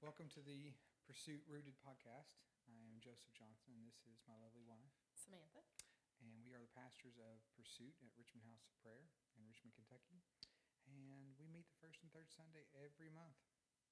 Welcome 0.00 0.32
to 0.32 0.40
the 0.40 0.72
Pursuit 1.04 1.44
Rooted 1.44 1.76
podcast. 1.84 2.40
I 2.64 2.72
am 2.88 3.04
Joseph 3.04 3.36
Johnson, 3.36 3.76
and 3.76 3.84
this 3.84 4.00
is 4.08 4.24
my 4.24 4.32
lovely 4.40 4.64
wife. 4.64 4.96
Samantha. 5.12 5.60
And 6.24 6.40
we 6.40 6.56
are 6.56 6.64
the 6.64 6.72
pastors 6.72 7.20
of 7.20 7.44
Pursuit 7.52 7.92
at 8.00 8.08
Richmond 8.16 8.48
House 8.48 8.64
of 8.64 8.72
Prayer 8.80 9.12
in 9.36 9.44
Richmond, 9.44 9.76
Kentucky. 9.76 10.24
And 10.88 11.36
we 11.36 11.52
meet 11.52 11.68
the 11.68 11.76
first 11.84 12.00
and 12.00 12.08
third 12.16 12.32
Sunday 12.32 12.64
every 12.80 13.12
month, 13.12 13.36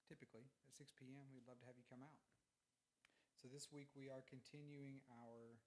typically 0.09 0.49
at 0.65 0.73
6 0.73 0.97
p.m. 0.97 1.29
We'd 1.29 1.45
love 1.45 1.61
to 1.61 1.69
have 1.69 1.77
you 1.77 1.85
come 1.85 2.01
out. 2.01 2.17
So 3.37 3.45
this 3.53 3.69
week 3.69 3.93
we 3.93 4.09
are 4.09 4.25
continuing 4.25 5.05
our 5.13 5.61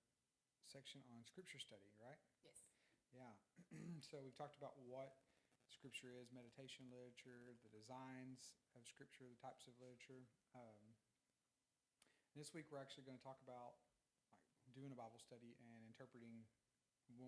section 0.65 1.05
on 1.13 1.21
scripture 1.21 1.61
study, 1.61 1.93
right? 2.01 2.17
Yes. 2.41 2.65
Yeah. 3.13 3.37
so 4.09 4.17
we've 4.25 4.33
talked 4.33 4.57
about 4.57 4.73
what 4.89 5.21
scripture 5.71 6.11
is, 6.19 6.29
meditation 6.35 6.91
literature, 6.91 7.55
the 7.63 7.71
designs 7.71 8.54
of 8.75 8.83
scripture, 8.83 9.25
the 9.27 9.39
types 9.39 9.65
of 9.65 9.73
literature. 9.79 10.27
Um, 10.51 10.95
this 12.36 12.51
week 12.51 12.68
we're 12.71 12.83
actually 12.83 13.07
going 13.07 13.19
to 13.19 13.23
talk 13.23 13.39
about 13.43 13.79
like 14.63 14.75
doing 14.75 14.91
a 14.91 14.99
Bible 14.99 15.19
study 15.19 15.55
and 15.60 15.83
interpreting 15.87 16.46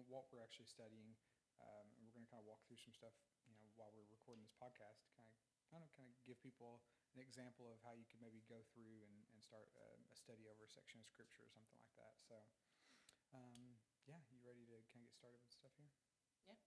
what 0.07 0.27
we're 0.31 0.43
actually 0.43 0.67
studying. 0.67 1.15
Um, 1.63 1.87
and 1.95 2.03
we're 2.03 2.15
going 2.15 2.27
to 2.27 2.31
kind 2.31 2.43
of 2.43 2.47
walk 2.47 2.63
through 2.67 2.79
some 2.79 2.91
stuff, 2.91 3.15
you 3.47 3.55
know, 3.55 3.63
while 3.79 3.91
we're 3.95 4.07
recording 4.11 4.43
this 4.43 4.55
podcast 4.59 5.07
kind 5.15 5.23
of 5.23 5.33
kind 5.71 5.81
of 5.81 5.89
kind 5.95 6.05
of 6.05 6.15
give 6.27 6.37
people 6.43 6.83
an 7.17 7.21
example 7.23 7.69
of 7.69 7.81
how 7.81 7.93
you 7.97 8.05
could 8.09 8.21
maybe 8.21 8.41
go 8.45 8.61
through 8.73 9.05
and, 9.05 9.15
and 9.33 9.37
start 9.41 9.69
a, 9.73 9.87
a 10.11 10.15
study 10.17 10.45
over 10.49 10.65
a 10.65 10.71
section 10.71 11.01
of 11.01 11.05
scripture 11.09 11.45
or 11.45 11.51
something 11.53 11.77
like 11.77 11.93
that. 11.97 12.13
So, 12.25 12.41
um, 13.33 13.77
yeah, 14.05 14.21
you 14.29 14.41
ready 14.41 14.65
to 14.69 14.77
kind 14.93 15.01
of 15.01 15.09
get 15.09 15.15
started 15.17 15.39
with 15.41 15.53
stuff 15.53 15.73
here? 15.77 15.89
Yeah. 16.49 16.57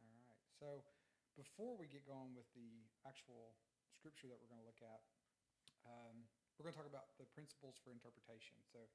All 0.00 0.08
right. 0.08 0.44
So, 0.60 0.84
before 1.34 1.76
we 1.78 1.86
get 1.86 2.06
going 2.06 2.34
with 2.34 2.46
the 2.54 2.86
actual 3.06 3.54
scripture 3.90 4.26
that 4.30 4.38
we're 4.38 4.50
going 4.50 4.62
to 4.62 4.66
look 4.66 4.82
at, 4.82 5.02
um, 5.86 6.26
we're 6.56 6.70
going 6.70 6.74
to 6.74 6.80
talk 6.80 6.90
about 6.90 7.14
the 7.18 7.26
principles 7.34 7.76
for 7.82 7.90
interpretation. 7.90 8.62
So, 8.64 8.86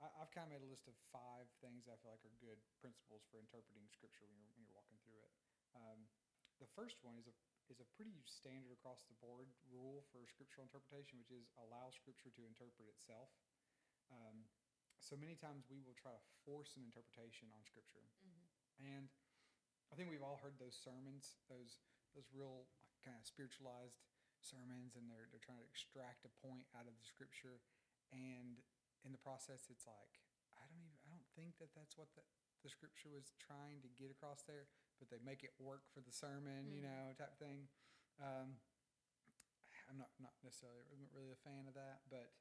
I, 0.00 0.08
I've 0.20 0.32
kind 0.32 0.44
of 0.44 0.52
made 0.52 0.64
a 0.64 0.68
list 0.68 0.88
of 0.88 0.96
five 1.08 1.48
things 1.64 1.88
I 1.88 1.96
feel 2.00 2.12
like 2.12 2.24
are 2.28 2.36
good 2.40 2.60
principles 2.76 3.24
for 3.32 3.40
interpreting 3.40 3.88
scripture 3.88 4.28
when 4.28 4.36
you're, 4.36 4.52
when 4.56 4.68
you're 4.68 4.76
walking 4.76 5.00
through 5.04 5.20
it. 5.24 5.32
Um, 5.72 6.08
the 6.60 6.68
first 6.72 7.00
one 7.04 7.16
is 7.20 7.28
a 7.28 7.34
is 7.66 7.82
a 7.82 7.88
pretty 7.98 8.22
standard 8.22 8.70
across 8.70 9.02
the 9.10 9.18
board 9.18 9.50
rule 9.66 10.06
for 10.14 10.22
scriptural 10.30 10.62
interpretation, 10.62 11.18
which 11.18 11.34
is 11.34 11.50
allow 11.58 11.90
scripture 11.90 12.30
to 12.30 12.46
interpret 12.46 12.86
itself. 12.86 13.26
Um, 14.06 14.46
so 15.02 15.18
many 15.18 15.34
times 15.34 15.66
we 15.66 15.82
will 15.82 15.98
try 15.98 16.14
to 16.14 16.22
force 16.46 16.78
an 16.78 16.86
interpretation 16.86 17.50
on 17.50 17.66
scripture, 17.66 18.06
Mm-hmm. 18.22 18.46
and 18.86 19.10
I 19.92 19.94
think 19.96 20.10
we've 20.10 20.24
all 20.24 20.40
heard 20.42 20.58
those 20.58 20.76
sermons, 20.76 21.36
those 21.48 21.78
those 22.14 22.28
real 22.32 22.66
kind 23.04 23.16
of 23.16 23.24
spiritualized 23.26 24.02
sermons, 24.40 24.96
and 24.96 25.08
they're 25.10 25.28
they're 25.30 25.42
trying 25.42 25.60
to 25.62 25.68
extract 25.68 26.24
a 26.26 26.32
point 26.42 26.66
out 26.74 26.86
of 26.88 26.94
the 26.98 27.06
scripture, 27.06 27.62
and 28.12 28.60
in 29.04 29.12
the 29.12 29.20
process, 29.22 29.68
it's 29.70 29.86
like 29.86 30.20
I 30.58 30.66
don't 30.66 30.82
even 30.82 30.98
I 31.06 31.08
don't 31.10 31.28
think 31.38 31.58
that 31.62 31.72
that's 31.74 31.96
what 31.96 32.10
the 32.14 32.24
the 32.64 32.70
scripture 32.72 33.10
was 33.12 33.30
trying 33.38 33.80
to 33.84 33.88
get 33.94 34.10
across 34.10 34.42
there, 34.42 34.66
but 34.98 35.08
they 35.10 35.20
make 35.22 35.44
it 35.44 35.54
work 35.60 35.86
for 35.94 36.00
the 36.00 36.10
sermon, 36.10 36.72
you 36.72 36.82
Mhm. 36.82 36.82
know, 36.82 37.14
type 37.14 37.36
thing. 37.38 37.68
Um, 38.18 38.58
I'm 39.88 39.98
not 39.98 40.10
not 40.18 40.34
necessarily 40.42 40.82
really 41.14 41.30
a 41.30 41.36
fan 41.46 41.68
of 41.68 41.74
that, 41.74 42.02
but 42.10 42.32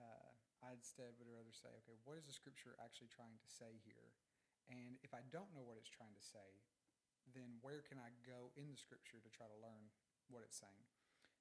uh, 0.00 0.30
I 0.64 0.72
instead 0.72 1.12
would 1.18 1.28
rather 1.28 1.52
say, 1.52 1.68
okay, 1.84 1.96
what 2.04 2.16
is 2.16 2.24
the 2.24 2.32
scripture 2.32 2.76
actually 2.80 3.08
trying 3.12 3.36
to 3.36 3.48
say 3.48 3.76
here? 3.84 4.14
And 4.68 4.98
if 5.02 5.12
I 5.14 5.22
don't 5.30 5.52
know 5.54 5.62
what 5.62 5.76
it's 5.76 5.90
trying 5.92 6.14
to 6.16 6.24
say, 6.24 6.62
then 7.34 7.58
where 7.64 7.82
can 7.82 7.98
I 7.98 8.14
go 8.22 8.54
in 8.54 8.70
the 8.70 8.78
scripture 8.78 9.18
to 9.18 9.30
try 9.32 9.50
to 9.50 9.58
learn 9.58 9.90
what 10.30 10.46
it's 10.46 10.58
saying? 10.58 10.86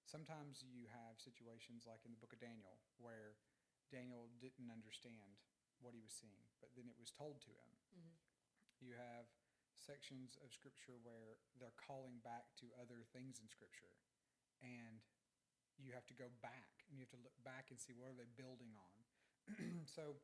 Sometimes 0.06 0.62
you 0.62 0.86
have 0.90 1.18
situations 1.18 1.90
like 1.90 2.06
in 2.06 2.14
the 2.14 2.22
book 2.22 2.34
of 2.34 2.42
Daniel 2.42 2.78
where 3.02 3.38
Daniel 3.90 4.30
didn't 4.38 4.70
understand 4.70 5.42
what 5.82 5.98
he 5.98 6.02
was 6.02 6.14
seeing, 6.14 6.46
but 6.62 6.74
then 6.78 6.90
it 6.90 6.98
was 6.98 7.14
told 7.14 7.42
to 7.46 7.54
him. 7.54 7.72
Mm-hmm. 7.94 8.16
You 8.82 8.94
have 8.98 9.30
sections 9.76 10.40
of 10.42 10.56
scripture 10.56 10.98
where 11.04 11.38
they're 11.60 11.76
calling 11.76 12.24
back 12.24 12.54
to 12.64 12.72
other 12.80 13.04
things 13.12 13.38
in 13.44 13.52
scripture 13.52 13.94
and 14.64 15.04
you 15.76 15.92
have 15.92 16.08
to 16.08 16.16
go 16.16 16.32
back 16.40 16.88
and 16.88 16.96
you 16.96 17.04
have 17.04 17.12
to 17.12 17.20
look 17.20 17.36
back 17.44 17.68
and 17.70 17.78
see 17.78 17.92
what 17.92 18.08
are 18.08 18.18
they 18.18 18.30
building 18.40 18.72
on 18.72 18.96
so 19.86 20.16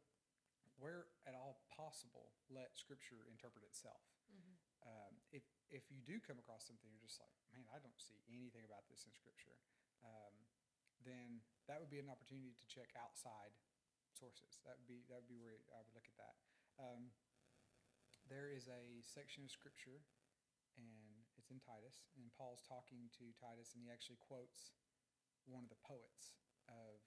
where 0.80 1.12
at 1.28 1.36
all 1.36 1.62
possible 1.70 2.34
let 2.50 2.74
scripture 2.74 3.28
interpret 3.30 3.64
itself. 3.68 4.02
Um, 4.86 5.14
if 5.31 5.46
if 5.69 5.88
you 5.90 6.02
do 6.03 6.19
come 6.19 6.42
across 6.42 6.68
something 6.68 6.90
you're 6.90 7.06
just 7.06 7.22
like 7.22 7.34
man 7.53 7.64
i 7.72 7.78
don't 7.80 8.00
see 8.02 8.19
anything 8.30 8.66
about 8.66 8.86
this 8.90 9.06
in 9.06 9.12
scripture 9.14 9.58
um, 10.02 10.34
then 11.06 11.42
that 11.69 11.78
would 11.81 11.90
be 11.94 12.02
an 12.02 12.09
opportunity 12.09 12.53
to 12.58 12.66
check 12.69 12.90
outside 12.97 13.53
sources. 14.14 14.62
That 14.68 14.78
would 14.78 14.90
be 14.90 15.02
that 15.09 15.25
would 15.25 15.31
be 15.31 15.40
where 15.40 15.58
i 15.74 15.81
would 15.81 15.96
look 15.97 16.06
at 16.06 16.18
that. 16.20 16.36
Um, 16.78 17.14
there 18.30 18.53
is 18.53 18.70
a 18.70 19.02
section 19.02 19.44
of 19.44 19.52
scripture 19.52 20.06
and 20.78 21.25
it's 21.36 21.52
in 21.52 21.59
titus 21.59 22.08
and 22.16 22.31
paul's 22.38 22.64
talking 22.64 23.12
to 23.20 23.34
titus 23.36 23.75
and 23.75 23.84
he 23.84 23.91
actually 23.91 24.22
quotes 24.24 24.72
one 25.44 25.66
of 25.66 25.72
the 25.74 25.81
poets 25.84 26.38
of 26.70 27.02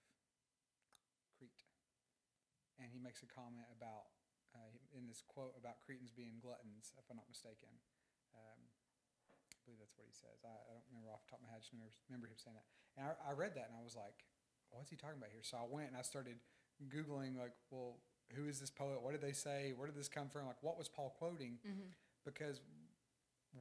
crete. 1.33 1.65
And 2.75 2.91
he 2.91 2.99
makes 2.99 3.23
a 3.23 3.29
comment 3.31 3.71
about 3.71 4.11
in 4.95 5.07
this 5.07 5.19
quote 5.25 5.55
about 5.59 5.83
cretans 5.83 6.11
being 6.11 6.39
gluttons 6.39 6.95
if 6.95 7.05
i'm 7.11 7.19
not 7.19 7.27
mistaken. 7.27 7.71
Um, 8.35 8.59
i 9.51 9.59
believe 9.63 9.79
that's 9.81 9.95
what 9.97 10.07
he 10.07 10.15
says. 10.15 10.43
I, 10.43 10.51
I 10.51 10.71
don't 10.75 10.87
remember 10.91 11.11
off 11.11 11.23
the 11.25 11.35
top 11.35 11.41
of 11.41 11.47
my 11.47 11.51
head. 11.51 11.59
I 11.59 11.63
just 11.63 11.73
remember, 11.73 11.93
remember 12.07 12.27
him 12.31 12.39
saying 12.39 12.57
that. 12.59 12.67
And 12.95 13.03
I, 13.09 13.11
I 13.29 13.31
read 13.35 13.55
that 13.59 13.67
and 13.71 13.75
i 13.75 13.83
was 13.83 13.95
like 13.97 14.27
what's 14.73 14.91
he 14.91 14.97
talking 14.99 15.19
about 15.19 15.31
here? 15.31 15.43
So 15.43 15.57
i 15.59 15.65
went 15.67 15.89
and 15.91 15.97
i 15.99 16.03
started 16.03 16.37
googling 16.91 17.39
like 17.39 17.55
well 17.71 17.99
who 18.33 18.49
is 18.49 18.57
this 18.59 18.73
poet? 18.73 19.01
What 19.05 19.13
did 19.13 19.21
they 19.21 19.37
say? 19.37 19.73
Where 19.77 19.85
did 19.85 19.95
this 19.95 20.09
come 20.09 20.27
from? 20.33 20.47
Like 20.49 20.59
what 20.61 20.77
was 20.77 20.89
paul 20.89 21.13
quoting? 21.17 21.59
Mm-hmm. 21.61 21.93
because 22.25 22.59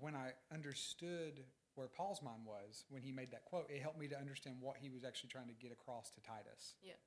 when 0.01 0.17
I 0.17 0.33
understood 0.53 1.45
where 1.75 1.89
Paul's 1.89 2.23
mind 2.23 2.43
was 2.47 2.85
when 2.89 3.03
he 3.03 3.13
made 3.13 3.31
that 3.33 3.45
quote, 3.45 3.67
it 3.69 3.83
helped 3.83 3.99
me 3.99 4.09
to 4.09 4.19
understand 4.19 4.57
what 4.61 4.77
he 4.79 4.91
was 4.91 5.05
actually 5.05 5.29
trying 5.31 5.49
to 5.49 5.55
get 5.55 5.73
across 5.73 6.11
to 6.13 6.21
Titus. 6.21 6.75
Yeah. 6.83 6.99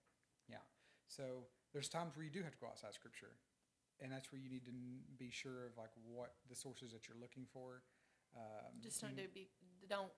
Yeah. 0.50 0.64
So 1.08 1.48
there's 1.74 1.90
times 1.90 2.16
where 2.16 2.24
you 2.24 2.32
do 2.32 2.44
have 2.44 2.52
to 2.52 2.58
go 2.60 2.68
outside 2.68 2.94
Scripture, 2.94 3.36
and 4.02 4.12
that's 4.12 4.32
where 4.32 4.40
you 4.40 4.50
need 4.50 4.66
to 4.66 4.72
n- 4.72 5.02
be 5.18 5.30
sure 5.32 5.66
of 5.68 5.78
like 5.78 5.92
what 6.06 6.36
the 6.50 6.56
sources 6.56 6.92
that 6.94 7.08
you're 7.08 7.18
looking 7.20 7.46
for. 7.52 7.82
Um, 8.36 8.78
Just 8.82 9.02
don't 9.02 9.16
do 9.16 9.26
be 9.34 9.50
don't 9.90 10.12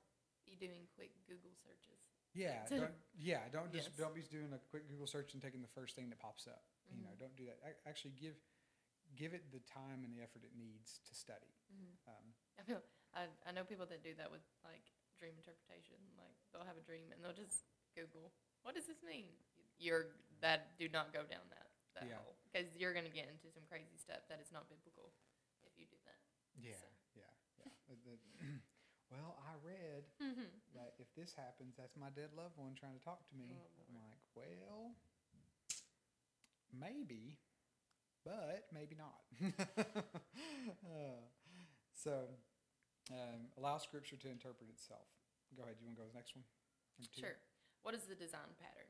be 0.45 0.55
doing 0.59 0.87
quick 0.95 1.11
Google 1.27 1.53
searches. 1.63 2.01
Yeah, 2.33 2.65
to- 2.67 2.79
don't, 2.89 2.97
yeah. 3.17 3.47
Don't 3.51 3.71
just 3.71 3.89
Yes. 3.93 3.97
don't 3.97 4.15
be 4.15 4.21
doing 4.27 4.51
a 4.53 4.59
quick 4.69 4.87
Google 4.89 5.07
search 5.07 5.33
and 5.33 5.41
taking 5.41 5.61
the 5.61 5.71
first 5.75 5.95
thing 5.95 6.09
that 6.09 6.19
pops 6.19 6.47
up. 6.47 6.63
You 6.89 7.01
know, 7.05 7.13
Mhm. 7.13 7.19
don't 7.19 7.35
do 7.37 7.45
that. 7.45 7.59
Ac- 7.63 7.81
Actually, 7.85 8.15
give 8.19 8.35
give 9.15 9.33
it 9.33 9.49
the 9.51 9.59
time 9.65 10.03
and 10.05 10.13
the 10.13 10.21
effort 10.21 10.43
it 10.45 10.53
needs 10.55 10.99
to 11.09 11.13
study. 11.15 11.49
Mm-hmm. 11.73 12.09
Um, 12.09 12.25
I 12.59 12.63
feel 12.63 12.81
I 13.13 13.25
I 13.45 13.51
know 13.53 13.63
people 13.63 13.85
that 13.87 14.03
do 14.03 14.13
that 14.15 14.29
with 14.29 14.41
like 14.65 14.85
dream 15.17 15.33
interpretation. 15.37 15.97
Like 16.17 16.35
they'll 16.51 16.65
have 16.65 16.77
a 16.77 16.85
dream 16.85 17.11
and 17.13 17.23
they'll 17.23 17.33
just 17.37 17.65
Google 17.95 18.33
what 18.61 18.75
does 18.75 18.85
this 18.85 19.01
mean. 19.05 19.29
You're 19.77 20.13
that 20.41 20.75
do 20.77 20.89
not 20.89 21.13
go 21.13 21.23
down 21.23 21.45
that 21.49 21.68
that 21.99 22.07
Yeah. 22.09 22.19
hole 22.23 22.35
because 22.47 22.71
you're 22.79 22.93
gonna 22.95 23.11
get 23.13 23.27
into 23.29 23.51
some 23.51 23.63
crazy 23.69 23.97
stuff 23.99 24.23
that 24.31 24.39
is 24.39 24.51
not 24.51 24.67
biblical 24.71 25.11
if 25.67 25.75
you 25.77 25.85
do 25.85 25.99
that. 26.07 26.19
Yeah, 26.57 26.79
So- 26.79 26.95
yeah, 27.19 27.31
yeah. 27.59 27.69
Well, 29.09 29.41
I 29.41 29.57
read 29.65 30.05
Mm-hmm. 30.21 30.53
that 30.77 30.93
if 31.01 31.09
this 31.17 31.33
happens, 31.33 31.73
that's 31.75 31.97
my 31.97 32.09
dead 32.13 32.29
loved 32.37 32.57
one 32.61 32.75
trying 32.77 32.93
to 32.93 33.03
talk 33.03 33.25
to 33.29 33.33
me. 33.35 33.49
Oh, 33.57 33.65
I'm 33.89 33.95
like, 33.97 34.21
well, 34.37 34.93
maybe, 36.71 37.37
but 38.23 38.67
maybe 38.73 38.95
not. 38.95 39.25
Uh, 40.85 41.19
so, 41.93 42.29
um, 43.11 43.49
allow 43.57 43.77
Scripture 43.77 44.15
to 44.17 44.29
interpret 44.29 44.69
itself. 44.69 45.07
Go 45.57 45.63
ahead. 45.63 45.75
You 45.81 45.87
want 45.87 45.97
to 45.97 46.01
go 46.03 46.07
to 46.07 46.13
the 46.13 46.17
next 46.17 46.35
one? 46.35 46.45
Sure. 47.17 47.35
What 47.81 47.93
is 47.95 48.03
the 48.05 48.15
design 48.15 48.53
pattern? 48.59 48.87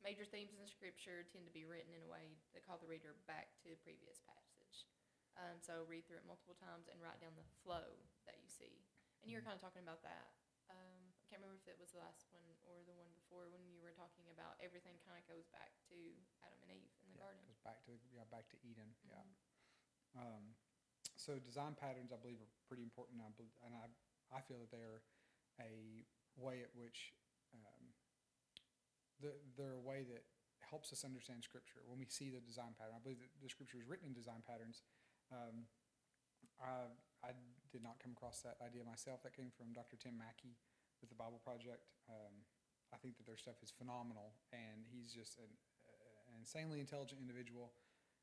Major 0.00 0.24
themes 0.24 0.56
in 0.56 0.64
Scripture 0.64 1.22
tend 1.28 1.44
to 1.44 1.52
be 1.52 1.68
written 1.68 1.92
in 1.92 2.00
a 2.00 2.08
way 2.08 2.40
that 2.56 2.64
call 2.64 2.80
the 2.80 2.88
reader 2.88 3.12
back 3.28 3.52
to 3.60 3.68
the 3.68 3.76
previous 3.84 4.20
passage. 4.24 4.88
Um, 5.36 5.60
so 5.60 5.84
read 5.84 6.08
through 6.08 6.24
it 6.24 6.26
multiple 6.26 6.56
times 6.56 6.88
and 6.88 6.96
write 7.04 7.20
down 7.20 7.36
the 7.36 7.46
flow 7.62 7.84
that 8.24 8.40
you 8.40 8.48
see. 8.48 8.80
And 9.20 9.28
you 9.30 9.36
were 9.36 9.44
Mhm. 9.44 9.52
kind 9.52 9.56
of 9.56 9.62
talking 9.62 9.82
about 9.84 10.00
that. 10.02 10.32
Um, 10.72 11.12
I 11.20 11.24
can't 11.28 11.42
remember 11.42 11.60
if 11.60 11.68
it 11.68 11.78
was 11.78 11.92
the 11.92 11.98
last 11.98 12.30
one 12.32 12.56
or 12.62 12.82
the 12.84 12.94
one 12.94 13.12
before 13.12 13.48
when 13.50 13.66
you 13.66 13.80
were 13.82 13.92
talking 13.92 14.28
about 14.30 14.56
everything 14.60 14.98
kind 15.00 15.18
of 15.18 15.26
goes 15.26 15.46
back 15.48 15.72
to 15.90 15.96
Adam 16.42 16.62
and 16.62 16.70
Eve 16.72 16.92
in 17.04 17.10
the 17.12 17.18
yeah, 17.18 17.24
garden. 17.24 17.44
Goes 17.46 17.58
back 17.60 17.84
to 17.84 17.92
yeah, 18.10 18.24
back 18.24 18.48
to 18.50 18.58
Eden. 18.64 18.94
Yeah. 19.04 19.22
Mhm. 19.22 19.34
Um, 20.16 20.56
so 21.16 21.38
design 21.38 21.74
patterns, 21.74 22.12
I 22.12 22.16
believe, 22.16 22.40
are 22.40 22.48
pretty 22.66 22.82
important, 22.82 23.20
and 23.20 23.26
I, 23.26 23.30
bel- 23.36 23.56
and 23.62 23.74
I, 23.74 23.86
I 24.32 24.40
feel 24.42 24.58
that 24.60 24.70
they're 24.70 25.02
a 25.60 26.06
way 26.36 26.62
at 26.62 26.74
which 26.74 27.12
um, 27.52 27.79
the, 29.20 29.36
they're 29.56 29.76
a 29.76 29.84
way 29.84 30.04
that 30.08 30.24
helps 30.60 30.92
us 30.92 31.04
understand 31.04 31.44
Scripture. 31.44 31.80
When 31.84 31.98
we 31.98 32.06
see 32.08 32.30
the 32.30 32.42
design 32.42 32.76
pattern, 32.76 32.94
I 32.96 33.02
believe 33.02 33.20
that 33.20 33.30
the 33.40 33.48
Scripture 33.48 33.78
is 33.80 33.86
written 33.88 34.10
in 34.10 34.14
design 34.14 34.42
patterns. 34.44 34.82
Um, 35.32 35.68
I, 36.60 36.88
I 37.24 37.32
did 37.72 37.80
not 37.84 38.00
come 38.00 38.12
across 38.12 38.40
that 38.44 38.60
idea 38.60 38.84
myself. 38.84 39.24
That 39.24 39.36
came 39.36 39.52
from 39.52 39.72
Dr. 39.72 39.96
Tim 39.96 40.16
Mackie 40.16 40.56
with 41.00 41.08
the 41.08 41.18
Bible 41.18 41.40
Project. 41.40 41.88
Um, 42.08 42.44
I 42.92 42.98
think 42.98 43.16
that 43.18 43.26
their 43.26 43.38
stuff 43.38 43.62
is 43.62 43.70
phenomenal, 43.70 44.34
and 44.50 44.82
he's 44.90 45.14
just 45.14 45.38
an, 45.38 45.50
an 46.28 46.34
insanely 46.36 46.82
intelligent 46.82 47.22
individual. 47.22 47.72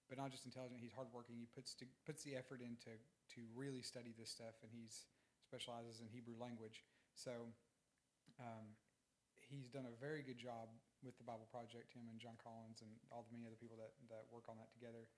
But 0.08 0.16
not 0.16 0.32
just 0.32 0.48
intelligent; 0.48 0.80
he's 0.80 0.96
hardworking. 0.96 1.36
He 1.36 1.52
puts 1.52 1.76
to, 1.84 1.86
puts 2.08 2.24
the 2.24 2.36
effort 2.40 2.64
into 2.64 2.96
to 3.36 3.40
really 3.52 3.84
study 3.84 4.16
this 4.16 4.32
stuff, 4.32 4.56
and 4.64 4.72
he's 4.72 5.08
specializes 5.44 6.00
in 6.00 6.08
Hebrew 6.08 6.36
language. 6.40 6.84
So 7.16 7.32
um, 8.40 8.76
he's 9.48 9.68
done 9.72 9.88
a 9.88 9.96
very 10.00 10.24
good 10.24 10.38
job 10.38 10.68
with 11.06 11.18
the 11.18 11.26
Bible 11.28 11.46
Project. 11.50 11.94
Him 11.94 12.10
and 12.10 12.18
Jon 12.18 12.38
Collins 12.38 12.82
and 12.82 12.90
all 13.14 13.26
the 13.26 13.34
many 13.34 13.46
other 13.46 13.60
people 13.60 13.78
that 13.78 13.94
that 14.10 14.26
work 14.30 14.50
on 14.50 14.58
that 14.58 14.70
together, 14.74 15.10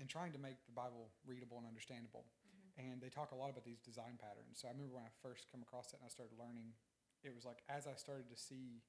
in 0.00 0.08
trying 0.08 0.32
to 0.32 0.40
make 0.40 0.60
the 0.64 0.76
Bible 0.76 1.12
readable 1.28 1.60
and 1.60 1.66
understandable. 1.68 2.24
Mm-hmm. 2.42 2.70
And 2.80 2.96
they 3.02 3.12
talk 3.12 3.34
a 3.34 3.38
lot 3.38 3.52
about 3.52 3.68
these 3.68 3.82
design 3.82 4.16
patterns. 4.16 4.62
So 4.62 4.66
I 4.66 4.72
remember 4.72 4.96
when 4.96 5.06
I 5.06 5.12
first 5.20 5.50
come 5.52 5.60
across 5.60 5.92
that 5.92 6.00
and 6.00 6.08
I 6.08 6.12
started 6.12 6.38
learning, 6.40 6.72
it 7.20 7.36
was 7.36 7.44
like 7.44 7.60
as 7.68 7.84
I 7.84 7.94
started 7.94 8.32
to 8.32 8.38
see 8.38 8.80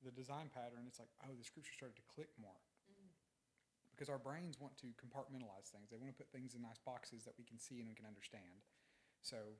the 0.00 0.14
design 0.14 0.48
pattern, 0.48 0.86
it's 0.86 1.02
like, 1.02 1.10
oh, 1.26 1.34
the 1.34 1.42
scripture 1.42 1.74
started 1.74 1.98
to 1.98 2.06
click 2.06 2.30
more. 2.38 2.62
Mm-hmm. 2.88 3.12
Because 3.92 4.08
our 4.08 4.22
brains 4.22 4.56
want 4.62 4.78
to 4.80 4.94
compartmentalize 4.94 5.74
things. 5.74 5.90
They 5.90 5.98
want 5.98 6.14
to 6.14 6.18
put 6.18 6.30
things 6.30 6.54
in 6.54 6.62
nice 6.62 6.78
boxes 6.78 7.26
that 7.26 7.34
we 7.34 7.42
can 7.42 7.58
see 7.58 7.82
and 7.82 7.90
we 7.90 7.98
can 7.98 8.06
understand. 8.06 8.62
So 9.20 9.58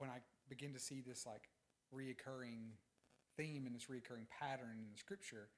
when 0.00 0.08
I 0.10 0.24
begin 0.48 0.72
to 0.72 0.80
see 0.80 1.04
this 1.04 1.26
like 1.28 1.52
reoccurring 1.92 2.74
theme 3.38 3.64
and 3.64 3.72
this 3.72 3.86
reoccurring 3.86 4.26
pattern 4.26 4.82
in 4.82 4.90
the 4.90 4.98
scripture, 4.98 5.48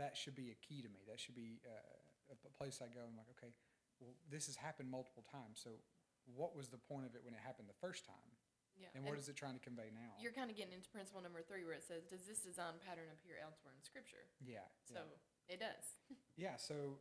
that 0.00 0.16
should 0.16 0.34
be 0.34 0.48
a 0.48 0.58
key 0.64 0.80
to 0.80 0.88
me. 0.88 1.04
That 1.04 1.20
should 1.20 1.36
be 1.36 1.60
uh, 1.68 2.32
a 2.32 2.52
place 2.56 2.80
I 2.80 2.88
go 2.88 3.04
and 3.04 3.12
I'm 3.12 3.20
like, 3.20 3.28
okay, 3.36 3.52
well, 4.00 4.16
this 4.32 4.48
has 4.48 4.56
happened 4.56 4.88
multiple 4.88 5.22
times. 5.28 5.60
So 5.60 5.76
what 6.24 6.56
was 6.56 6.72
the 6.72 6.80
point 6.80 7.04
of 7.04 7.12
it 7.12 7.20
when 7.20 7.36
it 7.36 7.44
happened 7.44 7.68
the 7.68 7.76
first 7.76 8.08
time? 8.08 8.32
Yeah. 8.72 8.88
And 8.96 9.04
what 9.04 9.20
is 9.20 9.28
it 9.28 9.36
trying 9.36 9.52
to 9.52 9.60
convey 9.60 9.92
now? 9.92 10.16
You're 10.16 10.32
kind 10.32 10.48
of 10.48 10.56
getting 10.56 10.72
into 10.72 10.88
principle 10.88 11.20
number 11.20 11.44
three 11.44 11.60
where 11.62 11.76
it 11.76 11.84
says, 11.84 12.08
does 12.08 12.24
this 12.24 12.40
design 12.40 12.80
pattern 12.80 13.12
appear 13.12 13.36
elsewhere 13.36 13.76
in 13.76 13.84
scripture? 13.84 14.24
Yeah. 14.40 14.64
So 14.88 15.04
yeah. 15.04 15.54
it 15.54 15.60
does. 15.60 15.84
Yeah, 16.40 16.56
so 16.56 16.96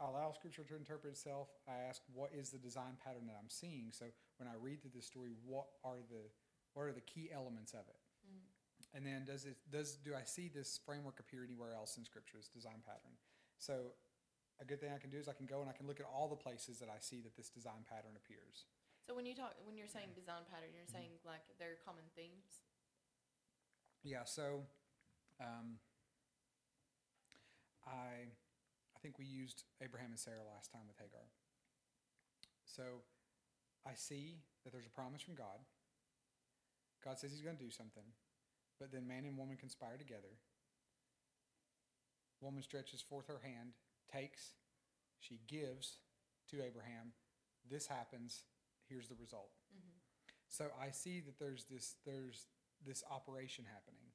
I 0.00 0.08
allow 0.08 0.32
scripture 0.32 0.64
to 0.64 0.76
interpret 0.76 1.12
itself. 1.12 1.52
I 1.68 1.84
ask 1.86 2.00
what 2.08 2.32
is 2.32 2.48
the 2.48 2.58
design 2.58 2.96
pattern 3.04 3.28
that 3.28 3.36
I'm 3.36 3.52
seeing. 3.52 3.92
So 3.92 4.06
when 4.40 4.48
I 4.48 4.56
read 4.56 4.80
through 4.80 4.96
this 4.96 5.04
story, 5.04 5.36
what 5.44 5.68
are 5.84 6.00
the 6.08 6.32
what 6.72 6.88
are 6.88 6.96
the 6.96 7.04
key 7.04 7.28
elements 7.28 7.76
of 7.76 7.84
it? 7.84 8.00
And 8.94 9.06
then 9.06 9.24
does 9.24 9.44
it 9.46 9.56
does 9.70 9.96
do 9.96 10.12
I 10.14 10.24
see 10.24 10.50
this 10.52 10.78
framework 10.84 11.18
appear 11.18 11.44
anywhere 11.44 11.72
else 11.72 11.96
in 11.96 12.04
scripture, 12.04 12.36
this 12.36 12.48
design 12.48 12.84
pattern? 12.84 13.16
So 13.58 13.96
a 14.60 14.64
good 14.64 14.80
thing 14.80 14.92
I 14.94 15.00
can 15.00 15.08
do 15.08 15.16
is 15.16 15.28
I 15.28 15.32
can 15.32 15.46
go 15.46 15.60
and 15.60 15.70
I 15.70 15.72
can 15.72 15.86
look 15.86 15.98
at 15.98 16.06
all 16.06 16.28
the 16.28 16.36
places 16.36 16.78
that 16.78 16.92
I 16.92 17.00
see 17.00 17.20
that 17.24 17.36
this 17.36 17.48
design 17.48 17.88
pattern 17.88 18.12
appears. 18.20 18.68
So 19.00 19.14
when 19.14 19.26
you 19.26 19.34
talk, 19.34 19.56
when 19.64 19.76
you're 19.76 19.90
saying 19.90 20.14
design 20.14 20.44
pattern, 20.52 20.70
you're 20.76 20.86
saying 20.86 21.18
like 21.24 21.42
they're 21.58 21.80
common 21.84 22.04
themes? 22.14 22.62
Yeah, 24.04 24.24
so 24.24 24.62
um, 25.40 25.80
I 27.86 28.28
I 28.94 28.98
think 29.02 29.18
we 29.18 29.24
used 29.24 29.64
Abraham 29.82 30.10
and 30.10 30.20
Sarah 30.20 30.46
last 30.54 30.70
time 30.70 30.86
with 30.86 30.98
Hagar. 30.98 31.26
So 32.64 33.02
I 33.84 33.94
see 33.94 34.38
that 34.64 34.72
there's 34.72 34.86
a 34.86 34.94
promise 34.94 35.22
from 35.22 35.34
God. 35.34 35.58
God 37.04 37.18
says 37.18 37.32
he's 37.32 37.42
going 37.42 37.56
to 37.56 37.62
do 37.62 37.70
something, 37.70 38.06
but 38.82 38.90
then 38.90 39.06
man 39.06 39.24
and 39.24 39.38
woman 39.38 39.56
conspire 39.56 39.96
together. 39.96 40.34
Woman 42.40 42.64
stretches 42.64 43.00
forth 43.00 43.28
her 43.28 43.40
hand, 43.44 43.74
takes, 44.12 44.54
she 45.20 45.38
gives 45.46 45.98
to 46.50 46.56
Abraham. 46.56 47.12
This 47.70 47.86
happens. 47.86 48.42
Here's 48.88 49.06
the 49.06 49.14
result. 49.14 49.50
So 50.48 50.66
I 50.82 50.90
see 50.90 51.20
that 51.20 51.38
there's 51.38 51.64
this 51.70 51.94
there's 52.04 52.46
this 52.84 53.04
operation 53.08 53.64
happening. 53.72 54.10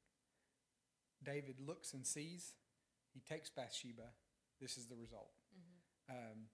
David 1.24 1.56
looks 1.66 1.94
and 1.94 2.06
sees. 2.06 2.52
He 3.14 3.22
takes 3.22 3.50
Bathsheba. 3.50 4.12
This 4.60 4.78
is 4.78 4.88
the 4.88 4.98
result. 4.98 5.31
Um, 6.10 6.50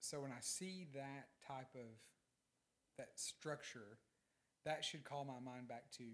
so 0.00 0.20
when 0.20 0.32
I 0.32 0.40
see 0.40 0.86
that 0.92 1.28
type 1.46 1.74
of 1.74 1.96
that 2.98 3.12
structure, 3.14 3.96
that 4.66 4.84
should 4.84 5.04
call 5.04 5.24
my 5.24 5.40
mind 5.42 5.66
back 5.66 5.90
to 5.96 6.04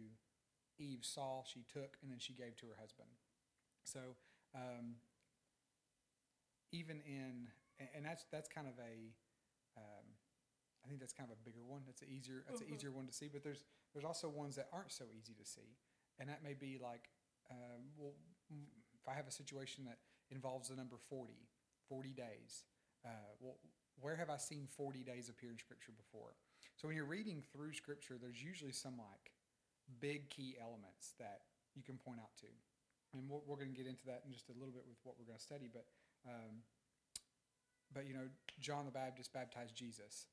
Eve 0.78 1.04
saw, 1.04 1.42
she 1.44 1.64
took, 1.72 1.96
and 2.02 2.10
then 2.10 2.18
she 2.18 2.32
gave 2.32 2.56
to 2.56 2.66
her 2.66 2.76
husband. 2.80 3.08
So 3.84 4.16
um, 4.54 4.96
even 6.72 7.00
in 7.06 7.48
and, 7.94 8.04
that's 8.04 8.24
that's 8.30 8.48
kind 8.48 8.66
of 8.66 8.74
a 8.78 9.12
um, 9.76 10.06
I 10.84 10.88
think 10.88 11.00
that's 11.00 11.12
kind 11.12 11.28
of 11.30 11.36
a 11.36 11.40
bigger 11.44 11.64
one. 11.64 11.82
That's 11.86 12.02
an 12.02 12.08
easier 12.08 12.44
that's 12.48 12.60
an 12.60 12.68
Mhm. 12.68 12.74
easier 12.74 12.92
one 12.92 13.06
to 13.06 13.12
see. 13.12 13.28
But 13.28 13.42
there's 13.42 13.64
there's 13.92 14.04
also 14.04 14.28
ones 14.28 14.56
that 14.56 14.68
aren't 14.72 14.92
so 14.92 15.04
easy 15.12 15.34
to 15.34 15.44
see, 15.44 15.76
and 16.18 16.28
that 16.28 16.42
may 16.42 16.54
be 16.54 16.78
like, 16.78 17.10
um, 17.50 17.92
well, 17.96 18.14
if 18.50 19.08
I 19.08 19.14
have 19.14 19.26
a 19.26 19.32
situation 19.32 19.84
that 19.84 19.98
involves 20.30 20.68
the 20.68 20.76
number 20.76 20.96
40, 20.96 21.34
40 21.88 22.12
days, 22.12 22.64
uh, 23.04 23.08
well, 23.40 23.58
where 24.00 24.16
have 24.16 24.30
I 24.30 24.36
seen 24.36 24.66
40 24.66 25.04
days 25.04 25.28
appear 25.28 25.50
in 25.50 25.58
Scripture 25.58 25.92
before? 25.92 26.34
So 26.76 26.88
when 26.88 26.96
you're 26.96 27.04
reading 27.06 27.42
through 27.42 27.72
Scripture, 27.74 28.18
there's 28.18 28.42
usually 28.42 28.72
some 28.72 28.98
like 28.98 29.32
big 30.00 30.30
key 30.30 30.56
elements 30.60 31.14
that 31.18 31.48
you 31.74 31.82
can 31.82 31.98
point 31.98 32.20
out 32.20 32.34
to, 32.40 32.50
and 33.12 33.28
we're, 33.28 33.42
we're 33.46 33.56
going 33.56 33.72
to 33.72 33.78
get 33.78 33.86
into 33.86 34.06
that 34.06 34.22
in 34.26 34.32
just 34.32 34.48
a 34.48 34.56
little 34.56 34.74
bit 34.74 34.84
with 34.86 34.98
what 35.04 35.14
we're 35.18 35.26
going 35.28 35.38
to 35.38 35.42
study. 35.42 35.70
But 35.70 35.86
um, 36.26 36.64
but 37.92 38.06
you 38.06 38.14
know, 38.14 38.26
John 38.60 38.84
the 38.84 38.94
Baptist 38.94 39.32
baptized 39.32 39.76
Jesus. 39.76 40.26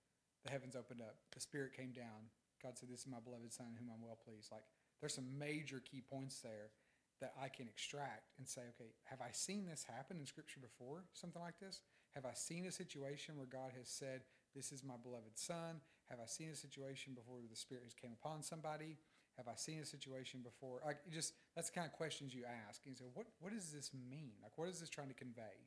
The 0.43 0.51
heavens 0.51 0.75
opened 0.75 1.01
up. 1.01 1.21
The 1.33 1.39
Spirit 1.39 1.77
came 1.77 1.93
down. 1.93 2.33
God 2.61 2.77
said, 2.77 2.89
"This 2.89 3.01
is 3.01 3.11
my 3.11 3.21
beloved 3.21 3.53
Son, 3.53 3.67
in 3.69 3.77
whom 3.77 3.93
I'm 3.93 4.01
well 4.01 4.17
pleased." 4.17 4.51
Like 4.51 4.65
there's 4.99 5.13
some 5.13 5.37
major 5.37 5.81
key 5.81 6.01
points 6.01 6.41
there 6.41 6.73
that 7.21 7.33
I 7.37 7.49
can 7.49 7.67
extract 7.67 8.33
and 8.39 8.47
say, 8.49 8.61
"Okay, 8.73 8.93
have 9.05 9.21
I 9.21 9.29
seen 9.31 9.65
this 9.65 9.85
happen 9.85 10.17
in 10.17 10.25
Scripture 10.25 10.59
before? 10.59 11.05
Something 11.13 11.41
like 11.41 11.59
this? 11.59 11.81
Have 12.15 12.25
I 12.25 12.33
seen 12.33 12.65
a 12.65 12.71
situation 12.71 13.37
where 13.37 13.45
God 13.45 13.71
has 13.77 13.89
said, 13.89 14.21
"This 14.55 14.71
is 14.71 14.83
my 14.83 14.97
beloved 14.97 15.37
Son"? 15.37 15.81
Have 16.09 16.19
I 16.19 16.25
seen 16.25 16.49
a 16.49 16.55
situation 16.55 17.13
before 17.13 17.39
where 17.39 17.47
the 17.49 17.55
Spirit 17.55 17.83
has 17.85 17.93
came 17.93 18.11
upon 18.11 18.43
somebody? 18.43 18.97
Have 19.41 19.49
I 19.49 19.57
seen 19.57 19.79
a 19.81 19.85
situation 19.85 20.41
before? 20.45 20.85
Like 20.85 21.01
just 21.09 21.33
that's 21.55 21.69
the 21.69 21.73
kind 21.73 21.87
of 21.89 21.93
questions 21.93 22.29
you 22.29 22.43
ask. 22.45 22.85
And 22.85 22.93
you 22.93 22.97
say, 22.97 23.09
"What 23.13 23.25
what 23.41 23.51
does 23.51 23.71
this 23.71 23.89
mean? 23.89 24.37
Like 24.43 24.53
what 24.55 24.69
is 24.69 24.79
this 24.79 24.89
trying 24.89 25.07
to 25.07 25.17
convey?" 25.17 25.65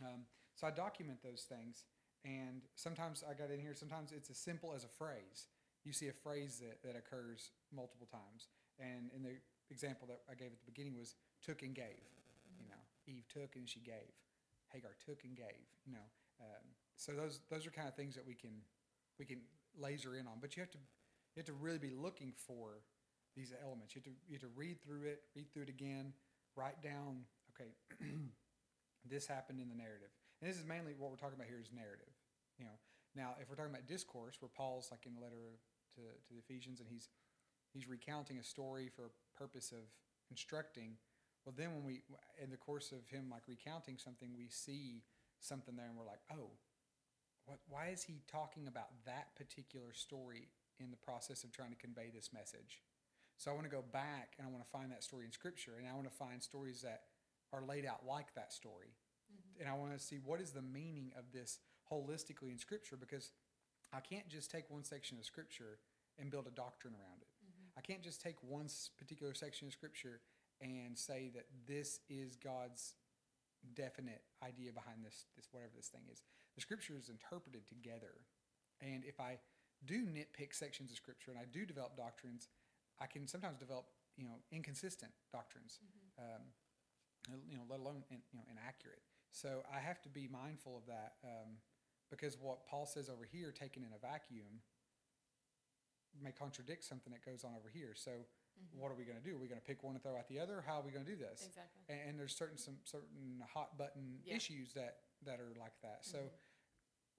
Um, 0.00 0.22
so 0.54 0.68
I 0.68 0.70
document 0.70 1.18
those 1.22 1.42
things, 1.42 1.82
and 2.24 2.62
sometimes 2.76 3.24
I 3.28 3.34
got 3.34 3.50
in 3.50 3.58
here. 3.58 3.74
Sometimes 3.74 4.12
it's 4.12 4.30
as 4.30 4.38
simple 4.38 4.72
as 4.72 4.84
a 4.84 4.88
phrase. 4.88 5.50
You 5.82 5.92
see 5.92 6.06
a 6.06 6.12
phrase 6.12 6.62
that, 6.62 6.78
that 6.86 6.96
occurs 6.96 7.50
multiple 7.74 8.06
times, 8.06 8.46
and 8.78 9.10
in 9.16 9.22
the 9.22 9.34
example 9.68 10.06
that 10.06 10.22
I 10.30 10.34
gave 10.34 10.54
at 10.54 10.60
the 10.62 10.70
beginning 10.70 10.94
was 10.94 11.16
took 11.42 11.62
and 11.62 11.74
gave. 11.74 12.06
You 12.62 12.68
know, 12.70 12.82
Eve 13.08 13.26
took 13.26 13.56
and 13.56 13.68
she 13.68 13.80
gave. 13.80 14.14
Hagar 14.70 14.94
took 15.04 15.24
and 15.24 15.34
gave. 15.34 15.66
You 15.84 15.98
know, 15.98 16.06
um, 16.40 16.64
so 16.96 17.12
those 17.12 17.40
those 17.50 17.66
are 17.66 17.74
kind 17.74 17.88
of 17.88 17.96
things 17.96 18.14
that 18.14 18.24
we 18.24 18.34
can 18.34 18.62
we 19.18 19.24
can 19.24 19.40
laser 19.76 20.14
in 20.14 20.26
on. 20.26 20.38
But 20.40 20.56
you 20.56 20.62
have 20.62 20.70
to 20.70 20.78
you 20.78 21.40
have 21.40 21.46
to 21.46 21.52
really 21.54 21.78
be 21.78 21.90
looking 21.90 22.32
for 22.36 22.84
these 23.36 23.52
elements. 23.62 23.94
You 23.94 24.00
have 24.04 24.12
to 24.12 24.16
you 24.28 24.34
have 24.36 24.46
to 24.46 24.54
read 24.56 24.82
through 24.82 25.08
it, 25.08 25.22
read 25.34 25.52
through 25.52 25.64
it 25.64 25.68
again, 25.68 26.12
write 26.56 26.82
down. 26.82 27.24
Okay, 27.52 27.70
this 29.08 29.26
happened 29.26 29.60
in 29.60 29.68
the 29.68 29.76
narrative. 29.76 30.12
And 30.40 30.50
this 30.50 30.58
is 30.58 30.66
mainly 30.66 30.92
what 30.98 31.10
we're 31.10 31.20
talking 31.20 31.36
about 31.36 31.48
here 31.48 31.60
is 31.60 31.70
narrative. 31.72 32.12
You 32.58 32.66
know, 32.66 32.76
now 33.14 33.34
if 33.40 33.48
we're 33.48 33.56
talking 33.56 33.72
about 33.72 33.86
discourse, 33.86 34.36
where 34.40 34.50
Paul's 34.52 34.88
like 34.90 35.06
in 35.06 35.14
the 35.14 35.20
letter 35.20 35.60
to, 35.96 36.00
to 36.00 36.30
the 36.32 36.40
Ephesians 36.40 36.80
and 36.80 36.88
he's 36.88 37.08
he's 37.72 37.88
recounting 37.88 38.38
a 38.38 38.44
story 38.44 38.88
for 38.88 39.06
a 39.06 39.12
purpose 39.38 39.72
of 39.72 39.84
instructing. 40.30 40.96
Well, 41.44 41.54
then 41.56 41.74
when 41.74 41.84
we 41.84 42.02
in 42.42 42.50
the 42.50 42.56
course 42.56 42.92
of 42.92 43.06
him 43.08 43.28
like 43.30 43.42
recounting 43.48 43.98
something, 43.98 44.30
we 44.36 44.48
see 44.48 45.02
something 45.40 45.76
there 45.76 45.86
and 45.86 45.96
we're 45.96 46.06
like, 46.06 46.22
oh, 46.30 46.50
what, 47.46 47.58
why 47.68 47.88
is 47.88 48.04
he 48.04 48.22
talking 48.30 48.68
about 48.68 48.88
that 49.06 49.34
particular 49.36 49.92
story 49.92 50.48
in 50.78 50.90
the 50.90 50.96
process 50.96 51.42
of 51.42 51.52
trying 51.52 51.70
to 51.70 51.76
convey 51.76 52.10
this 52.14 52.30
message? 52.32 52.82
So 53.42 53.50
I 53.50 53.54
want 53.54 53.66
to 53.66 53.74
go 53.74 53.82
back 53.82 54.38
and 54.38 54.46
I 54.46 54.50
want 54.52 54.62
to 54.62 54.70
find 54.70 54.92
that 54.92 55.02
story 55.02 55.26
in 55.26 55.32
Scripture, 55.32 55.74
and 55.76 55.88
I 55.88 55.94
want 55.94 56.06
to 56.06 56.14
find 56.14 56.40
stories 56.40 56.80
that 56.82 57.10
are 57.52 57.60
laid 57.66 57.84
out 57.84 58.06
like 58.06 58.32
that 58.36 58.52
story, 58.52 58.94
mm-hmm. 59.26 59.58
and 59.58 59.68
I 59.68 59.74
want 59.74 59.92
to 59.92 59.98
see 59.98 60.20
what 60.22 60.40
is 60.40 60.52
the 60.52 60.62
meaning 60.62 61.10
of 61.18 61.24
this 61.34 61.58
holistically 61.90 62.52
in 62.52 62.58
Scripture 62.58 62.94
because 62.96 63.32
I 63.92 63.98
can't 63.98 64.28
just 64.28 64.48
take 64.48 64.70
one 64.70 64.84
section 64.84 65.18
of 65.18 65.24
Scripture 65.24 65.80
and 66.20 66.30
build 66.30 66.46
a 66.46 66.54
doctrine 66.54 66.94
around 66.94 67.18
it. 67.20 67.26
Mm-hmm. 67.42 67.78
I 67.78 67.80
can't 67.80 68.00
just 68.00 68.22
take 68.22 68.36
one 68.46 68.68
particular 68.96 69.34
section 69.34 69.66
of 69.66 69.72
Scripture 69.72 70.20
and 70.60 70.96
say 70.96 71.32
that 71.34 71.46
this 71.66 71.98
is 72.08 72.36
God's 72.36 72.94
definite 73.74 74.22
idea 74.46 74.70
behind 74.70 75.04
this, 75.04 75.26
this 75.34 75.48
whatever 75.50 75.72
this 75.74 75.88
thing 75.88 76.02
is. 76.12 76.22
The 76.54 76.60
Scripture 76.60 76.94
is 76.96 77.08
interpreted 77.08 77.66
together, 77.66 78.22
and 78.80 79.02
if 79.04 79.18
I 79.18 79.38
do 79.84 80.06
nitpick 80.06 80.54
sections 80.54 80.92
of 80.92 80.96
Scripture 80.96 81.32
and 81.32 81.40
I 81.40 81.46
do 81.50 81.66
develop 81.66 81.96
doctrines, 81.96 82.46
I 83.00 83.06
can 83.06 83.26
sometimes 83.26 83.58
develop 83.58 83.86
you 84.16 84.24
know 84.24 84.36
inconsistent 84.50 85.12
doctrines, 85.32 85.80
um, 86.18 86.42
you 87.48 87.56
know, 87.56 87.62
let 87.68 87.80
alone 87.80 88.04
in, 88.10 88.18
you 88.32 88.38
know 88.38 88.44
inaccurate. 88.50 89.02
So 89.32 89.62
I 89.72 89.80
have 89.80 90.00
to 90.02 90.08
be 90.08 90.28
mindful 90.28 90.76
of 90.76 90.86
that 90.86 91.14
um, 91.24 91.56
because 92.10 92.36
what 92.38 92.66
Paul 92.66 92.84
says 92.86 93.08
over 93.08 93.24
here, 93.24 93.50
taken 93.50 93.82
in 93.82 93.88
a 93.94 93.98
vacuum, 93.98 94.60
may 96.20 96.32
contradict 96.32 96.84
something 96.84 97.12
that 97.12 97.24
goes 97.24 97.44
on 97.44 97.52
over 97.56 97.70
here. 97.72 97.94
So 97.94 98.10
what 98.76 98.92
are 98.92 98.94
we 98.94 99.04
going 99.04 99.16
to 99.16 99.24
do? 99.24 99.34
Are 99.36 99.38
we 99.40 99.48
going 99.48 99.60
to 99.60 99.66
pick 99.66 99.82
one 99.82 99.94
and 99.94 100.02
throw 100.02 100.16
out 100.16 100.28
the 100.28 100.38
other? 100.38 100.62
How 100.66 100.80
are 100.80 100.82
we 100.84 100.92
going 100.92 101.04
to 101.04 101.10
do 101.10 101.16
this? 101.16 101.48
Exactly. 101.48 101.82
And, 101.88 102.10
and 102.10 102.18
there's 102.20 102.36
certain 102.36 102.58
some 102.58 102.76
certain 102.84 103.42
hot 103.52 103.78
button 103.78 104.20
Yeah. 104.24 104.36
issues 104.36 104.72
that 104.74 104.98
that 105.24 105.40
are 105.40 105.54
like 105.58 105.80
that. 105.82 106.04
So 106.04 106.18
Mhm. 106.18 106.30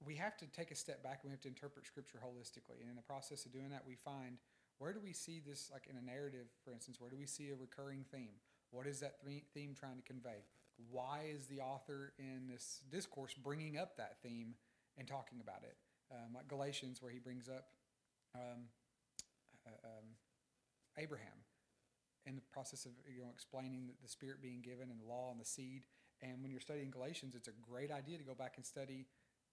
we 0.05 0.15
have 0.17 0.37
to 0.37 0.47
take 0.47 0.71
a 0.71 0.75
step 0.75 1.01
back 1.01 1.23
and 1.23 1.31
we 1.31 1.33
have 1.33 1.41
to 1.41 1.47
interpret 1.47 1.87
scripture 1.87 2.19
holistically. 2.23 2.81
And 2.81 2.89
in 2.89 2.95
the 2.95 3.01
process 3.01 3.45
of 3.45 3.51
doing 3.51 3.69
that, 3.69 3.85
we 3.85 3.95
find 3.95 4.37
where 4.83 4.91
do 4.91 4.99
we 5.01 5.13
see 5.13 5.39
this, 5.39 5.69
like 5.71 5.87
in 5.89 5.95
a 5.95 6.01
narrative, 6.01 6.47
for 6.65 6.73
instance, 6.73 6.99
where 6.99 7.09
do 7.09 7.15
we 7.15 7.25
see 7.25 7.47
a 7.51 7.55
recurring 7.55 8.03
theme? 8.11 8.35
What 8.71 8.85
is 8.85 8.99
that 8.99 9.15
theme 9.53 9.73
trying 9.79 9.95
to 9.95 10.01
convey? 10.03 10.43
Why 10.91 11.23
is 11.31 11.47
the 11.47 11.61
author 11.61 12.11
in 12.19 12.49
this 12.51 12.81
discourse 12.91 13.33
bringing 13.33 13.77
up 13.77 13.95
that 13.95 14.17
theme 14.21 14.55
and 14.97 15.07
talking 15.07 15.39
about 15.39 15.63
it? 15.63 15.77
Um, 16.11 16.33
like 16.35 16.49
Galatians, 16.49 17.01
where 17.01 17.13
he 17.13 17.19
brings 17.19 17.47
up 17.47 17.67
um, 18.35 18.67
uh, 19.65 19.87
um, 19.87 20.19
Abraham 20.97 21.47
in 22.25 22.35
the 22.35 22.41
process 22.51 22.83
of 22.83 22.91
you 23.07 23.21
know 23.21 23.31
explaining 23.33 23.87
the, 23.87 23.93
the 24.03 24.09
spirit 24.09 24.41
being 24.41 24.59
given 24.59 24.91
and 24.91 24.99
the 24.99 25.07
law 25.07 25.31
and 25.31 25.39
the 25.39 25.45
seed 25.45 25.83
and 26.21 26.41
when 26.41 26.51
you're 26.51 26.61
studying 26.61 26.89
galatians 26.89 27.35
it's 27.35 27.49
a 27.49 27.57
great 27.69 27.91
idea 27.91 28.17
to 28.17 28.23
go 28.23 28.33
back 28.33 28.53
and 28.55 28.65
study 28.65 29.05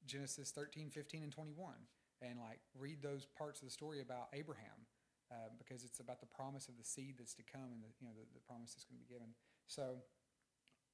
genesis 0.06 0.52
13 0.52 0.88
15 0.88 1.24
and 1.24 1.32
21 1.32 1.74
and 2.22 2.38
like 2.38 2.60
read 2.78 3.02
those 3.02 3.26
parts 3.36 3.60
of 3.60 3.66
the 3.66 3.72
story 3.72 4.00
about 4.00 4.28
abraham 4.32 4.86
uh, 5.30 5.48
because 5.58 5.84
it's 5.84 6.00
about 6.00 6.20
the 6.20 6.26
promise 6.26 6.68
of 6.68 6.76
the 6.76 6.84
seed 6.84 7.14
that's 7.18 7.34
to 7.34 7.42
come 7.46 7.70
and 7.72 7.80
the 7.82 7.90
you 8.02 8.06
know 8.06 8.14
the, 8.14 8.26
the 8.34 8.44
promise 8.44 8.74
that's 8.74 8.84
going 8.84 8.98
to 8.98 9.04
be 9.06 9.10
given. 9.10 9.32
So 9.66 10.02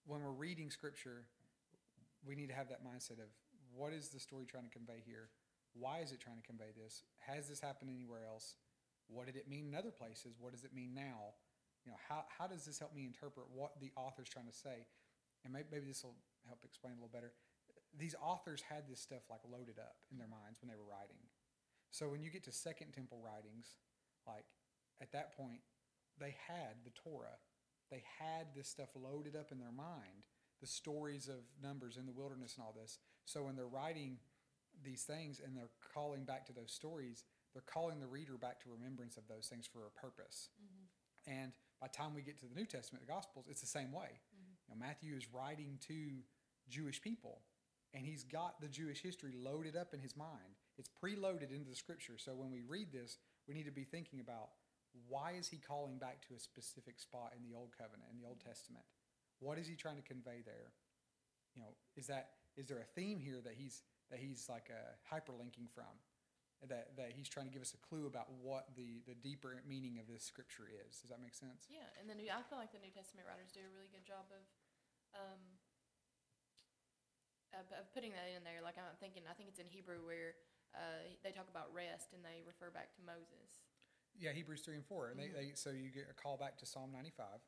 when 0.06 0.22
we're 0.22 0.36
reading 0.36 0.70
scripture 0.70 1.26
we 2.26 2.34
need 2.34 2.48
to 2.50 2.54
have 2.54 2.68
that 2.68 2.82
mindset 2.82 3.22
of 3.22 3.30
what 3.74 3.92
is 3.92 4.08
the 4.08 4.18
story 4.18 4.46
trying 4.46 4.64
to 4.64 4.74
convey 4.74 5.02
here? 5.06 5.30
Why 5.74 6.00
is 6.00 6.10
it 6.10 6.20
trying 6.20 6.42
to 6.42 6.46
convey 6.46 6.74
this? 6.74 7.04
Has 7.22 7.48
this 7.48 7.60
happened 7.60 7.90
anywhere 7.94 8.26
else? 8.26 8.56
What 9.08 9.26
did 9.26 9.36
it 9.36 9.48
mean 9.48 9.70
in 9.70 9.74
other 9.74 9.94
places? 9.94 10.34
What 10.40 10.52
does 10.52 10.64
it 10.64 10.74
mean 10.74 10.94
now? 10.94 11.38
You 11.84 11.92
know 11.92 12.00
how, 12.08 12.24
how 12.26 12.46
does 12.50 12.64
this 12.64 12.78
help 12.78 12.94
me 12.94 13.06
interpret 13.06 13.46
what 13.54 13.78
the 13.78 13.92
author's 13.94 14.28
trying 14.28 14.50
to 14.50 14.56
say? 14.56 14.90
And 15.44 15.52
maybe, 15.52 15.70
maybe 15.70 15.86
this 15.86 16.02
will 16.02 16.18
help 16.48 16.58
explain 16.64 16.94
a 16.94 16.96
little 16.96 17.12
better. 17.12 17.30
These 17.94 18.16
authors 18.18 18.64
had 18.66 18.88
this 18.90 18.98
stuff 18.98 19.22
like 19.30 19.40
loaded 19.46 19.78
up 19.78 20.02
in 20.10 20.18
their 20.18 20.26
minds 20.26 20.58
when 20.58 20.68
they 20.68 20.74
were 20.74 20.88
writing. 20.88 21.20
So 21.94 22.08
when 22.08 22.20
you 22.20 22.30
get 22.30 22.42
to 22.44 22.52
second 22.52 22.92
temple 22.92 23.22
writings 23.22 23.78
like 24.26 24.44
at 25.00 25.12
that 25.12 25.36
point 25.36 25.60
they 26.18 26.34
had 26.48 26.76
the 26.84 26.90
torah 26.90 27.38
they 27.90 28.02
had 28.18 28.48
this 28.54 28.68
stuff 28.68 28.88
loaded 28.94 29.36
up 29.36 29.52
in 29.52 29.58
their 29.58 29.72
mind 29.72 30.24
the 30.60 30.66
stories 30.66 31.28
of 31.28 31.44
numbers 31.62 31.96
in 31.96 32.06
the 32.06 32.12
wilderness 32.12 32.54
and 32.56 32.64
all 32.64 32.74
this 32.78 32.98
so 33.24 33.42
when 33.42 33.56
they're 33.56 33.66
writing 33.66 34.18
these 34.84 35.02
things 35.02 35.40
and 35.44 35.56
they're 35.56 35.70
calling 35.94 36.24
back 36.24 36.46
to 36.46 36.52
those 36.52 36.72
stories 36.72 37.24
they're 37.52 37.62
calling 37.62 38.00
the 38.00 38.06
reader 38.06 38.36
back 38.36 38.60
to 38.60 38.68
remembrance 38.70 39.16
of 39.16 39.28
those 39.28 39.46
things 39.46 39.66
for 39.66 39.86
a 39.86 40.00
purpose 40.00 40.50
mm-hmm. 40.60 41.30
and 41.30 41.52
by 41.80 41.88
the 41.88 41.96
time 41.96 42.14
we 42.14 42.22
get 42.22 42.38
to 42.40 42.46
the 42.46 42.54
New 42.54 42.66
Testament, 42.66 43.06
the 43.06 43.12
Gospels, 43.12 43.46
it's 43.48 43.60
the 43.60 43.66
same 43.66 43.92
way. 43.92 44.08
Mm-hmm. 44.08 44.52
You 44.68 44.74
know, 44.74 44.86
Matthew 44.86 45.14
is 45.14 45.26
writing 45.32 45.78
to 45.88 46.22
Jewish 46.68 47.00
people, 47.00 47.42
and 47.92 48.06
he's 48.06 48.24
got 48.24 48.60
the 48.60 48.68
Jewish 48.68 49.02
history 49.02 49.32
loaded 49.36 49.76
up 49.76 49.92
in 49.92 50.00
his 50.00 50.16
mind. 50.16 50.56
It's 50.78 50.88
preloaded 50.88 51.52
into 51.52 51.68
the 51.68 51.76
Scripture. 51.76 52.14
So 52.16 52.32
when 52.34 52.50
we 52.50 52.62
read 52.66 52.92
this, 52.92 53.18
we 53.48 53.54
need 53.54 53.66
to 53.66 53.74
be 53.74 53.84
thinking 53.84 54.20
about 54.20 54.50
why 55.08 55.32
is 55.38 55.48
he 55.48 55.58
calling 55.58 55.98
back 55.98 56.24
to 56.28 56.34
a 56.34 56.40
specific 56.40 56.98
spot 56.98 57.32
in 57.36 57.44
the 57.44 57.54
Old 57.54 57.76
Covenant, 57.76 58.08
in 58.10 58.18
the 58.18 58.26
Old 58.26 58.40
Testament? 58.40 58.84
What 59.38 59.58
is 59.58 59.68
he 59.68 59.76
trying 59.76 59.96
to 59.96 60.06
convey 60.06 60.40
there? 60.44 60.72
You 61.54 61.62
know, 61.62 61.72
is 61.96 62.06
that 62.08 62.40
is 62.56 62.68
there 62.68 62.80
a 62.80 62.88
theme 62.96 63.20
here 63.20 63.40
that 63.44 63.54
he's 63.56 63.84
that 64.10 64.18
he's 64.18 64.48
like 64.48 64.72
a 64.72 64.96
hyperlinking 65.04 65.68
from? 65.72 65.92
That, 66.64 66.96
that 66.96 67.12
he's 67.12 67.28
trying 67.28 67.44
to 67.44 67.52
give 67.52 67.60
us 67.60 67.76
a 67.76 67.82
clue 67.84 68.08
about 68.08 68.32
what 68.40 68.72
the, 68.80 69.04
the 69.04 69.12
deeper 69.12 69.60
meaning 69.68 70.00
of 70.00 70.08
this 70.08 70.24
scripture 70.24 70.64
is. 70.64 71.04
Does 71.04 71.12
that 71.12 71.20
make 71.20 71.36
sense? 71.36 71.68
Yeah, 71.68 71.84
and 72.00 72.08
the 72.08 72.16
new 72.16 72.32
I 72.32 72.40
feel 72.48 72.56
like 72.56 72.72
the 72.72 72.80
New 72.80 72.90
Testament 72.90 73.28
writers 73.28 73.52
do 73.52 73.60
a 73.60 73.68
really 73.76 73.92
good 73.92 74.08
job 74.08 74.24
of 74.32 74.44
um 75.12 75.42
of 77.54 77.86
putting 77.92 78.16
that 78.16 78.32
in 78.32 78.40
there. 78.40 78.64
Like 78.64 78.80
I'm 78.80 78.88
thinking 79.04 79.28
I 79.28 79.36
think 79.36 79.52
it's 79.52 79.60
in 79.60 79.68
Hebrew 79.68 80.00
where 80.00 80.40
uh, 80.74 81.02
they 81.22 81.30
talk 81.30 81.48
about 81.50 81.72
rest 81.74 82.12
and 82.14 82.24
they 82.24 82.42
refer 82.46 82.70
back 82.70 82.92
to 82.96 83.02
Moses. 83.04 83.62
Yeah, 84.18 84.32
Hebrews 84.32 84.62
three 84.62 84.76
and 84.76 84.84
4 84.86 85.10
And 85.10 85.20
Mhm. 85.20 85.32
they, 85.34 85.46
they 85.46 85.52
so 85.54 85.70
you 85.70 85.90
get 85.90 86.08
a 86.10 86.14
call 86.14 86.36
back 86.36 86.56
to 86.58 86.66
Psalm 86.66 86.90
ninety 86.92 87.10
five, 87.10 87.40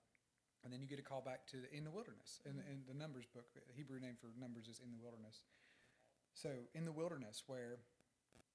and 0.65 0.73
then 0.73 0.81
you 0.83 0.87
get 0.89 0.99
a 0.99 1.03
call 1.03 1.21
back 1.23 1.47
to 1.49 1.63
the, 1.63 1.75
in 1.75 1.85
the 1.85 1.91
wilderness 1.91 2.41
in, 2.45 2.53
Mhm. 2.61 2.69
in 2.71 2.85
the 2.87 2.95
Numbers 2.95 3.27
book. 3.27 3.53
The 3.55 3.73
Hebrew 3.73 4.01
name 4.01 4.17
for 4.17 4.29
Numbers 4.37 4.69
is 4.69 4.81
in 4.81 4.91
the 4.93 4.99
wilderness. 4.99 5.43
So 6.35 6.69
in 6.75 6.85
the 6.85 6.93
wilderness 6.93 7.43
where 7.47 7.81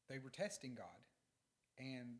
they 0.07 0.19
were 0.19 0.29
testing 0.29 0.75
God, 0.75 1.03
and 1.77 2.19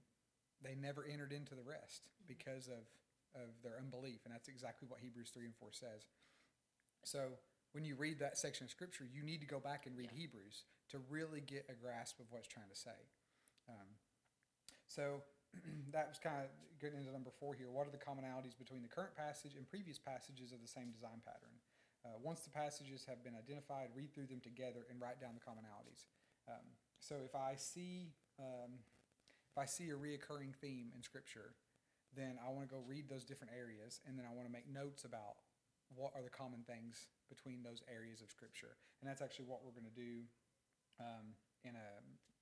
they 0.61 0.75
never 0.75 1.05
entered 1.05 1.31
into 1.31 1.55
the 1.55 1.63
rest 1.63 2.09
because 2.27 2.67
of 2.67 2.87
of 3.35 3.61
their 3.63 3.77
unbelief, 3.79 4.25
and 4.25 4.33
that's 4.33 4.47
exactly 4.47 4.87
what 4.87 4.99
Hebrews 4.99 5.31
three 5.31 5.45
and 5.45 5.55
four 5.55 5.71
says. 5.71 6.05
So 7.03 7.39
when 7.73 7.83
you 7.83 7.95
read 7.95 8.19
that 8.19 8.37
section 8.37 8.65
of 8.65 8.71
scripture, 8.71 9.05
you 9.11 9.21
need 9.21 9.41
to 9.41 9.47
go 9.47 9.59
back 9.59 9.85
and 9.85 9.97
read 9.97 10.09
Yeah. 10.13 10.29
Hebrews 10.29 10.63
to 10.89 10.99
really 11.09 11.41
get 11.41 11.65
a 11.69 11.73
grasp 11.73 12.19
of 12.19 12.31
what 12.31 12.39
it's 12.39 12.47
trying 12.47 12.69
to 12.69 12.75
say. 12.75 12.97
Um, 13.67 13.97
so 14.87 15.21
that 15.91 16.07
was 16.07 16.19
kind 16.19 16.37
of 16.41 16.49
getting 16.79 16.99
into 16.99 17.11
number 17.11 17.31
four 17.39 17.53
here. 17.53 17.69
What 17.69 17.87
are 17.87 17.91
the 17.91 18.01
commonalities 18.01 18.57
between 18.57 18.81
the 18.81 18.89
current 18.89 19.15
passage 19.15 19.55
and 19.57 19.67
previous 19.67 19.97
passages 19.97 20.51
of 20.51 20.61
the 20.61 20.67
same 20.67 20.91
design 20.91 21.21
pattern? 21.25 21.57
Uh, 22.05 22.19
once 22.21 22.41
the 22.41 22.49
passages 22.51 23.05
have 23.07 23.23
been 23.23 23.33
identified, 23.33 23.89
read 23.95 24.13
through 24.13 24.27
them 24.27 24.41
together 24.41 24.85
and 24.91 24.99
write 24.99 25.21
down 25.21 25.33
the 25.33 25.41
commonalities. 25.41 26.05
Um, 26.47 26.75
so 26.99 27.15
if 27.23 27.33
I 27.33 27.55
see 27.55 28.11
um, 28.39 28.83
if 29.53 29.57
I 29.57 29.65
see 29.65 29.89
a 29.89 29.95
reoccurring 29.95 30.55
theme 30.57 30.89
in 30.95 31.03
Scripture, 31.03 31.53
then 32.15 32.37
I 32.41 32.49
want 32.49 32.67
to 32.67 32.73
go 32.73 32.81
read 32.85 33.07
those 33.07 33.23
different 33.23 33.53
areas, 33.53 34.01
and 34.05 34.17
then 34.17 34.25
I 34.25 34.33
want 34.33 34.47
to 34.47 34.51
make 34.51 34.65
notes 34.65 35.05
about 35.05 35.37
what 35.95 36.11
are 36.15 36.23
the 36.23 36.33
common 36.33 36.65
things 36.65 37.07
between 37.33 37.65
those 37.65 37.81
areas 37.89 38.21
of 38.21 38.29
Scripture. 38.29 38.77
And 39.01 39.09
that's 39.09 39.25
actually 39.25 39.49
what 39.49 39.65
we're 39.65 39.73
going 39.73 39.89
to 39.89 39.97
do 39.97 40.29
um, 41.01 41.33
in 41.65 41.73
a 41.73 41.89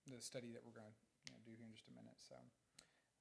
the 0.10 0.19
study 0.19 0.51
that 0.51 0.65
we're 0.65 0.75
going 0.75 0.89
to 0.89 0.98
you 1.24 1.31
know, 1.31 1.39
do 1.45 1.53
here 1.53 1.69
in 1.69 1.71
just 1.71 1.88
a 1.88 1.93
minute. 1.93 2.17
So, 2.17 2.36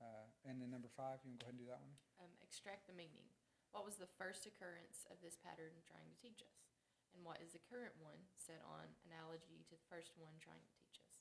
uh, 0.00 0.26
and 0.48 0.58
then 0.58 0.72
number 0.72 0.88
five, 0.88 1.20
you 1.22 1.36
can 1.36 1.38
go 1.38 1.44
ahead 1.44 1.60
and 1.60 1.62
do 1.62 1.68
that 1.68 1.78
one? 1.78 1.92
Um, 2.18 2.32
extract 2.40 2.88
the 2.88 2.96
meaning. 2.96 3.28
What 3.70 3.84
was 3.84 4.00
the 4.00 4.08
first 4.18 4.48
occurrence 4.48 5.06
of 5.12 5.20
this 5.20 5.36
pattern 5.38 5.76
trying 5.86 6.08
to 6.08 6.16
teach 6.18 6.40
us? 6.42 6.72
And 7.14 7.22
what 7.22 7.38
is 7.44 7.52
the 7.52 7.62
current 7.68 7.94
one 8.00 8.18
set 8.32 8.64
on 8.64 8.88
analogy 9.06 9.62
to 9.68 9.76
the 9.76 9.86
first 9.92 10.16
one 10.16 10.34
trying 10.40 10.62
to 10.62 10.72
teach 10.72 10.98
us? 10.98 11.14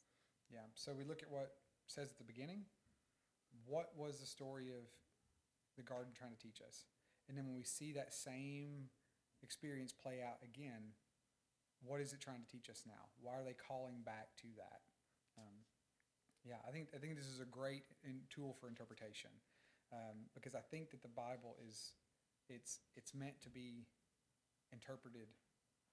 Yeah. 0.50 0.66
So 0.74 0.96
we 0.96 1.04
look 1.04 1.22
at 1.22 1.30
what 1.30 1.60
says 1.86 2.10
at 2.10 2.18
the 2.18 2.26
beginning. 2.26 2.66
What 3.68 3.92
was 4.00 4.24
the 4.24 4.30
story 4.30 4.72
of 4.72 4.88
the 5.78 5.86
garden 5.86 6.16
trying 6.16 6.34
to 6.34 6.42
teach 6.42 6.62
us? 6.64 6.88
And 7.28 7.38
then 7.38 7.46
when 7.46 7.58
we 7.58 7.68
see 7.68 7.94
that 7.94 8.14
same 8.14 8.90
experience 9.44 9.92
play 9.92 10.22
out 10.26 10.38
again, 10.44 10.96
what 11.84 12.02
is 12.02 12.14
it 12.14 12.20
trying 12.20 12.44
to 12.44 12.50
teach 12.50 12.70
us 12.70 12.84
now? 12.86 13.08
Why 13.22 13.40
are 13.40 13.44
they 13.44 13.56
calling 13.56 14.04
back 14.04 14.36
to 14.44 14.48
that? 14.58 14.82
Um, 15.38 15.64
yeah, 16.44 16.60
I 16.68 16.72
think 16.72 16.92
I 16.96 17.00
think 17.00 17.16
this 17.16 17.28
is 17.28 17.40
a 17.40 17.48
great 17.48 17.84
in, 18.04 18.24
tool 18.30 18.56
for 18.60 18.68
interpretation 18.68 19.32
um, 19.92 20.28
because 20.34 20.56
I 20.56 20.64
think 20.64 20.92
that 20.92 21.02
the 21.02 21.12
Bible 21.12 21.56
is 21.68 21.96
it's 22.48 22.80
it's 22.96 23.14
meant 23.14 23.40
to 23.44 23.50
be 23.50 23.88
interpreted 24.72 25.28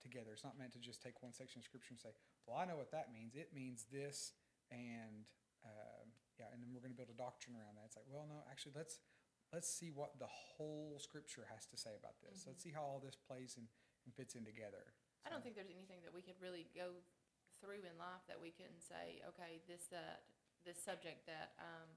together. 0.01 0.31
It's 0.33 0.45
not 0.45 0.59
meant 0.59 0.73
to 0.75 0.83
just 0.83 1.03
take 1.03 1.23
one 1.23 1.33
section 1.33 1.59
of 1.59 1.65
scripture 1.65 1.91
and 1.91 2.01
say, 2.01 2.15
"Well, 2.47 2.57
I 2.57 2.65
know 2.65 2.77
what 2.77 2.91
that 2.91 3.11
means. 3.13 3.35
It 3.35 3.51
means 3.55 3.87
this," 3.91 4.33
and 4.71 5.27
um, 5.67 6.07
yeah, 6.39 6.53
and 6.53 6.61
then 6.61 6.71
we're 6.71 6.85
going 6.85 6.93
to 6.93 6.99
build 6.99 7.13
a 7.13 7.19
doctrine 7.19 7.57
around 7.57 7.81
that. 7.81 7.89
It's 7.89 7.97
like, 7.97 8.09
well, 8.09 8.29
no, 8.29 8.45
actually, 8.47 8.77
let's 8.77 9.01
let's 9.53 9.69
see 9.69 9.91
what 9.91 10.19
the 10.19 10.27
whole 10.29 10.99
scripture 10.99 11.47
has 11.53 11.67
to 11.67 11.77
say 11.77 11.95
about 11.99 12.19
this. 12.21 12.43
Mhm. 12.45 12.47
Let's 12.49 12.63
see 12.63 12.71
how 12.73 12.83
all 12.83 13.01
this 13.01 13.17
plays 13.17 13.57
and, 13.57 13.69
and 14.05 14.15
fits 14.15 14.35
in 14.35 14.45
together. 14.45 14.95
I 15.25 15.31
don't 15.31 15.43
think 15.43 15.55
there's 15.57 15.71
anything 15.71 16.03
that 16.03 16.13
we 16.13 16.23
could 16.23 16.39
really 16.41 16.69
go 16.75 17.03
through 17.61 17.83
in 17.85 17.97
life 17.99 18.23
that 18.29 18.41
we 18.41 18.51
can 18.53 18.79
say, 18.81 19.23
okay, 19.29 19.63
this 19.67 19.87
that 19.89 20.27
this 20.65 20.83
subject 20.83 21.27
that 21.27 21.55
I'm 21.59 21.97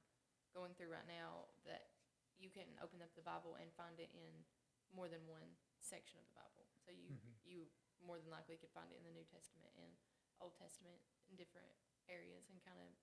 going 0.53 0.73
through 0.75 0.89
right 0.93 1.07
now 1.07 1.49
that 1.65 1.89
you 2.37 2.49
can 2.49 2.65
open 2.81 3.01
up 3.01 3.13
the 3.15 3.21
Bible 3.25 3.55
and 3.59 3.73
find 3.73 3.99
it 3.99 4.09
in 4.13 4.45
more 4.93 5.07
than 5.09 5.25
one 5.27 5.57
section 5.81 6.19
of 6.21 6.25
the 6.27 6.33
Bible. 6.37 6.65
So 6.85 6.91
you 6.91 7.09
Mhm. 7.13 7.35
you 7.45 7.69
more 8.01 8.19
than 8.19 8.29
likely 8.29 8.57
could 8.57 8.71
find 8.71 8.91
it 8.91 8.97
in 8.97 9.03
the 9.03 9.11
New 9.11 9.25
Testament 9.25 9.73
and 9.75 9.97
Old 10.39 10.55
Testament 10.55 11.01
in 11.27 11.35
different 11.35 11.73
areas 12.07 12.49
and 12.49 12.63
kind 12.63 12.79
of 12.79 12.95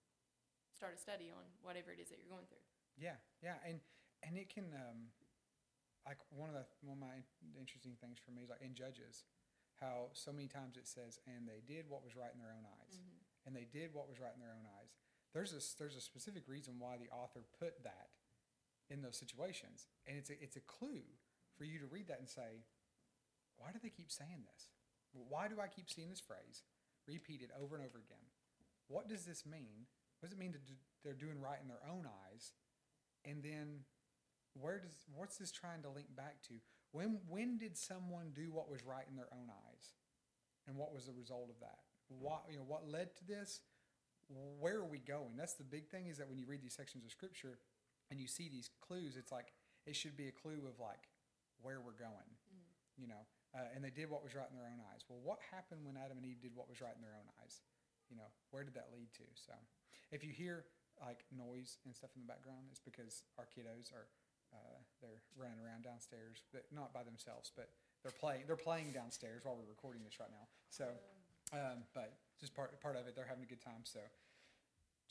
start 0.72 0.94
a 0.94 0.96
study 0.96 1.30
on 1.30 1.44
whatever 1.60 1.92
it 1.92 2.00
is 2.00 2.08
that 2.08 2.18
you're 2.18 2.28
going 2.32 2.46
through. 2.46 2.64
Yeah, 2.96 3.18
yeah, 3.42 3.60
and 3.64 3.80
and 4.22 4.36
it 4.36 4.48
can 4.52 4.72
um, 4.74 5.10
like 6.06 6.18
one 6.30 6.48
of 6.48 6.54
the 6.54 6.66
one 6.82 6.96
of 6.96 7.02
my 7.02 7.24
interesting 7.58 7.96
things 8.00 8.18
for 8.22 8.30
me 8.30 8.42
is 8.42 8.50
like 8.50 8.62
in 8.62 8.74
Judges, 8.74 9.24
how 9.80 10.08
so 10.12 10.32
many 10.32 10.48
times 10.48 10.76
it 10.76 10.86
says, 10.86 11.18
and 11.26 11.46
they 11.48 11.60
did 11.66 11.88
what 11.88 12.04
was 12.04 12.16
right 12.16 12.32
in 12.32 12.38
their 12.38 12.52
own 12.54 12.64
eyes, 12.80 12.98
Mhm. 12.98 13.20
and 13.46 13.56
they 13.56 13.64
did 13.64 13.92
what 13.92 14.08
was 14.08 14.18
right 14.20 14.32
in 14.34 14.40
their 14.40 14.54
own 14.54 14.66
eyes. 14.78 14.94
There's 15.32 15.52
a 15.52 15.60
there's 15.78 15.96
a 15.96 16.00
specific 16.00 16.48
reason 16.48 16.78
why 16.78 16.96
the 16.96 17.10
author 17.10 17.42
put 17.58 17.82
that 17.82 18.10
in 18.88 19.02
those 19.02 19.18
situations, 19.18 19.88
and 20.06 20.16
it's 20.16 20.30
a 20.30 20.42
it's 20.42 20.56
a 20.56 20.60
clue 20.64 21.04
for 21.56 21.64
you 21.64 21.78
to 21.78 21.86
read 21.86 22.06
that 22.08 22.18
and 22.20 22.28
say, 22.28 22.64
why 23.56 23.72
do 23.72 23.78
they 23.78 23.88
keep 23.90 24.10
saying 24.12 24.44
this? 24.44 24.68
Why 25.12 25.48
do 25.48 25.58
I 25.60 25.68
keep 25.68 25.88
seeing 25.88 26.10
this 26.10 26.20
phrase 26.20 26.64
repeated 27.06 27.50
over 27.58 27.74
and 27.76 27.84
over 27.84 27.98
again? 27.98 28.30
What 28.88 29.08
does 29.08 29.24
this 29.24 29.46
mean? 29.46 29.86
What 30.20 30.28
does 30.28 30.36
it 30.36 30.38
mean 30.38 30.52
that 30.52 30.60
they're 31.02 31.14
doing 31.14 31.40
right 31.40 31.60
in 31.60 31.66
their 31.68 31.82
own 31.88 32.06
eyes? 32.06 32.52
And 33.24 33.42
then 33.42 33.86
where 34.60 34.78
does 34.78 35.04
what's 35.14 35.36
this 35.36 35.52
trying 35.52 35.82
to 35.82 35.90
link 35.90 36.08
back 36.16 36.42
to? 36.48 36.54
When 36.92 37.20
when 37.28 37.58
did 37.58 37.76
someone 37.76 38.32
do 38.34 38.52
what 38.52 38.70
was 38.70 38.84
right 38.84 39.04
in 39.08 39.16
their 39.16 39.28
own 39.32 39.48
eyes, 39.50 39.94
and 40.66 40.76
what 40.76 40.92
was 40.94 41.06
the 41.06 41.12
result 41.12 41.50
of 41.50 41.60
that? 41.60 41.78
What 42.08 42.44
you 42.50 42.58
know 42.58 42.66
what 42.66 42.88
led 42.88 43.16
to 43.16 43.24
this? 43.24 43.60
Where 44.58 44.78
are 44.78 44.88
we 44.88 44.98
going? 44.98 45.38
That's 45.38 45.54
the 45.54 45.64
big 45.64 45.88
thing. 45.88 46.06
Is 46.06 46.18
that 46.18 46.28
when 46.28 46.38
you 46.38 46.46
read 46.46 46.62
these 46.62 46.74
sections 46.74 47.04
of 47.04 47.10
scripture, 47.10 47.58
and 48.10 48.18
you 48.20 48.26
see 48.26 48.48
these 48.48 48.70
clues, 48.80 49.16
it's 49.16 49.32
like 49.32 49.52
it 49.86 49.94
should 49.94 50.16
be 50.16 50.28
a 50.28 50.34
clue 50.34 50.66
of 50.66 50.78
like 50.80 51.10
where 51.62 51.80
we're 51.80 51.98
going. 51.98 52.30
You 52.96 53.12
know, 53.12 53.28
uh, 53.52 53.68
and 53.76 53.84
they 53.84 53.92
did 53.92 54.08
what 54.08 54.24
was 54.24 54.32
right 54.32 54.48
in 54.48 54.56
their 54.56 54.64
own 54.64 54.80
eyes. 54.88 55.04
Well, 55.04 55.20
what 55.20 55.36
happened 55.52 55.84
when 55.84 56.00
Adam 56.00 56.16
and 56.16 56.24
Eve 56.24 56.40
did 56.40 56.56
what 56.56 56.64
was 56.64 56.80
right 56.80 56.96
in 56.96 57.04
their 57.04 57.12
own 57.12 57.28
eyes? 57.44 57.60
You 58.08 58.16
know, 58.16 58.32
where 58.48 58.64
did 58.64 58.72
that 58.72 58.88
lead 58.88 59.12
to? 59.20 59.26
So, 59.36 59.52
if 60.08 60.24
you 60.24 60.32
hear 60.32 60.64
like 60.96 61.28
noise 61.28 61.76
and 61.84 61.92
stuff 61.92 62.16
in 62.16 62.24
the 62.24 62.30
background, 62.30 62.72
it's 62.72 62.80
because 62.80 63.20
our 63.36 63.44
kiddos 63.44 63.92
are 63.92 64.08
uh, 64.56 64.80
they're 65.04 65.20
running 65.36 65.60
around 65.60 65.84
downstairs, 65.84 66.40
but 66.52 66.64
not 66.72 66.96
by 66.96 67.04
themselves, 67.04 67.52
but 67.52 67.68
they're 68.00 68.16
playing 68.16 68.48
they're 68.48 68.56
playing 68.56 68.90
downstairs 68.96 69.44
while 69.44 69.56
we're 69.56 69.68
recording 69.68 70.00
this 70.02 70.16
right 70.16 70.32
now. 70.32 70.48
So, 70.72 70.88
um, 71.52 71.84
but 71.92 72.16
just 72.40 72.56
part 72.56 72.72
part 72.80 72.96
of 72.96 73.04
it, 73.06 73.12
they're 73.14 73.28
having 73.28 73.44
a 73.44 73.50
good 73.50 73.60
time. 73.60 73.84
So, 73.84 74.00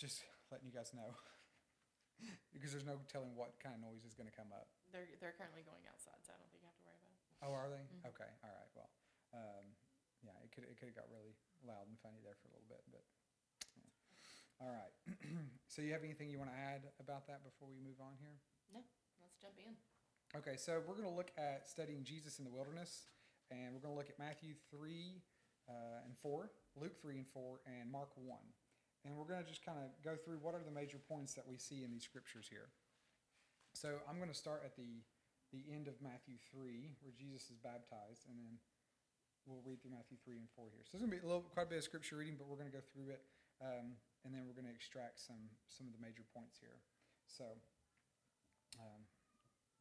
just 0.02 0.26
letting 0.50 0.66
you 0.66 0.74
guys 0.74 0.92
know. 0.94 1.14
because 2.56 2.72
there's 2.72 2.88
no 2.88 2.96
telling 3.12 3.36
what 3.36 3.60
kind 3.60 3.76
of 3.76 3.84
noise 3.84 4.08
is 4.08 4.16
going 4.16 4.30
to 4.30 4.32
come 4.32 4.48
up. 4.56 4.72
They're, 4.96 5.12
they're 5.20 5.36
currently 5.36 5.68
going 5.68 5.84
outside, 5.92 6.16
so 6.24 6.32
I 6.32 6.40
don't 6.40 6.48
think 6.48 6.64
you 6.64 6.72
have 6.72 6.80
to 6.80 6.88
worry 6.88 7.00
about 7.04 7.12
it. 7.12 7.24
Oh, 7.44 7.52
are 7.52 7.68
they? 7.68 7.84
Mhm. 7.84 8.08
Okay, 8.16 8.32
all 8.40 8.56
right. 8.56 8.72
Well, 8.72 8.92
um, 9.36 9.66
yeah, 10.24 10.36
it 10.42 10.50
could 10.56 10.64
it 10.64 10.80
could 10.80 10.90
have 10.90 10.98
got 10.98 11.12
really 11.12 11.36
loud 11.68 11.86
and 11.92 12.00
funny 12.00 12.24
there 12.24 12.40
for 12.40 12.48
a 12.50 12.54
little 12.56 12.70
bit, 12.72 12.82
but 12.88 13.04
yeah. 13.76 14.64
all 14.64 14.72
right. 14.72 14.94
so, 15.74 15.84
you 15.84 15.92
have 15.92 16.08
anything 16.08 16.32
you 16.32 16.40
want 16.40 16.56
to 16.56 16.58
add 16.58 16.88
about 17.04 17.28
that 17.28 17.44
before 17.44 17.68
we 17.68 17.76
move 17.84 18.00
on 18.00 18.16
here? 18.24 18.40
No, 18.72 18.82
let's 19.26 19.42
jump 19.42 19.58
in. 19.58 19.74
Okay, 20.38 20.54
so 20.54 20.86
we're 20.86 20.94
going 20.94 21.10
to 21.10 21.18
look 21.18 21.34
at 21.34 21.66
studying 21.66 22.06
Jesus 22.06 22.38
in 22.38 22.46
the 22.46 22.54
wilderness, 22.54 23.10
and 23.50 23.74
we're 23.74 23.82
going 23.82 23.98
to 23.98 23.98
look 23.98 24.14
at 24.14 24.22
Matthew 24.22 24.54
three 24.70 25.26
uh, 25.66 26.06
and 26.06 26.14
four, 26.22 26.54
Luke 26.78 27.02
three 27.02 27.18
and 27.18 27.26
four, 27.34 27.66
and 27.66 27.90
Mark 27.90 28.14
one, 28.14 28.54
and 29.02 29.18
we're 29.18 29.26
going 29.26 29.42
to 29.42 29.50
just 29.50 29.66
kind 29.66 29.82
of 29.82 29.90
go 30.06 30.14
through 30.14 30.38
what 30.46 30.54
are 30.54 30.62
the 30.62 30.70
major 30.70 31.02
points 31.02 31.34
that 31.34 31.50
we 31.50 31.58
see 31.58 31.82
in 31.82 31.90
these 31.90 32.06
scriptures 32.06 32.46
here. 32.46 32.70
So 33.74 33.98
I'm 34.06 34.22
going 34.22 34.30
to 34.30 34.38
start 34.38 34.62
at 34.62 34.78
the 34.78 35.02
the 35.50 35.66
end 35.74 35.90
of 35.90 35.98
Matthew 36.06 36.38
three, 36.54 36.94
where 37.02 37.16
Jesus 37.18 37.50
is 37.50 37.58
baptized, 37.58 38.30
and 38.30 38.38
then 38.38 38.62
we'll 39.50 39.66
read 39.66 39.82
through 39.82 39.98
Matthew 39.98 40.22
three 40.22 40.38
and 40.38 40.52
four 40.54 40.70
here. 40.70 40.86
So 40.86 40.94
there's 40.94 41.10
going 41.10 41.18
to 41.18 41.18
be 41.18 41.26
a 41.26 41.30
little, 41.30 41.50
quite 41.50 41.66
a 41.66 41.72
bit 41.74 41.82
of 41.82 41.88
scripture 41.88 42.22
reading, 42.22 42.38
but 42.38 42.46
we're 42.46 42.62
going 42.62 42.70
to 42.70 42.78
go 42.78 42.86
through 42.94 43.10
it, 43.10 43.26
um, 43.58 43.98
and 44.22 44.30
then 44.30 44.46
we're 44.46 44.58
going 44.58 44.70
to 44.70 44.76
extract 44.76 45.18
some 45.18 45.50
some 45.66 45.90
of 45.90 45.98
the 45.98 46.02
major 46.06 46.22
points 46.30 46.62
here. 46.62 46.78
So. 47.26 47.50
Um, 48.76 49.08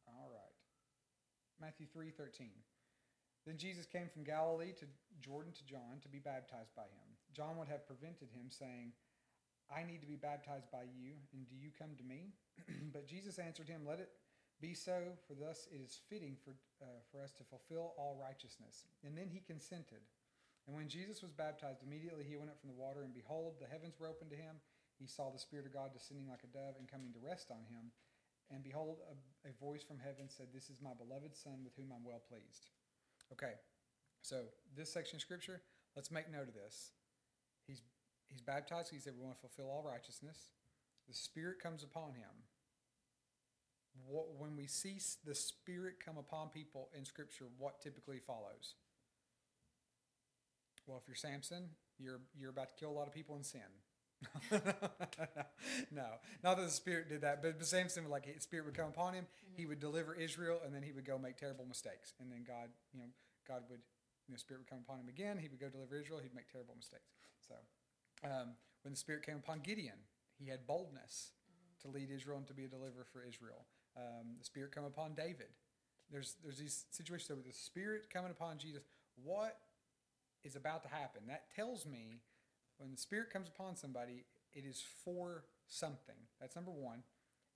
all 0.07 0.29
right. 0.29 0.55
Matthew 1.59 1.87
3:13. 1.87 2.51
Then 3.45 3.57
Jesus 3.57 3.85
came 3.85 4.09
from 4.09 4.23
Galilee 4.23 4.73
to 4.73 4.87
Jordan 5.21 5.53
to 5.53 5.65
John 5.65 5.99
to 6.01 6.09
be 6.09 6.19
baptized 6.19 6.73
by 6.75 6.89
him. 6.89 7.09
John 7.33 7.57
would 7.57 7.67
have 7.67 7.85
prevented 7.85 8.31
him 8.31 8.49
saying, 8.49 8.93
"I 9.69 9.83
need 9.83 10.01
to 10.01 10.07
be 10.07 10.15
baptized 10.15 10.71
by 10.71 10.83
you, 10.83 11.21
and 11.31 11.47
do 11.47 11.55
you 11.55 11.71
come 11.71 11.95
to 11.95 12.03
me?" 12.03 12.33
but 12.93 13.07
Jesus 13.07 13.37
answered 13.37 13.69
him, 13.69 13.85
"Let 13.85 13.99
it 13.99 14.11
be 14.59 14.73
so, 14.73 15.17
for 15.27 15.35
thus 15.35 15.67
it 15.67 15.79
is 15.79 16.01
fitting 16.09 16.35
for 16.37 16.55
uh, 16.81 17.01
for 17.11 17.21
us 17.21 17.31
to 17.33 17.43
fulfill 17.43 17.93
all 17.97 18.17
righteousness." 18.17 18.85
And 19.03 19.17
then 19.17 19.29
he 19.29 19.39
consented. 19.39 20.01
And 20.67 20.75
when 20.75 20.89
Jesus 20.89 21.21
was 21.21 21.31
baptized, 21.31 21.83
immediately 21.83 22.23
he 22.23 22.37
went 22.37 22.49
up 22.49 22.59
from 22.59 22.69
the 22.69 22.81
water, 22.81 23.03
and 23.03 23.13
behold, 23.13 23.59
the 23.59 23.67
heavens 23.67 23.99
were 23.99 24.07
opened 24.07 24.31
to 24.31 24.35
him. 24.35 24.59
He 24.97 25.05
saw 25.05 25.29
the 25.29 25.37
Spirit 25.37 25.67
of 25.67 25.73
God 25.73 25.93
descending 25.93 26.27
like 26.27 26.43
a 26.43 26.47
dove 26.47 26.75
and 26.79 26.89
coming 26.89 27.13
to 27.13 27.19
rest 27.19 27.51
on 27.51 27.65
him. 27.69 27.91
And 28.51 28.63
behold, 28.63 28.97
a, 29.09 29.49
a 29.49 29.53
voice 29.59 29.83
from 29.83 29.97
heaven 29.97 30.29
said, 30.29 30.47
This 30.53 30.69
is 30.69 30.81
my 30.81 30.93
beloved 30.93 31.35
Son 31.35 31.63
with 31.63 31.73
whom 31.75 31.91
I'm 31.91 32.03
well 32.05 32.21
pleased. 32.29 32.69
Okay, 33.33 33.53
so 34.21 34.43
this 34.77 34.93
section 34.93 35.17
of 35.17 35.21
Scripture, 35.21 35.61
let's 35.95 36.11
make 36.11 36.31
note 36.31 36.47
of 36.47 36.53
this. 36.53 36.91
He's, 37.67 37.81
he's 38.27 38.41
baptized. 38.41 38.91
He 38.91 38.99
said, 38.99 39.13
We 39.17 39.23
want 39.23 39.35
to 39.35 39.41
fulfill 39.41 39.71
all 39.71 39.83
righteousness. 39.83 40.51
The 41.07 41.13
Spirit 41.13 41.59
comes 41.61 41.83
upon 41.83 42.13
him. 42.13 42.45
What, 44.07 44.25
when 44.37 44.55
we 44.55 44.67
see 44.67 44.99
the 45.25 45.35
Spirit 45.35 45.95
come 46.03 46.17
upon 46.17 46.49
people 46.49 46.89
in 46.97 47.05
Scripture, 47.05 47.45
what 47.57 47.81
typically 47.81 48.19
follows? 48.19 48.75
Well, 50.85 50.99
if 51.01 51.07
you're 51.07 51.15
Samson, 51.15 51.69
you're, 51.97 52.21
you're 52.37 52.51
about 52.51 52.69
to 52.69 52.75
kill 52.75 52.91
a 52.91 52.97
lot 52.97 53.07
of 53.07 53.13
people 53.13 53.35
in 53.37 53.43
sin. 53.43 53.61
no, 55.91 56.05
not 56.43 56.57
that 56.57 56.65
the 56.65 56.71
Spirit 56.71 57.09
did 57.09 57.21
that, 57.21 57.41
but, 57.41 57.59
the 57.59 57.65
same 57.65 57.87
thing. 57.87 58.09
like, 58.09 58.25
his 58.25 58.43
Spirit 58.43 58.65
would 58.65 58.75
come 58.75 58.89
upon 58.89 59.13
him, 59.13 59.25
he 59.53 59.65
would 59.65 59.79
deliver 59.79 60.15
Israel, 60.15 60.59
and 60.65 60.73
then 60.73 60.83
he 60.83 60.91
would 60.91 61.05
go 61.05 61.17
make 61.17 61.37
terrible 61.37 61.65
mistakes. 61.65 62.13
And 62.19 62.31
then 62.31 62.43
God, 62.47 62.69
you 62.93 62.99
know, 62.99 63.07
God 63.47 63.63
would, 63.69 63.79
you 64.27 64.33
know, 64.33 64.37
Spirit 64.37 64.61
would 64.61 64.69
come 64.69 64.79
upon 64.87 64.99
him 64.99 65.09
again, 65.09 65.37
he 65.37 65.47
would 65.47 65.59
go 65.59 65.69
deliver 65.69 65.95
Israel, 65.97 66.19
he'd 66.21 66.35
make 66.35 66.51
terrible 66.51 66.75
mistakes. 66.75 67.13
So, 67.47 67.55
um, 68.23 68.55
when 68.83 68.91
the 68.93 68.97
Spirit 68.97 69.25
came 69.25 69.37
upon 69.37 69.59
Gideon, 69.59 69.97
he 70.37 70.49
had 70.49 70.67
boldness 70.67 71.31
to 71.81 71.87
lead 71.87 72.09
Israel 72.11 72.37
and 72.37 72.47
to 72.47 72.53
be 72.53 72.65
a 72.65 72.67
deliverer 72.67 73.05
for 73.11 73.23
Israel. 73.27 73.65
Um, 73.97 74.35
the 74.39 74.45
Spirit 74.45 74.71
come 74.71 74.85
upon 74.85 75.13
David. 75.13 75.47
There's 76.11 76.35
there's 76.43 76.57
these 76.57 76.85
situations 76.91 77.29
with 77.29 77.45
the 77.45 77.53
Spirit 77.53 78.09
coming 78.11 78.31
upon 78.31 78.57
Jesus. 78.57 78.83
What 79.23 79.57
is 80.43 80.55
about 80.55 80.83
to 80.83 80.89
happen? 80.89 81.23
That 81.27 81.45
tells 81.55 81.85
me 81.85 82.21
when 82.77 82.91
the 82.91 82.97
Spirit 82.97 83.29
comes 83.31 83.47
upon 83.47 83.75
somebody, 83.75 84.25
it 84.53 84.65
is 84.65 84.83
for 85.03 85.45
something. 85.67 86.15
That's 86.39 86.55
number 86.55 86.71
one. 86.71 87.03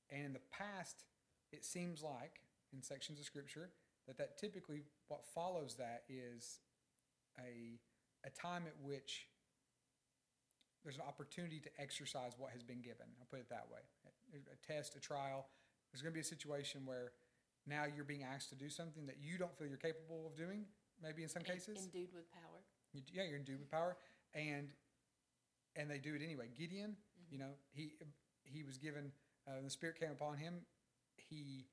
And 0.10 0.26
in 0.26 0.34
the 0.34 0.42
past, 0.52 1.04
it 1.52 1.64
seems 1.66 2.02
like 2.02 2.42
in 2.74 2.82
sections 2.82 3.20
of 3.20 3.26
Scripture 3.26 3.70
that 4.08 4.18
that 4.18 4.38
typically 4.38 4.84
what 5.08 5.26
follows 5.34 5.76
that 5.76 6.04
is 6.10 6.60
a 7.40 7.80
a 8.26 8.30
time 8.30 8.64
at 8.68 8.76
which 8.84 9.28
there's 10.84 10.96
an 10.96 11.04
opportunity 11.08 11.60
to 11.60 11.70
exercise 11.80 12.34
what 12.38 12.52
has 12.52 12.64
been 12.64 12.82
given. 12.82 13.06
I'll 13.20 13.28
put 13.30 13.40
it 13.40 13.50
that 13.50 13.68
way. 13.72 13.80
A, 14.34 14.38
a 14.54 14.58
test, 14.66 14.96
a 14.96 15.00
trial. 15.00 15.48
There's 15.92 16.02
going 16.02 16.14
to 16.14 16.16
be 16.18 16.22
a 16.22 16.24
situation 16.24 16.82
where 16.86 17.12
now 17.68 17.84
you're 17.94 18.06
being 18.06 18.24
asked 18.24 18.50
to 18.50 18.56
do 18.56 18.70
something 18.70 19.06
that 19.06 19.18
you 19.22 19.38
don't 19.38 19.56
feel 19.58 19.68
you're 19.68 19.78
capable 19.78 20.26
of 20.28 20.36
doing. 20.36 20.66
Maybe 21.02 21.24
in 21.24 21.30
some 21.30 21.44
cases, 21.44 21.80
Endued 21.86 22.10
with 22.14 22.32
power. 22.32 22.60
you, 22.94 23.02
yeah, 23.14 23.24
you're 23.24 23.38
endued 23.40 23.60
with 23.60 23.72
power, 23.72 23.96
and 24.34 24.70
and 25.76 25.90
they 25.90 25.98
do 25.98 26.16
it 26.16 26.22
anyway. 26.24 26.50
Gideon, 26.58 26.96
you 27.30 27.38
know, 27.38 27.52
he 27.74 27.94
he 28.44 28.64
was 28.64 28.78
given 28.78 29.12
uh, 29.48 29.62
the 29.64 29.70
Spirit 29.70 30.00
came 30.00 30.12
upon 30.12 30.38
him. 30.38 30.62
He 31.16 31.66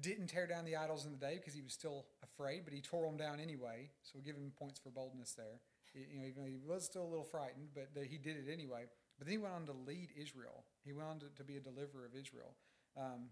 didn't 0.00 0.28
tear 0.28 0.46
down 0.46 0.64
the 0.64 0.76
idols 0.76 1.06
in 1.06 1.12
the 1.12 1.18
day 1.18 1.36
because 1.36 1.54
he 1.54 1.62
was 1.62 1.72
still 1.72 2.06
afraid, 2.22 2.62
but 2.64 2.74
he 2.74 2.80
tore 2.80 3.06
them 3.06 3.16
down 3.16 3.40
anyway. 3.40 3.90
So 4.02 4.12
we'll 4.14 4.24
give 4.24 4.36
him 4.36 4.52
points 4.58 4.78
for 4.78 4.90
boldness 4.90 5.32
there. 5.32 5.60
You 5.94 6.20
know, 6.20 6.26
even 6.26 6.42
though 6.42 6.48
he 6.48 6.58
was 6.62 6.84
still 6.84 7.04
a 7.04 7.08
little 7.08 7.24
frightened, 7.24 7.68
but 7.74 7.94
the, 7.94 8.04
he 8.04 8.18
did 8.18 8.36
it 8.36 8.52
anyway. 8.52 8.84
But 9.18 9.26
then 9.26 9.32
he 9.32 9.38
went 9.38 9.54
on 9.54 9.64
to 9.66 9.72
lead 9.72 10.10
Israel. 10.14 10.64
He 10.84 10.92
went 10.92 11.08
on 11.08 11.18
to, 11.20 11.26
to 11.36 11.44
be 11.44 11.56
a 11.56 11.60
deliverer 11.60 12.04
of 12.04 12.14
Israel. 12.14 12.54
Um, 12.98 13.30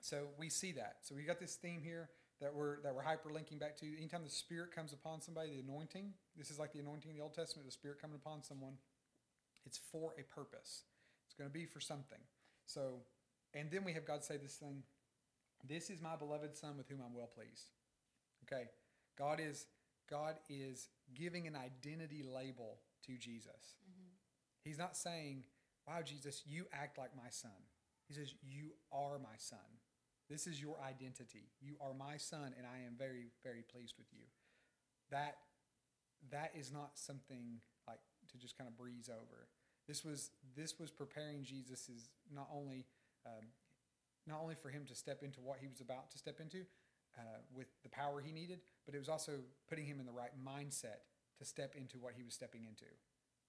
so 0.00 0.28
we 0.38 0.48
see 0.48 0.72
that. 0.72 0.96
So 1.02 1.14
we 1.14 1.22
got 1.22 1.38
this 1.38 1.56
theme 1.56 1.82
here 1.82 2.08
that 2.40 2.54
we're 2.54 2.80
that 2.82 2.94
we're 2.94 3.04
hyperlinking 3.04 3.60
back 3.60 3.76
to. 3.78 3.86
Anytime 3.96 4.24
the 4.24 4.30
Spirit 4.30 4.74
comes 4.74 4.92
upon 4.92 5.20
somebody, 5.20 5.50
the 5.50 5.60
anointing. 5.60 6.12
This 6.36 6.50
is 6.50 6.58
like 6.58 6.72
the 6.72 6.80
anointing 6.80 7.10
in 7.10 7.16
the 7.16 7.22
Old 7.22 7.34
Testament. 7.34 7.66
The 7.66 7.72
Spirit 7.72 8.00
coming 8.00 8.16
upon 8.16 8.42
someone. 8.42 8.74
It's 9.64 9.78
for 9.90 10.12
a 10.18 10.22
purpose. 10.22 10.84
It's 11.26 11.34
going 11.34 11.48
to 11.48 11.54
be 11.54 11.66
for 11.66 11.80
something. 11.80 12.18
So, 12.66 13.02
and 13.54 13.70
then 13.70 13.84
we 13.84 13.92
have 13.92 14.06
God 14.06 14.24
say 14.24 14.36
this 14.36 14.56
thing. 14.56 14.82
This 15.66 15.90
is 15.90 16.00
my 16.00 16.16
beloved 16.16 16.56
Son 16.56 16.76
with 16.76 16.88
whom 16.88 17.00
I'm 17.04 17.14
well 17.14 17.30
pleased. 17.32 17.68
Okay, 18.44 18.68
God 19.16 19.40
is 19.40 19.66
God 20.10 20.34
is 20.48 20.88
giving 21.14 21.46
an 21.46 21.56
identity 21.56 22.22
label 22.22 22.80
to 23.06 23.16
Jesus. 23.16 23.76
Mm-hmm. 23.88 24.10
He's 24.64 24.78
not 24.78 24.96
saying, 24.96 25.44
"Wow, 25.86 26.02
Jesus, 26.04 26.42
you 26.44 26.66
act 26.72 26.98
like 26.98 27.16
my 27.16 27.30
son." 27.30 27.68
He 28.08 28.14
says, 28.14 28.34
"You 28.42 28.72
are 28.90 29.18
my 29.18 29.36
son. 29.36 29.80
This 30.28 30.46
is 30.46 30.60
your 30.60 30.76
identity. 30.80 31.50
You 31.60 31.76
are 31.80 31.94
my 31.94 32.16
son, 32.16 32.54
and 32.56 32.66
I 32.66 32.84
am 32.86 32.96
very, 32.98 33.30
very 33.42 33.62
pleased 33.62 33.94
with 33.96 34.12
you." 34.12 34.26
That 35.10 35.38
that 36.30 36.52
is 36.54 36.72
not 36.72 36.98
something 36.98 37.60
to 38.32 38.38
just 38.38 38.56
kind 38.58 38.68
of 38.68 38.76
breeze 38.76 39.08
over. 39.08 39.48
This 39.86 40.04
was 40.04 40.30
this 40.56 40.78
was 40.78 40.90
preparing 40.90 41.44
Jesus 41.44 41.88
is 41.88 42.08
not 42.32 42.48
only 42.54 42.86
um, 43.26 43.46
not 44.26 44.40
only 44.42 44.54
for 44.54 44.70
him 44.70 44.84
to 44.86 44.94
step 44.94 45.22
into 45.22 45.40
what 45.40 45.58
he 45.60 45.68
was 45.68 45.80
about 45.80 46.10
to 46.12 46.18
step 46.18 46.40
into 46.40 46.64
uh, 47.18 47.40
with 47.54 47.68
the 47.82 47.88
power 47.88 48.20
he 48.20 48.32
needed, 48.32 48.60
but 48.86 48.94
it 48.94 48.98
was 48.98 49.08
also 49.08 49.32
putting 49.68 49.84
him 49.84 50.00
in 50.00 50.06
the 50.06 50.12
right 50.12 50.32
mindset 50.38 51.04
to 51.38 51.44
step 51.44 51.74
into 51.76 51.98
what 51.98 52.14
he 52.16 52.22
was 52.22 52.34
stepping 52.34 52.64
into, 52.64 52.86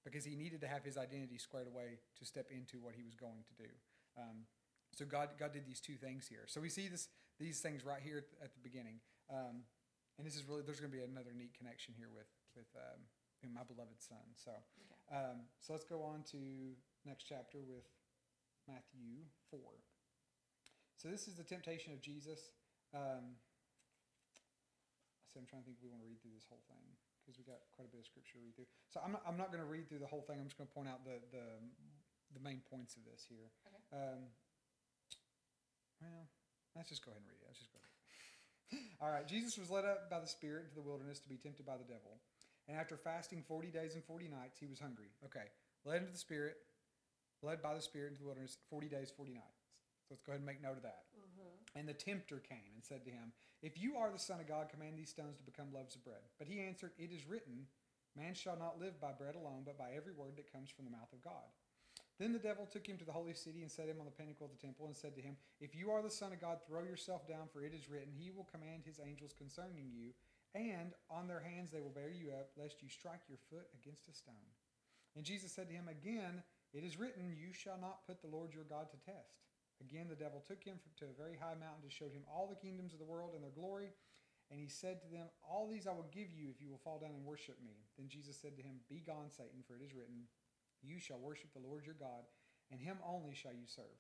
because 0.03 0.25
he 0.25 0.35
needed 0.35 0.61
to 0.61 0.67
have 0.67 0.83
his 0.83 0.97
identity 0.97 1.37
squared 1.37 1.67
away 1.67 1.99
to 2.17 2.25
step 2.25 2.47
into 2.49 2.79
what 2.79 2.95
he 2.95 3.03
was 3.03 3.15
going 3.15 3.43
to 3.47 3.53
do. 3.63 3.69
Um, 4.17 4.45
so 4.91 5.05
God 5.05 5.29
God 5.37 5.53
did 5.53 5.65
these 5.65 5.79
two 5.79 5.95
things 5.95 6.27
here. 6.27 6.45
So 6.47 6.61
we 6.61 6.69
see 6.69 6.87
this 6.87 7.09
these 7.39 7.59
things 7.61 7.85
right 7.85 8.01
here 8.01 8.17
at 8.17 8.29
the, 8.29 8.45
at 8.45 8.53
the 8.53 8.59
beginning, 8.61 8.99
um, 9.29 9.65
and 10.17 10.25
this 10.25 10.35
is 10.35 10.43
really 10.47 10.61
there's 10.61 10.79
going 10.79 10.91
to 10.91 10.97
be 10.97 11.03
another 11.03 11.33
neat 11.35 11.53
connection 11.57 11.93
here 11.97 12.09
with 12.13 12.27
with 12.55 12.67
um, 12.75 13.01
my 13.51 13.67
beloved 13.67 13.99
son. 13.99 14.23
So. 14.37 14.51
Okay. 14.51 14.93
Um, 15.11 15.45
so 15.59 15.73
let's 15.73 15.83
go 15.83 16.01
on 16.01 16.23
to 16.31 16.39
next 17.03 17.27
chapter 17.27 17.59
with 17.59 17.83
Matthew 18.67 19.27
4. 19.51 19.59
So 20.95 21.11
this 21.11 21.27
is 21.27 21.35
the 21.35 21.43
temptation 21.43 21.91
of 21.91 21.99
Jesus. 21.99 22.55
Um, 22.95 23.35
so 25.27 25.41
I'm 25.41 25.49
trying 25.49 25.61
to 25.61 25.67
think 25.67 25.81
if 25.81 25.83
we 25.83 25.91
want 25.91 26.05
to 26.05 26.09
read 26.09 26.21
through 26.23 26.37
this 26.37 26.47
whole 26.47 26.63
thing 26.69 26.85
because 27.19 27.35
we 27.39 27.43
got 27.43 27.59
quite 27.75 27.87
a 27.87 27.91
bit 27.91 28.03
of 28.03 28.07
scripture 28.07 28.39
to 28.39 28.43
read 28.43 28.55
through. 28.55 28.69
So 28.91 28.99
I'm 29.03 29.15
not, 29.15 29.23
I'm 29.27 29.39
not 29.39 29.49
going 29.51 29.63
to 29.63 29.67
read 29.67 29.89
through 29.89 30.03
the 30.03 30.09
whole 30.09 30.23
thing. 30.23 30.39
I'm 30.39 30.47
just 30.47 30.59
going 30.59 30.69
to 30.69 30.75
point 30.75 30.87
out 30.87 31.03
the, 31.03 31.19
the, 31.33 31.45
the 32.35 32.41
main 32.43 32.63
points 32.67 32.95
of 32.95 33.03
this 33.03 33.25
here. 33.27 33.51
Okay. 33.63 33.79
Um, 33.91 34.21
well, 35.99 36.27
let's 36.75 36.91
just 36.91 37.03
go 37.03 37.11
ahead 37.11 37.23
and 37.23 37.29
read 37.31 37.39
it. 37.39 37.47
Let's 37.47 37.59
just 37.59 37.71
go. 37.71 37.81
All 39.03 39.11
right. 39.11 39.27
Jesus 39.27 39.55
was 39.57 39.71
led 39.71 39.87
up 39.87 40.11
by 40.11 40.19
the 40.19 40.29
Spirit 40.29 40.67
into 40.69 40.75
the 40.75 40.85
wilderness 40.85 41.19
to 41.23 41.29
be 41.31 41.39
tempted 41.39 41.65
by 41.65 41.79
the 41.79 41.87
devil. 41.87 42.19
And 42.67 42.77
after 42.77 42.97
fasting 42.97 43.43
40 43.47 43.67
days 43.69 43.95
and 43.95 44.03
40 44.03 44.27
nights, 44.29 44.59
he 44.59 44.67
was 44.67 44.79
hungry. 44.79 45.11
Okay. 45.25 45.51
Led 45.85 46.01
into 46.01 46.11
the 46.11 46.17
Spirit, 46.17 46.55
led 47.41 47.61
by 47.61 47.73
the 47.73 47.81
Spirit 47.81 48.11
into 48.11 48.21
the 48.21 48.27
wilderness 48.27 48.57
40 48.69 48.87
days, 48.87 49.11
40 49.15 49.33
nights. 49.33 49.67
So 50.07 50.15
let's 50.15 50.23
go 50.23 50.31
ahead 50.31 50.39
and 50.39 50.47
make 50.47 50.61
note 50.61 50.77
of 50.77 50.83
that. 50.83 51.07
Mm-hmm. 51.15 51.79
And 51.79 51.87
the 51.87 51.93
tempter 51.95 52.39
came 52.39 52.71
and 52.75 52.83
said 52.83 53.03
to 53.05 53.11
him, 53.11 53.31
If 53.61 53.79
you 53.79 53.95
are 53.95 54.11
the 54.11 54.19
Son 54.19 54.39
of 54.39 54.47
God, 54.47 54.69
command 54.69 54.97
these 54.97 55.09
stones 55.09 55.37
to 55.37 55.43
become 55.43 55.73
loaves 55.73 55.95
of 55.95 56.03
bread. 56.03 56.23
But 56.39 56.47
he 56.47 56.61
answered, 56.61 56.91
It 56.97 57.11
is 57.11 57.27
written, 57.27 57.67
Man 58.15 58.33
shall 58.33 58.57
not 58.57 58.79
live 58.79 58.99
by 58.99 59.11
bread 59.11 59.35
alone, 59.35 59.63
but 59.65 59.77
by 59.77 59.91
every 59.95 60.13
word 60.13 60.35
that 60.37 60.51
comes 60.51 60.69
from 60.69 60.85
the 60.85 60.91
mouth 60.91 61.11
of 61.11 61.23
God. 61.23 61.47
Then 62.19 62.31
the 62.31 62.39
devil 62.39 62.67
took 62.69 62.85
him 62.85 62.97
to 62.97 63.05
the 63.05 63.11
holy 63.11 63.33
city 63.33 63.63
and 63.63 63.71
set 63.71 63.89
him 63.89 63.97
on 63.97 64.05
the 64.05 64.13
pinnacle 64.13 64.45
of 64.45 64.53
the 64.53 64.61
temple 64.61 64.85
and 64.85 64.95
said 64.95 65.15
to 65.15 65.21
him, 65.21 65.35
If 65.59 65.75
you 65.75 65.89
are 65.89 66.03
the 66.03 66.13
Son 66.13 66.31
of 66.31 66.39
God, 66.39 66.59
throw 66.67 66.83
yourself 66.83 67.27
down, 67.27 67.49
for 67.51 67.63
it 67.63 67.73
is 67.73 67.89
written, 67.89 68.13
He 68.13 68.29
will 68.29 68.45
command 68.45 68.83
His 68.85 68.99
angels 69.03 69.33
concerning 69.35 69.89
you, 69.89 70.13
and 70.55 70.93
on 71.09 71.27
their 71.27 71.41
hands 71.41 71.71
they 71.71 71.81
will 71.81 71.93
bear 71.93 72.09
you 72.13 72.31
up, 72.31 72.53
lest 72.57 72.81
you 72.81 72.89
strike 72.89 73.25
your 73.27 73.41
foot 73.49 73.67
against 73.73 74.07
a 74.07 74.13
stone. 74.13 74.49
And 75.15 75.25
Jesus 75.25 75.51
said 75.51 75.67
to 75.69 75.75
him 75.75 75.89
again, 75.89 76.41
It 76.73 76.83
is 76.83 76.97
written, 76.97 77.33
You 77.37 77.53
shall 77.53 77.77
not 77.81 78.05
put 78.05 78.21
the 78.21 78.29
Lord 78.29 78.53
your 78.53 78.65
God 78.65 78.89
to 78.91 78.97
test. 79.05 79.41
Again, 79.81 80.07
the 80.07 80.17
devil 80.17 80.41
took 80.45 80.63
him 80.63 80.77
to 80.97 81.05
a 81.05 81.17
very 81.17 81.37
high 81.37 81.57
mountain 81.57 81.83
to 81.85 81.93
show 81.93 82.07
him 82.09 82.23
all 82.29 82.47
the 82.47 82.59
kingdoms 82.59 82.93
of 82.93 82.99
the 82.99 83.09
world 83.09 83.33
and 83.33 83.43
their 83.43 83.53
glory. 83.53 83.89
And 84.51 84.59
he 84.61 84.69
said 84.69 85.01
to 85.01 85.09
them, 85.09 85.27
All 85.41 85.67
these 85.67 85.87
I 85.87 85.97
will 85.97 86.09
give 86.13 86.29
you 86.29 86.49
if 86.53 86.61
you 86.61 86.69
will 86.69 86.81
fall 86.81 86.99
down 87.01 87.17
and 87.17 87.25
worship 87.25 87.57
me. 87.63 87.85
Then 87.97 88.07
Jesus 88.07 88.37
said 88.37 88.55
to 88.57 88.63
him, 88.63 88.85
Be 88.89 89.01
gone, 89.01 89.33
Satan, 89.33 89.65
for 89.65 89.75
it 89.75 89.85
is 89.85 89.97
written, 89.97 90.29
You 90.81 90.99
shall 90.99 91.17
worship 91.17 91.53
the 91.53 91.65
Lord 91.65 91.85
your 91.85 91.97
God, 91.97 92.29
and 92.69 92.79
him 92.79 92.97
only 93.01 93.33
shall 93.33 93.53
you 93.53 93.65
serve. 93.65 93.97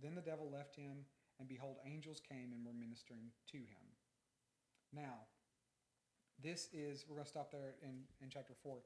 Then 0.00 0.14
the 0.14 0.24
devil 0.24 0.50
left 0.50 0.76
him, 0.76 1.08
and 1.40 1.48
behold, 1.48 1.78
angels 1.84 2.20
came 2.20 2.52
and 2.52 2.64
were 2.64 2.76
ministering 2.76 3.32
to 3.52 3.58
him. 3.58 3.86
Now, 4.92 5.26
this 6.42 6.68
is, 6.72 7.04
we're 7.08 7.16
going 7.16 7.24
to 7.24 7.30
stop 7.30 7.50
there 7.50 7.74
in, 7.82 8.02
in 8.22 8.28
chapter 8.30 8.54
4. 8.62 8.76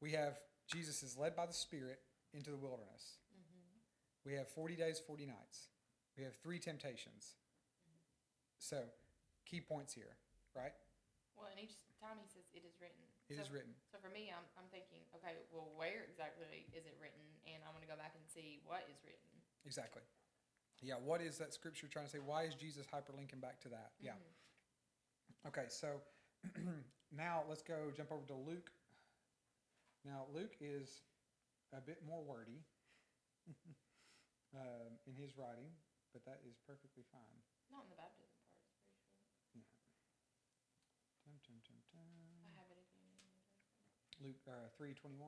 We 0.00 0.12
have 0.12 0.38
Jesus 0.68 1.02
is 1.02 1.16
led 1.16 1.34
by 1.34 1.46
the 1.46 1.56
Spirit 1.56 2.00
into 2.34 2.50
the 2.50 2.60
wilderness. 2.60 3.18
We 4.26 4.34
have 4.36 4.48
40 4.52 4.76
days, 4.76 5.00
40 5.00 5.24
nights. 5.24 5.72
We 6.16 6.24
have 6.24 6.36
three 6.44 6.58
temptations. 6.58 7.40
So, 8.58 8.84
key 9.46 9.62
points 9.64 9.94
here, 9.94 10.18
right? 10.52 10.76
Well, 11.38 11.48
and 11.48 11.56
each 11.56 11.78
time 12.02 12.20
he 12.20 12.28
says 12.28 12.44
it 12.52 12.66
is 12.66 12.76
written. 12.82 13.00
It 13.30 13.38
so, 13.38 13.46
is 13.46 13.48
written. 13.48 13.72
So 13.88 13.96
for 14.02 14.10
me, 14.12 14.28
I'm, 14.28 14.44
I'm 14.58 14.68
thinking, 14.68 15.00
okay, 15.16 15.38
well, 15.54 15.72
where 15.78 16.04
exactly 16.04 16.66
is 16.76 16.84
it 16.84 16.98
written? 17.00 17.22
And 17.48 17.62
I 17.64 17.72
want 17.72 17.86
to 17.86 17.88
go 17.88 17.96
back 17.96 18.12
and 18.18 18.24
see 18.28 18.60
what 18.66 18.84
is 18.90 19.00
written. 19.06 19.30
Exactly. 19.64 20.02
Yeah, 20.82 21.00
what 21.00 21.22
is 21.22 21.38
that 21.38 21.54
scripture 21.54 21.88
trying 21.88 22.04
to 22.06 22.12
say? 22.12 22.20
Why 22.20 22.44
is 22.44 22.54
Jesus 22.54 22.84
hyperlinking 22.84 23.40
back 23.40 23.62
to 23.64 23.68
that? 23.72 23.96
Yeah. 24.02 24.18
Mhm. 24.18 25.48
Okay, 25.48 25.66
so 25.70 26.02
now 27.12 27.44
let's 27.48 27.62
go 27.62 27.90
jump 27.96 28.12
over 28.12 28.24
to 28.28 28.36
Luke. 28.36 28.70
Now, 30.06 30.30
Luke 30.32 30.56
is 30.60 31.02
a 31.74 31.80
bit 31.82 32.00
more 32.06 32.22
wordy 32.22 32.62
um, 34.56 34.96
in 35.04 35.14
his 35.18 35.36
writing, 35.36 35.68
but 36.14 36.24
that 36.24 36.40
is 36.46 36.56
perfectly 36.64 37.04
fine. 37.12 37.38
Not 37.68 37.84
in 37.84 37.90
the 37.92 37.98
baptism 38.00 38.38
part, 38.48 38.56
it's 38.64 38.72
pretty 39.52 39.66
short. 39.68 39.92
Tum, 41.26 41.36
tum, 41.44 41.58
tum, 41.66 41.80
tum. 41.92 42.08
I 42.46 42.50
have 42.56 42.70
it 42.72 42.78
if 42.80 42.88
you 42.94 43.02
need 43.04 43.20
to. 43.20 43.36
Luke 44.22 44.42
uh, 44.48 44.70
321. 44.78 45.18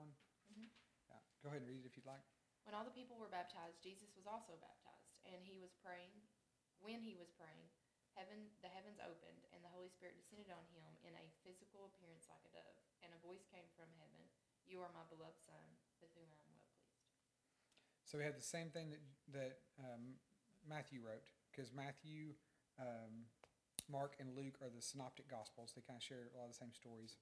Mhm. 0.54 0.70
Yeah, 1.10 1.20
go 1.42 1.50
ahead 1.52 1.60
and 1.60 1.68
read 1.68 1.82
it 1.84 1.88
if 1.90 1.98
you'd 1.98 2.08
like. 2.08 2.24
When 2.64 2.72
all 2.76 2.86
the 2.86 2.94
people 2.94 3.18
were 3.18 3.28
baptized, 3.32 3.82
Jesus 3.82 4.14
was 4.14 4.24
also 4.28 4.56
baptized, 4.60 5.16
and 5.26 5.42
he 5.44 5.58
was 5.58 5.74
praying. 5.82 6.12
When 6.80 7.04
he 7.04 7.12
was 7.12 7.28
praying, 7.36 7.68
heaven 8.14 8.50
the 8.64 8.72
heavens 8.72 8.98
opened, 9.02 9.42
and 9.54 9.62
the 9.62 9.72
Holy 9.72 9.88
Spirit 9.90 10.18
descended 10.18 10.50
on 10.50 10.64
him 10.74 10.90
in 11.06 11.14
a 11.14 11.26
physical 11.42 11.90
appearance 11.90 12.26
like 12.30 12.42
a 12.46 12.52
dove. 12.54 12.78
And 13.00 13.12
a 13.16 13.20
voice 13.24 13.46
came 13.48 13.66
from 13.78 13.88
heaven, 13.96 14.28
"You 14.68 14.82
are 14.84 14.92
my 14.92 15.06
beloved 15.08 15.40
Son, 15.40 15.66
with 16.04 16.12
whom 16.14 16.28
I 16.30 16.40
am 16.44 16.52
well 16.54 16.68
pleased." 16.76 17.00
So 18.04 18.18
we 18.18 18.24
have 18.26 18.36
the 18.36 18.44
same 18.44 18.70
thing 18.70 18.90
that 18.90 19.02
that 19.32 19.54
um, 19.80 20.20
Matthew 20.66 21.00
wrote, 21.00 21.24
because 21.48 21.72
Matthew, 21.72 22.36
um, 22.78 23.30
Mark, 23.88 24.16
and 24.20 24.36
Luke 24.36 24.60
are 24.60 24.68
the 24.68 24.82
synoptic 24.82 25.30
gospels. 25.30 25.72
They 25.72 25.80
kind 25.80 25.96
of 25.96 26.04
share 26.04 26.28
a 26.34 26.36
lot 26.36 26.50
of 26.50 26.52
the 26.52 26.60
same 26.60 26.74
stories, 26.74 27.16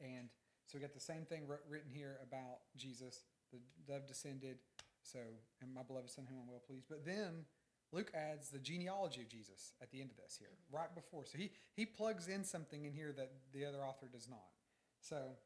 and 0.00 0.28
so 0.66 0.78
we 0.78 0.82
got 0.82 0.94
the 0.94 1.00
same 1.00 1.24
thing 1.24 1.48
written 1.48 1.90
here 1.90 2.18
about 2.22 2.66
Jesus. 2.76 3.24
The 3.50 3.58
dove 3.86 4.06
descended, 4.06 4.58
so 5.02 5.18
and 5.62 5.74
my 5.74 5.82
beloved 5.82 6.10
son, 6.10 6.26
whom 6.28 6.38
I'm 6.38 6.46
well 6.46 6.62
pleased. 6.62 6.86
But 6.88 7.04
then 7.04 7.46
Luke 7.92 8.12
adds 8.14 8.50
the 8.50 8.58
genealogy 8.58 9.22
of 9.22 9.28
Jesus 9.28 9.72
at 9.82 9.90
the 9.90 10.00
end 10.00 10.10
of 10.10 10.16
this 10.16 10.36
here, 10.38 10.54
right 10.70 10.94
before. 10.94 11.24
So 11.24 11.38
he 11.38 11.50
he 11.74 11.84
plugs 11.84 12.28
in 12.28 12.44
something 12.44 12.84
in 12.84 12.92
here 12.92 13.12
that 13.16 13.32
the 13.52 13.64
other 13.64 13.78
author 13.78 14.06
does 14.10 14.28
not. 14.28 14.50
So 15.00 15.36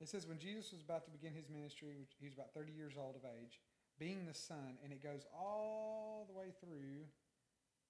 it 0.00 0.08
says 0.08 0.26
when 0.26 0.38
Jesus 0.38 0.72
was 0.72 0.82
about 0.82 1.04
to 1.06 1.10
begin 1.10 1.32
his 1.32 1.48
ministry, 1.48 2.06
he 2.18 2.26
was 2.26 2.34
about 2.34 2.52
30 2.52 2.72
years 2.72 2.94
old 2.98 3.16
of 3.16 3.22
age, 3.24 3.60
being 3.98 4.26
the 4.26 4.34
son, 4.34 4.76
and 4.84 4.92
it 4.92 5.02
goes 5.02 5.24
all 5.34 6.26
the 6.28 6.38
way 6.38 6.52
through 6.60 7.08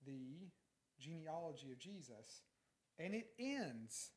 the 0.06 0.46
genealogy 1.00 1.72
of 1.72 1.78
Jesus, 1.78 2.42
and 2.98 3.12
it 3.12 3.26
ends. 3.40 4.12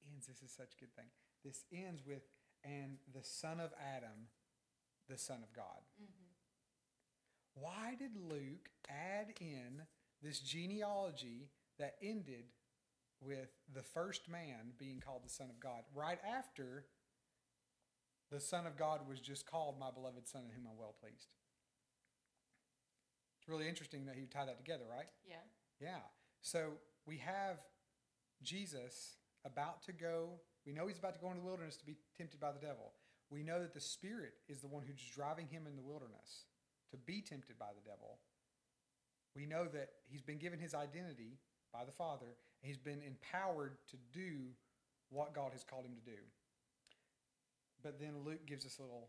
It 0.00 0.08
ends. 0.14 0.26
This 0.26 0.42
is 0.42 0.54
such 0.56 0.72
a 0.74 0.80
good 0.80 0.94
thing. 0.96 1.10
This 1.44 1.64
ends 1.70 2.02
with 2.06 2.22
and 2.64 2.98
the 3.12 3.22
son 3.22 3.60
of 3.60 3.70
Adam, 3.78 4.30
the 5.08 5.18
son 5.18 5.42
of 5.42 5.52
God. 5.54 5.82
Mm-hmm. 6.00 6.31
Why 7.54 7.94
did 7.98 8.16
Luke 8.16 8.70
add 8.88 9.34
in 9.40 9.82
this 10.22 10.40
genealogy 10.40 11.50
that 11.78 11.96
ended 12.02 12.44
with 13.20 13.50
the 13.72 13.82
first 13.82 14.28
man 14.28 14.72
being 14.78 15.00
called 15.00 15.22
the 15.24 15.30
Son 15.30 15.48
of 15.50 15.60
God 15.60 15.82
right 15.94 16.18
after 16.26 16.86
the 18.30 18.40
Son 18.40 18.66
of 18.66 18.76
God 18.76 19.00
was 19.08 19.20
just 19.20 19.46
called 19.46 19.78
my 19.78 19.90
beloved 19.90 20.26
Son 20.26 20.42
in 20.42 20.50
whom 20.50 20.66
I'm 20.70 20.78
well 20.78 20.94
pleased? 21.00 21.28
It's 23.38 23.48
really 23.48 23.68
interesting 23.68 24.06
that 24.06 24.14
he 24.14 24.22
would 24.22 24.30
tie 24.30 24.46
that 24.46 24.58
together, 24.58 24.84
right? 24.90 25.08
Yeah. 25.28 25.44
Yeah. 25.80 26.00
So 26.40 26.74
we 27.06 27.18
have 27.18 27.58
Jesus 28.42 29.16
about 29.44 29.82
to 29.84 29.92
go. 29.92 30.40
We 30.64 30.72
know 30.72 30.86
he's 30.86 30.98
about 30.98 31.14
to 31.14 31.20
go 31.20 31.28
into 31.28 31.40
the 31.40 31.46
wilderness 31.46 31.76
to 31.76 31.84
be 31.84 31.96
tempted 32.16 32.40
by 32.40 32.52
the 32.52 32.60
devil. 32.60 32.92
We 33.30 33.42
know 33.42 33.60
that 33.60 33.74
the 33.74 33.80
Spirit 33.80 34.34
is 34.48 34.60
the 34.60 34.68
one 34.68 34.84
who's 34.86 35.02
driving 35.14 35.48
him 35.48 35.66
in 35.66 35.76
the 35.76 35.82
wilderness 35.82 36.46
to 36.92 36.96
be 36.96 37.20
tempted 37.20 37.58
by 37.58 37.72
the 37.74 37.88
devil. 37.88 38.20
We 39.34 39.46
know 39.46 39.64
that 39.64 39.88
he's 40.06 40.22
been 40.22 40.38
given 40.38 40.60
his 40.60 40.74
identity 40.74 41.40
by 41.72 41.84
the 41.84 41.92
Father, 41.92 42.36
and 42.62 42.68
he's 42.68 42.78
been 42.78 43.02
empowered 43.02 43.76
to 43.90 43.96
do 44.12 44.52
what 45.10 45.34
God 45.34 45.52
has 45.52 45.64
called 45.64 45.86
him 45.86 45.94
to 45.94 46.10
do. 46.10 46.20
But 47.82 47.98
then 47.98 48.24
Luke 48.24 48.46
gives 48.46 48.64
us 48.64 48.78
a 48.78 48.82
little, 48.82 49.08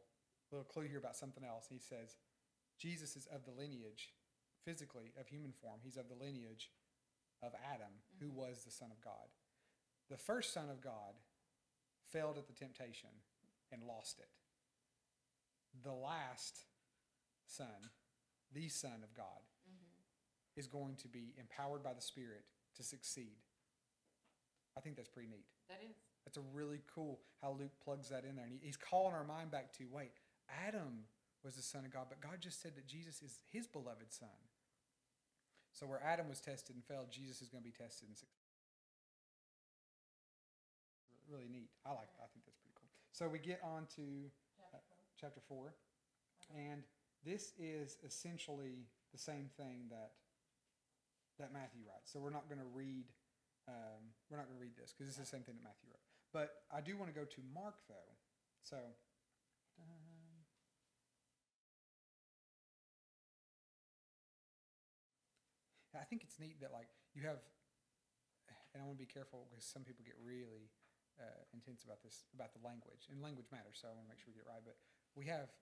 little 0.52 0.66
clue 0.66 0.88
here 0.88 0.98
about 0.98 1.16
something 1.16 1.44
else. 1.44 1.68
He 1.70 1.78
says, 1.78 2.16
Jesus 2.80 3.16
is 3.16 3.28
of 3.28 3.46
the 3.46 3.52
lineage, 3.52 4.10
physically, 4.66 5.14
of 5.20 5.28
human 5.28 5.52
form. 5.52 5.80
He's 5.84 5.98
of 5.98 6.08
the 6.08 6.16
lineage 6.16 6.72
of 7.44 7.52
Adam, 7.72 7.94
who 8.20 8.28
mm-hmm. 8.28 8.38
was 8.38 8.64
the 8.64 8.72
Son 8.72 8.90
of 8.92 9.04
God. 9.04 9.28
The 10.10 10.18
first 10.18 10.54
Son 10.54 10.70
of 10.70 10.82
God 10.82 11.20
failed 12.12 12.38
at 12.38 12.48
the 12.48 12.54
temptation 12.54 13.10
and 13.72 13.84
lost 13.84 14.20
it. 14.20 14.30
The 15.84 15.94
last 15.94 16.66
Son, 17.46 17.90
the 18.54 18.68
Son 18.70 19.02
of 19.04 19.14
God, 19.14 19.44
Mm-hmm. 19.64 20.60
is 20.60 20.68
going 20.68 20.96
to 20.98 21.08
be 21.08 21.34
empowered 21.40 21.82
by 21.84 21.94
the 21.94 22.02
Spirit 22.02 22.44
to 22.76 22.84
succeed. 22.84 23.38
I 24.78 24.82
think 24.82 24.98
that's 24.98 25.10
pretty 25.10 25.30
neat. 25.30 25.46
That 25.70 25.80
is. 25.88 25.96
That's 26.26 26.38
a 26.38 26.44
really 26.54 26.82
cool 26.94 27.20
how 27.42 27.56
Luke 27.58 27.72
plugs 27.84 28.10
that 28.10 28.26
in 28.26 28.36
there. 28.36 28.46
And 28.46 28.54
he, 28.54 28.60
he's 28.62 28.78
calling 28.78 29.14
our 29.14 29.24
mind 29.24 29.52
back 29.52 29.72
to 29.78 29.86
wait, 29.92 30.12
Adam 30.68 31.06
was 31.44 31.56
the 31.56 31.62
Son 31.62 31.86
of 31.86 31.92
God, 31.92 32.08
but 32.10 32.22
God 32.22 32.40
just 32.42 32.62
said 32.62 32.76
that 32.76 32.88
Jesus 32.88 33.22
is 33.22 33.40
his 33.52 33.68
beloved 33.68 34.12
Son. 34.12 34.30
So 35.72 35.86
where 35.86 36.02
Adam 36.04 36.30
was 36.30 36.40
tested 36.40 36.76
and 36.76 36.84
failed, 36.86 37.08
Jesus 37.10 37.42
is 37.42 37.48
going 37.50 37.64
to 37.64 37.70
be 37.70 37.76
tested 37.76 38.08
and 38.08 38.18
succeed. 38.18 38.38
Really 41.30 41.48
neat. 41.50 41.70
I 41.86 41.90
like. 41.92 42.12
I 42.20 42.28
think 42.34 42.46
that's 42.46 42.58
pretty 42.60 42.76
cool. 42.76 42.90
So 43.12 43.28
we 43.28 43.40
get 43.40 43.60
on 43.64 43.88
to 43.96 44.04
uh, 44.74 44.78
chapter 45.20 45.40
four, 45.48 45.74
and 46.54 46.84
this 47.26 47.54
is 47.58 47.98
essentially 48.06 48.88
the 49.12 49.18
same 49.18 49.50
thing 49.58 49.88
that 49.90 50.12
that 51.40 51.52
Matthew 51.52 51.82
writes. 51.88 52.14
So 52.14 52.20
we're 52.20 52.36
not 52.36 52.48
going 52.48 52.62
to 52.62 52.72
read. 52.74 53.06
Um, 53.68 54.12
we're 54.30 54.38
not 54.38 54.46
going 54.46 54.60
to 54.60 54.62
read 54.62 54.76
this 54.76 54.94
because 54.94 55.10
it's 55.10 55.18
the 55.18 55.26
same 55.26 55.42
thing 55.42 55.56
that 55.56 55.64
Matthew 55.64 55.88
wrote. 55.90 56.04
But 56.36 56.68
I 56.70 56.82
do 56.82 56.98
want 56.98 57.14
to 57.14 57.18
go 57.18 57.26
to 57.26 57.42
Mark 57.54 57.76
though. 57.88 58.14
So. 58.64 58.78
I 65.94 66.06
think 66.10 66.26
it's 66.26 66.42
neat 66.42 66.58
that 66.60 66.74
like 66.74 66.90
you 67.14 67.22
have, 67.24 67.40
and 68.74 68.82
I 68.82 68.84
want 68.84 68.98
to 68.98 69.06
be 69.06 69.08
careful 69.08 69.46
because 69.48 69.64
some 69.64 69.86
people 69.86 70.02
get 70.02 70.18
really 70.20 70.74
uh, 71.22 71.42
intense 71.54 71.86
about 71.86 72.02
this 72.02 72.26
about 72.34 72.52
the 72.52 72.60
language, 72.66 73.08
and 73.14 73.22
language 73.22 73.48
matters. 73.54 73.78
So 73.78 73.88
I 73.88 73.94
want 73.94 74.10
to 74.10 74.12
make 74.12 74.20
sure 74.20 74.34
we 74.34 74.36
get 74.36 74.50
it 74.50 74.52
right. 74.52 74.66
But 74.66 74.76
we 75.14 75.30
have 75.30 75.54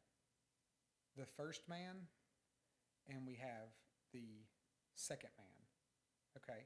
the 1.18 1.26
first 1.26 1.68
man, 1.68 2.08
and 3.10 3.26
we 3.26 3.36
have 3.36 3.70
the 4.14 4.46
second 4.96 5.32
man. 5.38 5.62
Okay, 6.38 6.66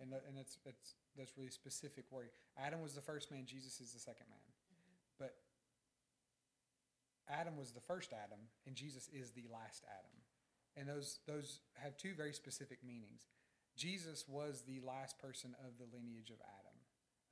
and 0.00 0.12
that, 0.12 0.24
and 0.28 0.36
that's 0.36 0.58
that's 0.64 0.94
that's 1.16 1.36
really 1.36 1.50
specific 1.50 2.04
wording. 2.10 2.30
Adam 2.56 2.80
was 2.80 2.94
the 2.94 3.00
first 3.00 3.30
man. 3.30 3.44
Jesus 3.46 3.80
is 3.80 3.92
the 3.92 4.00
second 4.00 4.26
man. 4.30 4.44
But 5.18 5.34
Adam 7.28 7.56
was 7.56 7.72
the 7.72 7.80
first 7.80 8.12
Adam, 8.12 8.40
and 8.66 8.74
Jesus 8.74 9.08
is 9.12 9.32
the 9.32 9.44
last 9.52 9.84
Adam. 9.88 10.16
And 10.76 10.88
those 10.88 11.18
those 11.26 11.60
have 11.74 11.96
two 11.96 12.14
very 12.14 12.32
specific 12.32 12.84
meanings. 12.84 13.26
Jesus 13.76 14.24
was 14.28 14.62
the 14.66 14.80
last 14.84 15.18
person 15.18 15.54
of 15.64 15.78
the 15.78 15.86
lineage 15.86 16.30
of 16.30 16.42
Adam, 16.42 16.78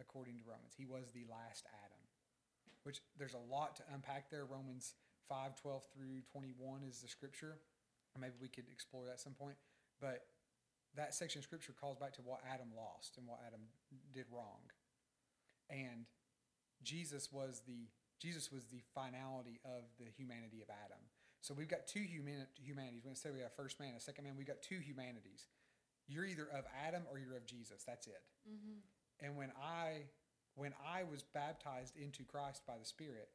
according 0.00 0.38
to 0.38 0.44
Romans. 0.46 0.74
He 0.76 0.86
was 0.86 1.10
the 1.12 1.26
last 1.30 1.66
Adam. 1.84 2.02
Which 2.82 3.02
there's 3.18 3.34
a 3.34 3.50
lot 3.50 3.76
to 3.76 3.82
unpack 3.92 4.30
there. 4.30 4.44
Romans 4.44 4.94
5, 5.28 5.60
12 5.60 5.84
through 5.94 6.20
21 6.32 6.82
is 6.88 7.00
the 7.00 7.08
scripture. 7.08 7.58
Maybe 8.18 8.34
we 8.40 8.48
could 8.48 8.64
explore 8.72 9.04
that 9.06 9.12
at 9.12 9.20
some 9.20 9.34
point. 9.34 9.56
But 10.00 10.24
that 10.96 11.14
section 11.14 11.40
of 11.40 11.44
scripture 11.44 11.74
calls 11.78 11.98
back 11.98 12.14
to 12.14 12.22
what 12.22 12.40
Adam 12.48 12.68
lost 12.74 13.18
and 13.18 13.26
what 13.26 13.40
Adam 13.46 13.60
did 14.14 14.24
wrong. 14.32 14.72
And 15.68 16.06
Jesus 16.82 17.30
was 17.32 17.62
the 17.66 17.88
Jesus 18.18 18.50
was 18.50 18.64
the 18.64 18.80
finality 18.94 19.60
of 19.64 19.84
the 20.00 20.08
humanity 20.16 20.62
of 20.62 20.70
Adam. 20.70 21.00
So 21.42 21.52
we've 21.52 21.68
got 21.68 21.86
two 21.86 22.00
human, 22.00 22.46
humanities. 22.56 23.04
When 23.04 23.12
I 23.12 23.14
say 23.14 23.28
we 23.30 23.40
have 23.40 23.52
first 23.52 23.78
man 23.78 23.92
a 23.94 24.00
second 24.00 24.24
man, 24.24 24.34
we've 24.38 24.46
got 24.46 24.62
two 24.62 24.78
humanities. 24.78 25.48
You're 26.08 26.24
either 26.24 26.48
of 26.48 26.64
Adam 26.86 27.02
or 27.10 27.18
you're 27.18 27.36
of 27.36 27.44
Jesus. 27.44 27.84
That's 27.86 28.06
it. 28.06 28.22
Mm-hmm. 28.48 29.26
And 29.26 29.36
when 29.36 29.52
I 29.60 30.08
when 30.54 30.72
I 30.80 31.04
was 31.04 31.22
baptized 31.22 31.96
into 31.96 32.24
Christ 32.24 32.62
by 32.66 32.78
the 32.78 32.86
Spirit, 32.86 33.28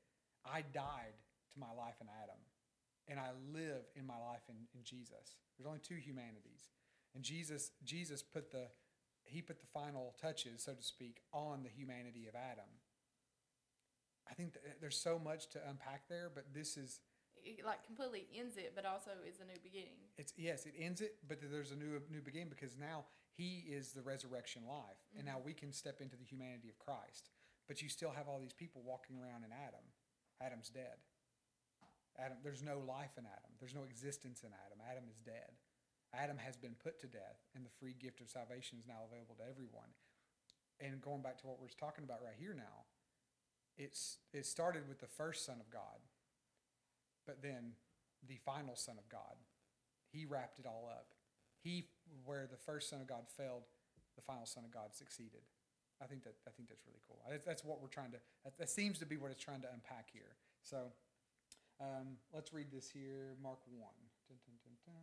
I 0.43 0.63
died 0.73 1.13
to 1.53 1.59
my 1.59 1.71
life 1.75 1.95
in 2.01 2.07
Adam. 2.23 2.39
And 3.07 3.19
I 3.19 3.31
live 3.51 3.83
in 3.95 4.05
my 4.05 4.17
life 4.17 4.45
in, 4.47 4.55
in 4.73 4.83
Jesus. 4.83 5.35
There's 5.57 5.67
only 5.67 5.81
two 5.81 5.95
humanities. 5.95 6.71
And 7.15 7.23
Jesus 7.23 7.71
Jesus 7.83 8.21
put 8.21 8.51
the 8.51 8.67
he 9.23 9.41
put 9.41 9.59
the 9.59 9.67
final 9.67 10.15
touches, 10.19 10.63
so 10.63 10.73
to 10.73 10.83
speak, 10.83 11.21
on 11.33 11.63
the 11.63 11.69
humanity 11.69 12.27
of 12.27 12.35
Adam. 12.35 12.69
I 14.29 14.33
think 14.33 14.53
that 14.53 14.79
there's 14.79 14.97
so 14.97 15.19
much 15.19 15.49
to 15.49 15.59
unpack 15.69 16.07
there, 16.07 16.31
but 16.33 16.53
this 16.53 16.77
is 16.77 17.01
It 17.43 17.65
like 17.65 17.83
completely 17.85 18.27
ends 18.37 18.55
it, 18.57 18.73
but 18.75 18.85
also 18.85 19.11
is 19.27 19.39
a 19.41 19.45
new 19.45 19.59
beginning. 19.63 19.99
it's 20.17 20.33
yes, 20.37 20.65
it 20.65 20.73
ends 20.79 21.01
it, 21.01 21.17
but 21.27 21.39
there's 21.41 21.71
a 21.71 21.75
new 21.75 21.99
new 22.09 22.21
beginning 22.21 22.49
because 22.49 22.77
now 22.77 23.05
he 23.33 23.65
is 23.67 23.91
the 23.91 24.01
resurrection 24.01 24.63
life, 24.67 25.01
and 25.17 25.25
now 25.25 25.37
mm-hmm. 25.37 25.47
we 25.47 25.53
can 25.53 25.71
step 25.73 26.01
into 26.01 26.15
the 26.15 26.25
humanity 26.25 26.69
of 26.69 26.77
Christ. 26.79 27.29
But 27.67 27.81
you 27.81 27.89
still 27.89 28.11
have 28.11 28.27
all 28.27 28.39
these 28.39 28.53
people 28.53 28.81
walking 28.85 29.17
around 29.17 29.43
in 29.43 29.51
Adam. 29.51 29.85
Adam's 30.41 30.69
dead. 30.69 30.97
Adam, 32.21 32.37
there's 32.43 32.61
no 32.61 32.77
life 32.85 33.17
in 33.17 33.25
Adam. 33.25 33.51
There's 33.59 33.73
no 33.73 33.83
existence 33.83 34.45
in 34.45 34.53
Adam. 34.53 34.77
Adam 34.85 35.09
is 35.09 35.17
dead. 35.17 35.57
Adam 36.13 36.37
has 36.37 36.55
been 36.55 36.75
put 36.77 36.99
to 36.99 37.07
death, 37.07 37.41
and 37.55 37.65
the 37.65 37.73
free 37.79 37.95
gift 37.97 38.21
of 38.21 38.29
salvation 38.29 38.77
is 38.77 38.85
now 38.85 39.01
available 39.09 39.35
to 39.39 39.47
everyone. 39.49 39.95
And 40.79 41.01
going 41.01 41.21
back 41.21 41.39
to 41.41 41.47
what 41.47 41.59
we're 41.59 41.73
talking 41.79 42.03
about 42.03 42.21
right 42.21 42.37
here 42.37 42.53
now, 42.53 42.85
it's 43.77 44.17
it 44.33 44.45
started 44.45 44.87
with 44.87 44.99
the 44.99 45.07
first 45.07 45.45
Son 45.45 45.57
of 45.59 45.71
God, 45.71 46.03
but 47.25 47.41
then 47.41 47.73
the 48.27 48.37
final 48.45 48.75
Son 48.75 48.97
of 48.97 49.07
God. 49.09 49.39
He 50.11 50.25
wrapped 50.25 50.59
it 50.59 50.65
all 50.65 50.89
up. 50.91 51.15
He, 51.63 51.87
where 52.25 52.47
the 52.49 52.57
first 52.57 52.89
Son 52.89 52.99
of 52.99 53.07
God 53.07 53.29
failed, 53.37 53.63
the 54.15 54.21
final 54.21 54.45
Son 54.45 54.65
of 54.65 54.71
God 54.71 54.93
succeeded. 54.93 55.41
I 56.01 56.05
think 56.07 56.23
that 56.23 56.33
I 56.47 56.51
think 56.51 56.67
that's 56.67 56.83
really 56.85 57.01
cool. 57.07 57.21
That's, 57.45 57.63
what 57.63 57.81
we're 57.81 57.93
trying 57.93 58.11
to. 58.11 58.17
That 58.57 58.69
seems 58.69 58.97
to 58.99 59.05
be 59.05 59.17
what 59.17 59.31
it's 59.31 59.41
trying 59.41 59.61
to 59.61 59.69
unpack 59.71 60.09
here. 60.11 60.35
So, 60.63 60.91
um, 61.81 62.21
let's 62.29 62.53
read 62.53 62.69
this 62.71 62.89
here. 62.89 63.33
Mark 63.41 63.59
one. 63.73 63.97
Dun, 64.29 64.37
dun, 64.45 64.77
dun. 64.85 64.93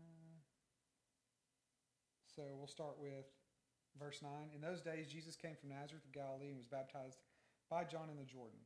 So 2.31 2.43
we'll 2.55 2.71
start 2.71 2.95
with 3.03 3.27
verse 3.99 4.23
nine. 4.23 4.55
In 4.55 4.63
those 4.63 4.81
days, 4.81 5.11
Jesus 5.11 5.35
came 5.35 5.59
from 5.59 5.75
Nazareth 5.75 6.07
of 6.07 6.15
Galilee 6.15 6.55
and 6.55 6.57
was 6.57 6.71
baptized 6.71 7.19
by 7.67 7.83
John 7.83 8.07
in 8.09 8.17
the 8.17 8.25
Jordan. 8.25 8.63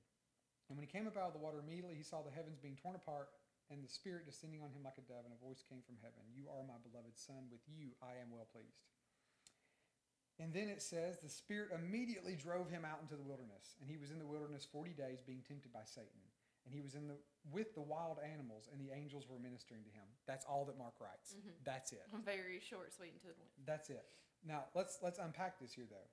And 0.68 0.76
when 0.76 0.84
he 0.84 0.92
came 0.92 1.08
up 1.08 1.16
out 1.16 1.32
of 1.32 1.36
the 1.36 1.40
water, 1.40 1.58
immediately 1.58 1.96
he 1.96 2.04
saw 2.04 2.20
the 2.20 2.30
heavens 2.30 2.60
being 2.60 2.76
torn 2.76 2.94
apart 2.94 3.32
and 3.72 3.80
the 3.80 3.88
Spirit 3.88 4.28
descending 4.28 4.60
on 4.60 4.68
him 4.76 4.84
like 4.84 5.00
a 5.00 5.04
dove, 5.08 5.24
and 5.24 5.32
a 5.32 5.40
voice 5.40 5.64
came 5.64 5.80
from 5.80 5.96
heaven 6.04 6.20
You 6.36 6.52
are 6.52 6.60
my 6.68 6.76
beloved 6.84 7.16
Son, 7.16 7.48
with 7.48 7.64
you 7.64 7.96
I 8.04 8.20
am 8.20 8.28
well 8.28 8.48
pleased. 8.52 8.84
And 10.40 10.52
then 10.52 10.68
it 10.68 10.84
says, 10.84 11.20
The 11.20 11.32
Spirit 11.32 11.72
immediately 11.72 12.36
drove 12.36 12.68
him 12.68 12.84
out 12.84 13.00
into 13.00 13.16
the 13.16 13.24
wilderness, 13.24 13.76
and 13.80 13.88
he 13.88 13.96
was 13.96 14.12
in 14.12 14.20
the 14.20 14.28
wilderness 14.28 14.68
40 14.68 14.92
days 14.92 15.24
being 15.24 15.44
tempted 15.44 15.72
by 15.72 15.88
Satan. 15.88 16.31
And 16.64 16.74
he 16.74 16.80
was 16.80 16.94
in 16.94 17.08
the 17.08 17.16
with 17.50 17.74
the 17.74 17.82
wild 17.82 18.18
animals, 18.22 18.68
and 18.70 18.80
the 18.80 18.94
angels 18.94 19.26
were 19.28 19.38
ministering 19.38 19.82
to 19.82 19.90
him. 19.90 20.06
That's 20.26 20.46
all 20.46 20.64
that 20.66 20.78
Mark 20.78 20.94
writes. 21.00 21.34
Mm-hmm. 21.34 21.50
That's 21.64 21.92
it. 21.92 22.06
Very 22.24 22.60
short, 22.62 22.94
sweet, 22.94 23.12
and 23.12 23.20
to 23.22 23.28
the 23.28 23.34
point. 23.34 23.50
That's 23.66 23.90
it. 23.90 24.04
Now 24.46 24.64
let's 24.74 24.98
let's 25.02 25.18
unpack 25.18 25.58
this 25.60 25.72
here 25.72 25.86
though. 25.90 26.08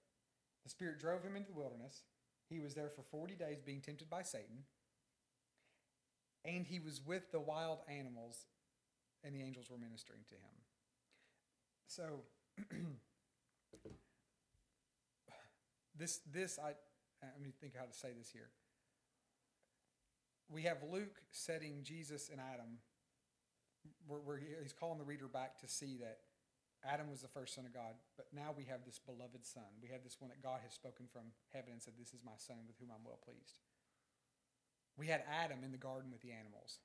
The 0.64 0.70
Spirit 0.70 1.00
drove 1.00 1.24
him 1.24 1.36
into 1.36 1.50
the 1.50 1.58
wilderness. 1.58 2.04
He 2.50 2.60
was 2.60 2.74
there 2.74 2.90
for 2.90 3.04
forty 3.04 3.36
days 3.36 3.62
being 3.62 3.82
tempted 3.82 4.10
by 4.10 4.24
Satan. 4.24 4.66
And 6.46 6.66
he 6.66 6.80
was 6.80 7.02
with 7.06 7.32
the 7.32 7.40
wild 7.40 7.80
animals, 7.90 8.46
and 9.24 9.36
the 9.36 9.42
angels 9.42 9.70
were 9.70 9.78
ministering 9.78 10.22
to 10.30 10.36
him. 10.36 10.56
So 11.86 12.22
this 15.98 16.22
this 16.32 16.58
I 16.58 16.74
I 17.22 17.40
mean 17.42 17.54
think 17.60 17.76
how 17.78 17.86
to 17.86 17.94
say 17.94 18.10
this 18.18 18.32
here. 18.32 18.50
We 20.50 20.64
have 20.64 20.82
Luke 20.84 21.22
setting 21.32 21.84
Jesus 21.84 22.30
and 22.30 22.42
Adam. 22.42 22.80
Where 24.08 24.38
he- 24.38 24.56
he's 24.62 24.74
calling 24.74 24.98
the 24.98 25.06
reader 25.06 25.28
back 25.28 25.58
to 25.60 25.68
see 25.68 25.98
that 25.98 26.26
Adam 26.84 27.10
was 27.10 27.22
the 27.22 27.28
first 27.28 27.54
son 27.54 27.66
of 27.66 27.74
God, 27.74 27.96
but 28.16 28.32
now 28.34 28.52
we 28.52 28.66
have 28.66 28.86
this 28.86 29.00
beloved 29.00 29.46
son. 29.46 29.80
We 29.82 29.90
have 29.90 30.04
this 30.04 30.20
one 30.20 30.30
that 30.30 30.42
God 30.42 30.62
has 30.62 30.74
spoken 30.74 31.08
from 31.08 31.34
heaven 31.52 31.74
and 31.74 31.82
said, 31.82 31.98
This 31.98 32.14
is 32.14 32.24
my 32.24 32.38
son 32.38 32.68
with 32.68 32.78
whom 32.80 32.92
I'm 32.92 33.04
well 33.04 33.18
pleased. 33.18 33.60
We 34.98 35.08
had 35.08 35.24
Adam 35.28 35.64
in 35.64 35.72
the 35.72 35.78
garden 35.78 36.12
with 36.12 36.22
the 36.22 36.32
animals. 36.32 36.80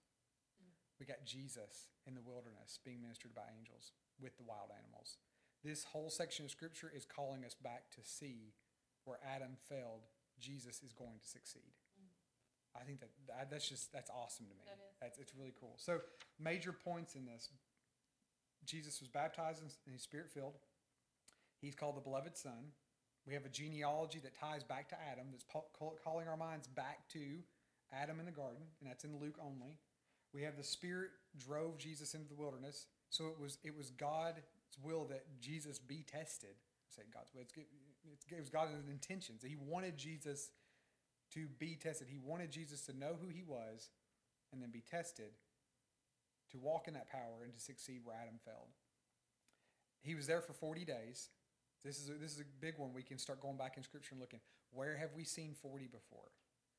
We 0.99 1.07
got 1.07 1.25
Jesus 1.25 1.89
in 2.07 2.15
the 2.15 2.23
wilderness 2.23 2.79
being 2.85 3.03
ministered 3.03 3.35
by 3.35 3.51
angels 3.57 3.93
with 4.21 4.37
the 4.37 4.45
wild 4.45 4.71
animals. 4.71 5.19
This 5.63 5.85
whole 5.85 6.11
section 6.11 6.45
of 6.45 6.51
scripture 6.51 6.91
is 6.95 7.05
calling 7.05 7.45
us 7.45 7.55
back 7.55 7.91
to 7.93 8.05
see 8.05 8.55
where 9.05 9.19
Adam 9.25 9.57
failed, 9.69 10.07
Jesus 10.39 10.83
is 10.83 10.93
going 10.93 11.19
to 11.21 11.29
succeed. 11.29 11.73
I 12.75 12.85
think 12.85 13.01
that, 13.01 13.11
that 13.29 13.51
that's 13.51 13.69
just 13.69 13.93
that's 13.93 14.11
awesome 14.11 14.47
to 14.47 14.55
me. 14.55 14.63
That 14.67 14.83
is. 14.83 14.97
That's 15.01 15.19
it's 15.19 15.35
really 15.35 15.55
cool. 15.59 15.75
So 15.77 16.01
major 16.39 16.73
points 16.73 17.15
in 17.15 17.25
this 17.25 17.49
Jesus 18.67 19.01
was 19.01 19.09
baptized 19.09 19.63
and 19.63 19.71
he's 19.91 20.03
spirit 20.03 20.31
filled. 20.33 20.55
He's 21.61 21.75
called 21.75 21.97
the 21.97 22.01
beloved 22.01 22.37
son. 22.37 22.73
We 23.27 23.33
have 23.35 23.47
a 23.47 23.49
genealogy 23.49 24.21
that 24.21 24.39
ties 24.39 24.63
back 24.63 24.89
to 24.91 24.97
Adam 25.11 25.29
that's 25.31 25.47
calling 26.05 26.29
our 26.29 26.37
minds 26.37 26.67
back 26.67 27.09
to 27.11 27.41
Adam 27.93 28.21
in 28.21 28.27
the 28.27 28.33
garden, 28.33 28.63
and 28.81 28.91
that's 28.91 29.05
in 29.05 29.19
Luke 29.19 29.39
only. 29.41 29.79
We 30.35 30.43
have 30.43 30.57
the 30.57 30.65
spirit 30.65 31.11
drove 31.39 31.79
Jesus 31.79 32.13
into 32.13 32.29
the 32.29 32.35
wilderness. 32.35 32.87
So 33.09 33.29
it 33.29 33.41
was 33.41 33.59
it 33.65 33.77
was 33.77 33.91
God's 33.91 34.41
will 34.83 35.07
that 35.07 35.25
Jesus 35.41 35.79
be 35.79 36.05
tested. 36.11 36.51
I 36.51 36.91
say 36.91 37.03
God's 37.13 37.33
will. 37.35 37.43
It's, 37.43 37.55
it's, 37.57 38.27
it 38.31 38.41
was 38.41 38.51
God's 38.51 38.73
intentions. 38.91 39.43
He 39.47 39.57
wanted 39.57 39.97
Jesus 39.97 40.51
to 41.33 41.47
be 41.59 41.77
tested. 41.81 42.09
He 42.11 42.19
wanted 42.19 42.51
Jesus 42.51 42.83
to 42.87 42.93
know 42.93 43.17
who 43.21 43.29
he 43.29 43.43
was 43.43 43.91
and 44.53 44.63
then 44.63 44.71
be 44.71 44.83
tested 44.83 45.33
to 46.53 46.59
walk 46.59 46.87
in 46.87 46.95
that 46.95 47.11
power 47.11 47.43
and 47.43 47.53
to 47.53 47.61
succeed 47.61 48.01
where 48.05 48.15
Adam 48.15 48.39
failed. 48.45 48.71
He 50.03 50.15
was 50.15 50.27
there 50.27 50.41
for 50.41 50.53
40 50.53 50.85
days. 50.85 51.31
This 51.83 51.99
is 51.99 52.09
a, 52.09 52.15
this 52.15 52.33
is 52.33 52.41
a 52.41 52.49
big 52.61 52.79
one. 52.79 52.93
We 52.93 53.03
can 53.03 53.19
start 53.19 53.41
going 53.41 53.57
back 53.57 53.77
in 53.77 53.83
scripture 53.83 54.13
and 54.13 54.21
looking. 54.21 54.41
Where 54.71 54.97
have 54.97 55.13
we 55.17 55.25
seen 55.25 55.57
40 55.57 55.89
before? 55.89 56.29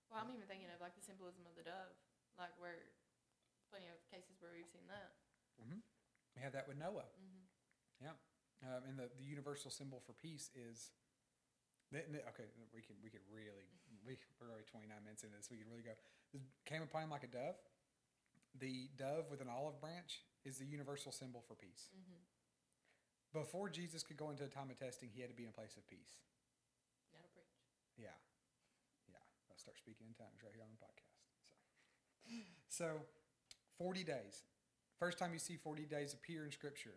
Well, 0.10 0.22
I'm 0.22 0.30
even 0.30 0.46
thinking 0.46 0.70
of 0.70 0.80
like 0.80 0.94
the 0.94 1.04
symbolism 1.04 1.44
of 1.50 1.58
the 1.58 1.66
dove, 1.66 1.94
like 2.38 2.54
where 2.62 2.90
plenty 3.74 3.90
of 3.90 3.98
cases 4.14 4.38
where 4.40 4.54
we've 4.54 4.70
seen 4.70 4.86
that. 4.88 5.18
We 6.38 6.42
have 6.46 6.54
that 6.54 6.68
with 6.70 6.78
Noah. 6.78 7.10
Mm-hmm. 7.18 7.44
Yeah. 8.06 8.16
Um, 8.64 8.82
and 8.88 8.96
the, 8.98 9.10
the 9.18 9.26
universal 9.26 9.70
symbol 9.70 10.02
for 10.06 10.14
peace 10.14 10.50
is. 10.54 10.92
Th- 11.92 12.08
th- 12.10 12.26
Okay, 12.34 12.48
we 12.74 12.82
can 12.82 12.96
we 13.04 13.10
could 13.10 13.26
really 13.30 13.68
we, 14.06 14.18
we're 14.38 14.54
already 14.54 14.70
29 14.70 14.86
minutes 15.02 15.26
into 15.26 15.36
this. 15.36 15.50
We 15.50 15.58
could 15.58 15.70
really 15.70 15.86
go. 15.86 15.98
This 16.34 16.46
came 16.66 16.86
upon 16.86 17.10
him 17.10 17.12
like 17.12 17.26
a 17.26 17.32
dove. 17.32 17.58
The 18.56 18.88
dove 18.96 19.28
with 19.28 19.42
an 19.42 19.50
olive 19.52 19.82
branch 19.82 20.24
is 20.48 20.62
the 20.62 20.66
universal 20.66 21.12
symbol 21.12 21.44
for 21.44 21.58
peace. 21.58 21.92
Mm-hmm. 21.92 22.24
Before 23.36 23.68
Jesus 23.68 24.00
could 24.00 24.16
go 24.16 24.30
into 24.32 24.46
a 24.46 24.52
time 24.52 24.72
of 24.72 24.80
testing, 24.80 25.10
he 25.12 25.20
had 25.20 25.30
to 25.30 25.36
be 25.36 25.44
in 25.44 25.50
a 25.50 25.58
place 25.58 25.76
of 25.76 25.84
peace. 25.90 26.16
That'll 27.12 27.34
preach. 27.36 27.52
Yeah, 28.00 28.16
yeah. 29.12 29.20
I'll 29.52 29.60
start 29.60 29.76
speaking 29.76 30.08
in 30.08 30.16
tongues 30.16 30.40
right 30.40 30.56
here 30.56 30.64
on 30.64 30.72
the 30.72 30.80
podcast. 30.80 31.20
So, 32.70 32.86
so 32.86 32.90
forty 33.78 34.06
days. 34.06 34.46
First 35.00 35.20
time 35.20 35.34
you 35.34 35.40
see 35.40 35.58
forty 35.58 35.84
days 35.84 36.14
appear 36.14 36.46
in 36.46 36.52
Scripture. 36.52 36.96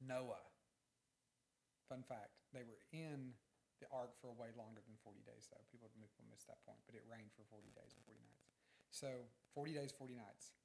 Noah. 0.00 0.40
Fun 1.88 2.02
fact: 2.08 2.40
they 2.54 2.64
were 2.64 2.80
in 2.92 3.36
the 3.84 3.92
ark 3.92 4.16
for 4.16 4.32
a 4.32 4.36
way 4.40 4.48
longer 4.56 4.80
than 4.80 4.96
forty 5.04 5.20
days, 5.28 5.52
though. 5.52 5.60
People 5.68 5.92
missed 6.00 6.48
that 6.48 6.64
point, 6.64 6.80
but 6.88 6.96
it 6.96 7.04
rained 7.04 7.30
for 7.36 7.44
forty 7.52 7.70
days 7.76 7.92
and 7.92 8.02
forty 8.08 8.24
nights. 8.24 8.48
So 8.88 9.28
forty 9.52 9.76
days, 9.76 9.92
forty 9.92 10.16
nights. 10.16 10.56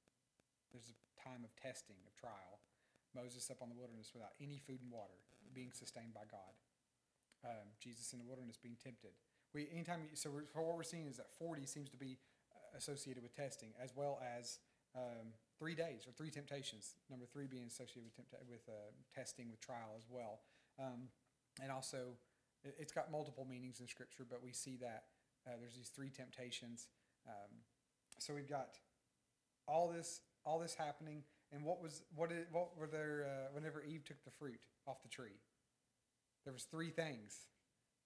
There's 0.72 0.88
a 0.88 0.98
time 1.20 1.44
of 1.44 1.52
testing, 1.60 2.00
of 2.08 2.16
trial. 2.16 2.64
Moses 3.12 3.50
up 3.50 3.60
on 3.60 3.68
the 3.68 3.76
wilderness 3.76 4.14
without 4.14 4.38
any 4.38 4.62
food 4.62 4.86
and 4.86 4.94
water, 4.94 5.18
being 5.52 5.74
sustained 5.74 6.14
by 6.14 6.30
God. 6.30 6.54
Um, 7.42 7.74
Jesus 7.82 8.14
in 8.14 8.20
the 8.20 8.28
wilderness 8.28 8.60
being 8.62 8.78
tempted. 8.78 9.18
We 9.54 9.66
anytime 9.74 10.14
so 10.14 10.30
we're, 10.30 10.46
what 10.54 10.78
we're 10.78 10.84
seeing 10.84 11.08
is 11.08 11.18
that 11.18 11.34
forty 11.34 11.66
seems 11.66 11.90
to 11.90 11.98
be 11.98 12.20
uh, 12.54 12.78
associated 12.78 13.24
with 13.24 13.34
testing, 13.34 13.74
as 13.82 13.96
well 13.96 14.22
as 14.22 14.60
um, 14.94 15.34
three 15.58 15.74
days 15.74 16.06
or 16.06 16.14
three 16.14 16.30
temptations. 16.30 16.94
Number 17.10 17.26
three 17.26 17.48
being 17.48 17.66
associated 17.66 18.06
with 18.06 18.14
tempta- 18.14 18.46
with 18.46 18.62
uh, 18.70 18.94
testing, 19.10 19.50
with 19.50 19.60
trial 19.60 19.98
as 19.98 20.06
well, 20.06 20.46
um, 20.78 21.10
and 21.64 21.72
also 21.72 21.98
it, 21.98 22.29
it's 22.64 22.92
got 22.92 23.12
multiple 23.12 23.46
meanings 23.50 23.80
in 23.80 23.88
Scripture. 23.88 24.26
But 24.30 24.44
we 24.44 24.52
see 24.52 24.78
that 24.78 25.04
uh, 25.48 25.58
there's 25.60 25.76
these 25.76 25.90
three 25.90 26.10
temptations. 26.10 26.88
Um, 27.28 27.64
so 28.18 28.34
we've 28.34 28.50
got 28.50 28.76
all 29.68 29.88
this 29.88 30.22
all 30.46 30.60
this 30.60 30.74
happening, 30.74 31.24
and 31.52 31.64
what 31.64 31.82
was 31.82 32.04
what 32.16 32.30
did, 32.30 32.48
what 32.52 32.78
were 32.78 32.88
there 32.88 33.28
uh, 33.28 33.54
whenever 33.54 33.84
Eve 33.84 34.04
took 34.06 34.24
the 34.24 34.32
fruit 34.32 34.60
off 34.88 35.02
the 35.04 35.10
tree? 35.10 35.40
There 36.46 36.54
was 36.54 36.64
three 36.64 36.90
things 36.90 37.48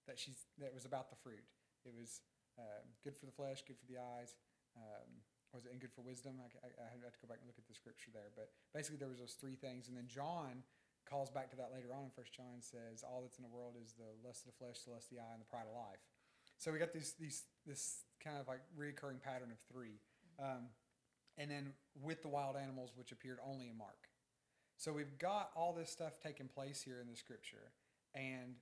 that 0.08 0.20
she's 0.20 0.46
that 0.60 0.74
was 0.74 0.86
about 0.86 1.10
the 1.10 1.16
fruit. 1.16 1.44
It 1.86 1.94
was 1.98 2.22
um, 2.60 2.86
good 3.04 3.18
for 3.18 3.26
the 3.26 3.32
flesh, 3.32 3.64
good 3.66 3.78
for 3.78 3.92
the 3.92 4.00
eyes. 4.00 4.36
Um, 4.78 5.22
was 5.54 5.66
it 5.66 5.72
and 5.72 5.80
good 5.80 5.94
for 5.94 6.02
wisdom? 6.02 6.42
I, 6.42 6.50
I, 6.66 6.90
I 6.90 6.98
to 6.98 7.22
go 7.22 7.30
back 7.30 7.38
and 7.38 7.46
look 7.46 7.62
at 7.62 7.70
the 7.70 7.78
scripture 7.78 8.10
there, 8.10 8.34
but 8.34 8.50
basically 8.74 8.98
there 8.98 9.10
was 9.10 9.22
those 9.22 9.38
three 9.38 9.54
things, 9.54 9.88
and 9.88 9.94
then 9.94 10.10
John 10.10 10.66
calls 11.10 11.30
back 11.30 11.50
to 11.52 11.58
that 11.58 11.72
later 11.74 11.94
on 11.94 12.06
in 12.06 12.12
First 12.16 12.34
John. 12.34 12.62
Says 12.62 13.04
all 13.04 13.22
that's 13.22 13.38
in 13.38 13.44
the 13.44 13.54
world 13.54 13.76
is 13.82 13.94
the 13.94 14.12
lust 14.26 14.46
of 14.46 14.54
the 14.54 14.58
flesh, 14.58 14.82
the 14.86 14.92
lust 14.92 15.12
of 15.12 15.18
the 15.18 15.24
eye, 15.24 15.34
and 15.34 15.42
the 15.42 15.50
pride 15.50 15.68
of 15.70 15.76
life. 15.76 16.02
So 16.58 16.72
we 16.72 16.80
got 16.80 16.94
these 16.94 17.14
these 17.20 17.44
this 17.66 18.04
kind 18.24 18.38
of 18.38 18.48
like 18.48 18.62
reoccurring 18.78 19.22
pattern 19.22 19.52
of 19.52 19.60
three, 19.72 20.00
um, 20.40 20.72
and 21.38 21.50
then 21.50 21.74
with 22.02 22.22
the 22.22 22.30
wild 22.30 22.56
animals, 22.56 22.92
which 22.96 23.12
appeared 23.12 23.40
only 23.46 23.68
in 23.68 23.78
Mark. 23.78 24.10
So 24.78 24.92
we've 24.92 25.18
got 25.18 25.52
all 25.56 25.74
this 25.74 25.90
stuff 25.90 26.20
taking 26.22 26.48
place 26.48 26.82
here 26.82 27.00
in 27.00 27.08
the 27.08 27.16
scripture, 27.16 27.72
and 28.16 28.56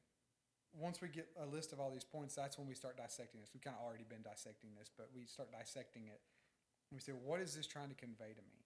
once 0.73 1.01
we 1.01 1.07
get 1.07 1.27
a 1.41 1.45
list 1.45 1.73
of 1.73 1.79
all 1.79 1.91
these 1.91 2.03
points, 2.03 2.35
that's 2.35 2.57
when 2.57 2.67
we 2.67 2.75
start 2.75 2.95
dissecting 2.97 3.41
this. 3.41 3.49
We've 3.53 3.63
kind 3.63 3.75
of 3.77 3.83
already 3.83 4.05
been 4.07 4.23
dissecting 4.23 4.71
this, 4.77 4.89
but 4.95 5.09
we 5.13 5.25
start 5.25 5.51
dissecting 5.51 6.07
it. 6.07 6.21
And 6.89 6.95
we 6.95 7.01
say, 7.01 7.11
what 7.11 7.41
is 7.41 7.55
this 7.55 7.67
trying 7.67 7.89
to 7.89 7.95
convey 7.95 8.31
to 8.31 8.43
me? 8.47 8.60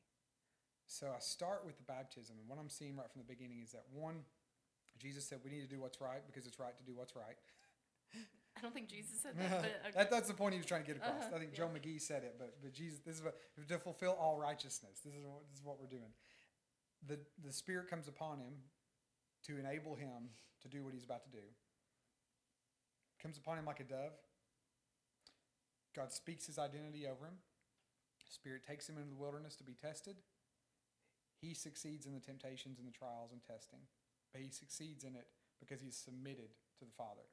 So 0.87 1.07
I 1.07 1.19
start 1.19 1.65
with 1.65 1.77
the 1.77 1.83
baptism, 1.83 2.37
and 2.39 2.47
what 2.47 2.59
I'm 2.59 2.69
seeing 2.69 2.95
right 2.95 3.09
from 3.09 3.21
the 3.21 3.27
beginning 3.27 3.61
is 3.63 3.71
that 3.71 3.85
one, 3.91 4.21
Jesus 4.99 5.25
said 5.25 5.39
we 5.43 5.51
need 5.51 5.61
to 5.61 5.67
do 5.67 5.79
what's 5.79 5.99
right 5.99 6.21
because 6.25 6.45
it's 6.45 6.59
right 6.59 6.77
to 6.77 6.83
do 6.83 6.93
what's 6.95 7.15
right. 7.15 7.35
I 8.57 8.61
don't 8.61 8.73
think 8.73 8.87
Jesus 8.87 9.19
said 9.21 9.37
that, 9.37 9.49
but 9.49 9.71
okay. 9.89 9.97
that, 9.97 10.11
that's 10.11 10.27
the 10.27 10.33
point 10.33 10.53
he 10.53 10.59
was 10.59 10.65
trying 10.65 10.81
to 10.81 10.87
get 10.87 10.97
across. 10.97 11.27
Uh-huh, 11.27 11.35
I 11.35 11.39
think 11.39 11.51
yeah. 11.51 11.65
Joe 11.65 11.69
McGee 11.73 11.99
said 11.99 12.23
it, 12.23 12.35
but 12.39 12.55
but 12.61 12.73
Jesus, 12.73 12.99
this 13.05 13.17
is 13.17 13.23
what 13.23 13.35
to 13.67 13.79
fulfill 13.79 14.15
all 14.19 14.37
righteousness. 14.37 15.01
This 15.03 15.13
is 15.13 15.25
what 15.25 15.43
this 15.49 15.59
is 15.59 15.65
what 15.65 15.79
we're 15.79 15.91
doing. 15.91 16.13
The 17.05 17.19
the 17.43 17.51
Spirit 17.51 17.89
comes 17.89 18.07
upon 18.07 18.39
him 18.39 18.53
to 19.47 19.57
enable 19.57 19.95
him 19.95 20.31
to 20.61 20.67
do 20.69 20.83
what 20.83 20.93
he's 20.93 21.03
about 21.03 21.23
to 21.25 21.29
do. 21.29 21.43
Comes 23.21 23.37
upon 23.37 23.57
him 23.57 23.65
like 23.65 23.79
a 23.79 23.83
dove. 23.83 24.13
God 25.95 26.11
speaks 26.11 26.47
his 26.47 26.57
identity 26.57 27.05
over 27.05 27.25
him. 27.25 27.39
Spirit 28.29 28.63
takes 28.67 28.87
him 28.89 28.97
into 28.97 29.09
the 29.09 29.15
wilderness 29.15 29.55
to 29.55 29.63
be 29.63 29.73
tested. 29.73 30.15
He 31.41 31.53
succeeds 31.53 32.05
in 32.05 32.13
the 32.13 32.19
temptations 32.19 32.79
and 32.79 32.87
the 32.87 32.95
trials 32.95 33.31
and 33.31 33.41
testing, 33.43 33.83
but 34.31 34.41
he 34.41 34.49
succeeds 34.49 35.03
in 35.03 35.15
it 35.15 35.27
because 35.59 35.81
he's 35.81 35.97
submitted 35.97 36.55
to 36.79 36.85
the 36.85 36.95
Father. 36.97 37.27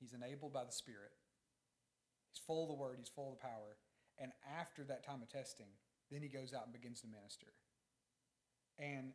He's 0.00 0.12
enabled 0.12 0.52
by 0.52 0.64
the 0.64 0.72
Spirit. 0.72 1.12
He's 2.30 2.42
full 2.44 2.62
of 2.62 2.68
the 2.68 2.74
Word. 2.74 2.96
He's 2.98 3.08
full 3.08 3.32
of 3.32 3.38
the 3.38 3.46
power. 3.46 3.78
And 4.18 4.32
after 4.46 4.84
that 4.84 5.04
time 5.04 5.22
of 5.22 5.28
testing, 5.28 5.70
then 6.10 6.22
he 6.22 6.28
goes 6.28 6.54
out 6.54 6.64
and 6.64 6.72
begins 6.72 7.00
to 7.02 7.08
minister. 7.08 7.50
And 8.78 9.14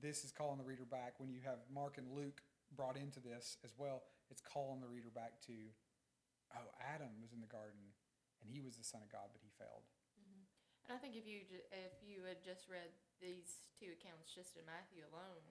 this 0.00 0.24
is 0.24 0.32
calling 0.32 0.58
the 0.58 0.64
reader 0.64 0.84
back. 0.84 1.14
When 1.18 1.30
you 1.30 1.40
have 1.44 1.64
Mark 1.72 1.96
and 1.98 2.12
Luke 2.12 2.42
brought 2.76 2.96
into 2.96 3.20
this 3.20 3.56
as 3.64 3.72
well, 3.76 4.02
it's 4.30 4.40
calling 4.40 4.80
the 4.80 4.88
reader 4.88 5.12
back 5.14 5.40
to, 5.46 5.56
oh, 6.56 6.68
Adam 6.80 7.20
was 7.20 7.32
in 7.32 7.40
the 7.40 7.50
garden 7.50 7.96
and 8.40 8.50
he 8.50 8.60
was 8.60 8.76
the 8.76 8.84
Son 8.84 9.00
of 9.00 9.10
God, 9.12 9.32
but 9.32 9.40
he 9.40 9.50
failed. 9.56 9.88
And 10.84 10.92
I 10.92 10.98
think 11.00 11.16
if 11.16 11.24
you 11.24 11.44
ju- 11.48 11.68
if 11.72 11.94
you 12.04 12.24
had 12.28 12.44
just 12.44 12.68
read 12.68 12.92
these 13.20 13.64
two 13.80 13.92
accounts 13.96 14.28
just 14.34 14.56
in 14.60 14.64
Matthew 14.68 15.00
alone, 15.08 15.44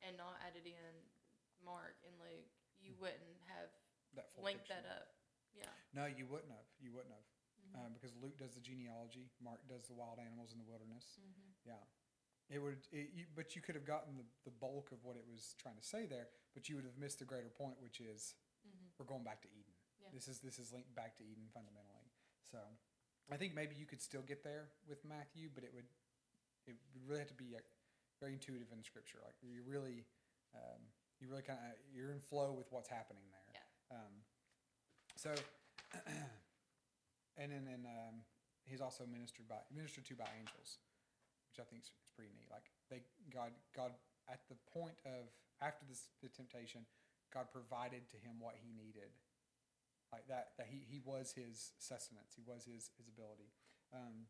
and 0.00 0.16
not 0.16 0.40
added 0.42 0.64
in 0.66 0.94
Mark 1.62 2.00
and 2.08 2.16
Luke, 2.18 2.48
you 2.80 2.96
wouldn't 2.98 3.38
have 3.52 3.70
That 4.16 4.32
full 4.32 4.42
linked 4.44 4.66
picture. 4.66 4.82
that 4.82 5.04
up. 5.04 5.08
Yeah. 5.54 5.70
No, 5.92 6.06
you 6.08 6.26
wouldn't 6.26 6.50
have. 6.50 6.66
You 6.80 6.92
wouldn't 6.96 7.12
have. 7.14 7.28
Mhm. 7.62 7.76
Um, 7.76 7.90
because 7.94 8.16
Luke 8.16 8.36
does 8.38 8.54
the 8.54 8.60
genealogy, 8.64 9.30
Mark 9.38 9.60
does 9.68 9.86
the 9.86 9.94
wild 9.94 10.18
animals 10.18 10.52
in 10.52 10.58
the 10.58 10.64
wilderness. 10.64 11.18
Mhm. 11.20 11.54
Yeah. 11.64 11.84
It 12.48 12.58
would, 12.58 12.82
it, 12.90 13.10
you, 13.12 13.26
but 13.34 13.54
you 13.54 13.62
could 13.62 13.76
have 13.76 13.84
gotten 13.86 14.16
the, 14.16 14.26
the 14.44 14.50
bulk 14.50 14.90
of 14.90 15.04
what 15.04 15.16
it 15.16 15.24
was 15.26 15.54
trying 15.58 15.76
to 15.76 15.82
say 15.84 16.06
there, 16.06 16.28
but 16.54 16.68
you 16.68 16.76
would 16.76 16.84
have 16.84 16.98
missed 16.98 17.18
the 17.20 17.24
greater 17.24 17.48
point, 17.50 17.78
which 17.80 18.00
is 18.00 18.34
we're 18.98 19.06
going 19.06 19.22
back 19.24 19.40
to 19.42 19.48
Eden. 19.48 19.74
Yeah. 20.00 20.08
This 20.12 20.26
is 20.28 20.40
this 20.40 20.58
is 20.58 20.72
linked 20.72 20.92
back 20.94 21.16
to 21.18 21.24
Eden 21.24 21.48
fundamentally. 21.54 22.10
So, 22.42 22.58
I 23.30 23.36
think 23.36 23.54
maybe 23.54 23.76
you 23.78 23.86
could 23.86 24.00
still 24.00 24.22
get 24.22 24.42
there 24.42 24.68
with 24.88 25.04
Matthew, 25.04 25.48
but 25.54 25.64
it 25.64 25.70
would 25.74 25.86
it 26.66 26.74
would 26.94 27.04
really 27.06 27.20
have 27.20 27.30
to 27.30 27.38
be 27.38 27.54
uh, 27.54 27.62
very 28.20 28.34
intuitive 28.34 28.70
in 28.70 28.82
Scripture. 28.82 29.18
Like 29.22 29.34
you 29.42 29.66
really, 29.66 30.06
um, 30.54 30.78
you 31.18 31.26
really 31.26 31.42
kind 31.42 31.58
of 31.58 31.74
you're 31.90 32.14
in 32.14 32.22
flow 32.22 32.54
with 32.54 32.70
what's 32.70 32.88
happening 32.88 33.26
there. 33.30 33.48
Yeah. 33.50 33.66
Um, 33.98 34.14
so, 35.18 35.30
and 37.40 37.50
then 37.50 37.66
and 37.66 37.84
um, 37.86 38.22
he's 38.64 38.80
also 38.80 39.04
ministered 39.06 39.50
by 39.50 39.60
ministered 39.74 40.06
to 40.06 40.14
by 40.14 40.30
angels, 40.38 40.78
which 41.50 41.58
I 41.58 41.66
think 41.66 41.82
is, 41.82 41.90
is 41.90 42.10
pretty 42.14 42.30
neat. 42.34 42.46
Like 42.50 42.70
they 42.90 43.02
God 43.34 43.50
God 43.74 43.90
at 44.30 44.46
the 44.46 44.56
point 44.70 44.94
of 45.02 45.26
after 45.58 45.82
this 45.90 46.06
the 46.22 46.30
temptation, 46.30 46.86
God 47.34 47.50
provided 47.50 48.06
to 48.14 48.18
him 48.22 48.38
what 48.38 48.54
he 48.60 48.70
needed. 48.70 49.10
Like 50.12 50.28
that 50.28 50.52
that 50.58 50.66
he, 50.68 50.84
he 50.88 51.00
was 51.04 51.32
his 51.32 51.72
sustenance, 51.78 52.36
he 52.36 52.42
was 52.46 52.64
his 52.64 52.90
his 52.96 53.08
ability. 53.08 53.48
Um, 53.94 54.28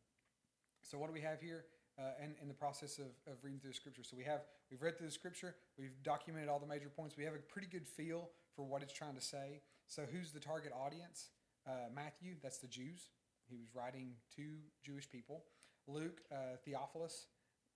so 0.82 0.98
what 0.98 1.06
do 1.08 1.12
we 1.12 1.20
have 1.20 1.40
here? 1.40 1.64
Uh, 1.98 2.24
in, 2.24 2.34
in 2.40 2.48
the 2.48 2.54
process 2.54 2.98
of, 2.98 3.12
of 3.30 3.36
reading 3.42 3.60
through 3.60 3.70
the 3.70 3.76
scripture. 3.76 4.02
So 4.02 4.16
we 4.16 4.24
have 4.24 4.40
we've 4.70 4.80
read 4.80 4.96
through 4.96 5.08
the 5.08 5.12
scripture, 5.12 5.54
we've 5.76 6.02
documented 6.02 6.48
all 6.48 6.58
the 6.58 6.66
major 6.66 6.88
points. 6.88 7.18
We 7.18 7.24
have 7.24 7.34
a 7.34 7.44
pretty 7.52 7.68
good 7.68 7.86
feel 7.86 8.30
for 8.56 8.64
what 8.64 8.82
it's 8.82 8.94
trying 8.94 9.14
to 9.14 9.20
say. 9.20 9.60
So 9.88 10.04
who's 10.10 10.32
the 10.32 10.40
target 10.40 10.72
audience? 10.72 11.28
Uh, 11.66 11.92
Matthew, 11.94 12.36
that's 12.42 12.58
the 12.58 12.66
Jews. 12.66 13.10
He 13.46 13.56
was 13.58 13.68
writing 13.74 14.14
to 14.36 14.56
Jewish 14.82 15.10
people. 15.10 15.44
Luke, 15.86 16.22
uh, 16.32 16.56
Theophilus, 16.64 17.26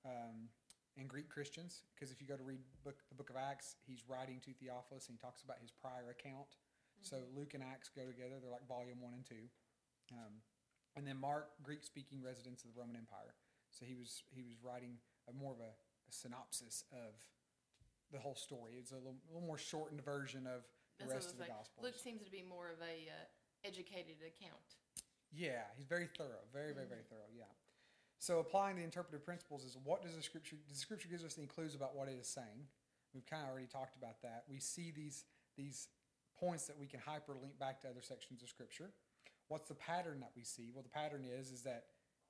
um, 0.07 0.49
and 0.97 1.09
Greek 1.09 1.29
Christians. 1.29 1.83
Because 1.95 2.11
if 2.11 2.21
you 2.21 2.27
go 2.27 2.37
to 2.37 2.43
read 2.43 2.61
book, 2.85 2.97
the 3.09 3.15
book 3.15 3.31
of 3.31 3.37
Acts, 3.37 3.77
he's 3.87 4.03
writing 4.09 4.41
to 4.45 4.51
Theophilus 4.53 5.09
and 5.09 5.19
he 5.19 5.21
talks 5.21 5.43
about 5.43 5.59
his 5.61 5.71
prior 5.71 6.09
account. 6.11 6.57
So 7.03 7.17
Luke 7.37 7.55
and 7.55 7.63
Acts 7.63 7.89
go 7.89 8.07
together. 8.07 8.37
They're 8.41 8.51
like 8.51 8.67
volume 8.67 9.01
one 9.01 9.15
and 9.15 9.25
two. 9.25 9.49
Um, 10.13 10.43
and 10.97 11.07
then 11.07 11.19
Mark, 11.21 11.51
Greek-speaking 11.63 12.23
residents 12.23 12.65
of 12.65 12.73
the 12.73 12.81
Roman 12.81 12.97
Empire. 12.97 13.35
So 13.71 13.85
he 13.85 13.95
was 13.95 14.23
he 14.31 14.43
was 14.43 14.57
writing 14.63 14.97
a 15.29 15.33
more 15.33 15.53
of 15.53 15.61
a, 15.61 15.75
a 15.75 16.13
synopsis 16.13 16.85
of 16.93 17.15
the 18.13 18.19
whole 18.19 18.37
story. 18.37 18.79
It's 18.79 18.93
a 18.93 18.97
little, 18.97 19.19
a 19.29 19.35
little 19.35 19.47
more 19.47 19.59
shortened 19.59 20.03
version 20.05 20.47
of 20.47 20.63
the 20.99 21.05
That's 21.05 21.15
rest 21.15 21.31
of 21.33 21.39
the 21.39 21.51
like. 21.51 21.53
Gospels. 21.53 21.83
Luke 21.83 21.99
seems 21.99 22.23
to 22.23 22.31
be 22.31 22.43
more 22.43 22.71
of 22.71 22.81
a 22.81 23.11
uh, 23.11 23.67
educated 23.67 24.23
account. 24.23 24.79
Yeah, 25.35 25.67
he's 25.77 25.87
very 25.87 26.09
thorough, 26.17 26.47
very, 26.53 26.73
very, 26.73 26.87
very 26.87 27.03
thorough. 27.11 27.29
Yeah. 27.37 27.51
So 28.19 28.39
applying 28.39 28.77
the 28.77 28.85
interpretive 28.85 29.27
principles 29.27 29.65
is 29.65 29.77
what 29.85 30.03
does 30.03 30.17
the 30.17 30.23
scripture? 30.23 30.57
The 30.71 30.79
scripture 30.79 31.09
gives 31.09 31.25
us 31.25 31.35
the 31.35 31.47
clues 31.47 31.75
about 31.75 31.95
what 31.95 32.09
it 32.09 32.17
is 32.19 32.29
saying. 32.29 32.71
We've 33.13 33.27
kind 33.27 33.43
of 33.43 33.51
already 33.51 33.67
talked 33.67 33.97
about 33.97 34.23
that. 34.23 34.45
We 34.49 34.61
see 34.61 34.93
these 34.95 35.25
these 35.59 35.89
points 36.39 36.67
that 36.67 36.79
we 36.79 36.87
can 36.87 37.01
hyperlink 37.01 37.59
back 37.59 37.81
to 37.83 37.89
other 37.89 38.03
sections 38.03 38.43
of 38.43 38.49
scripture. 38.49 38.91
What's 39.49 39.69
the 39.69 39.75
pattern 39.75 40.21
that 40.21 40.33
we 40.37 40.43
see? 40.45 40.71
Well, 40.75 40.83
the 40.83 40.89
pattern 40.89 41.25
is 41.25 41.51
is 41.51 41.63
that 41.63 41.85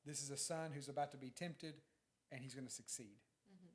this 0.05 0.23
is 0.23 0.31
a 0.31 0.37
son 0.37 0.71
who's 0.73 0.89
about 0.89 1.11
to 1.13 1.17
be 1.17 1.31
tempted, 1.31 1.75
and 2.31 2.43
he's 2.43 2.55
going 2.55 2.67
to 2.67 2.73
succeed. 2.73 3.19
Mhm. 3.51 3.75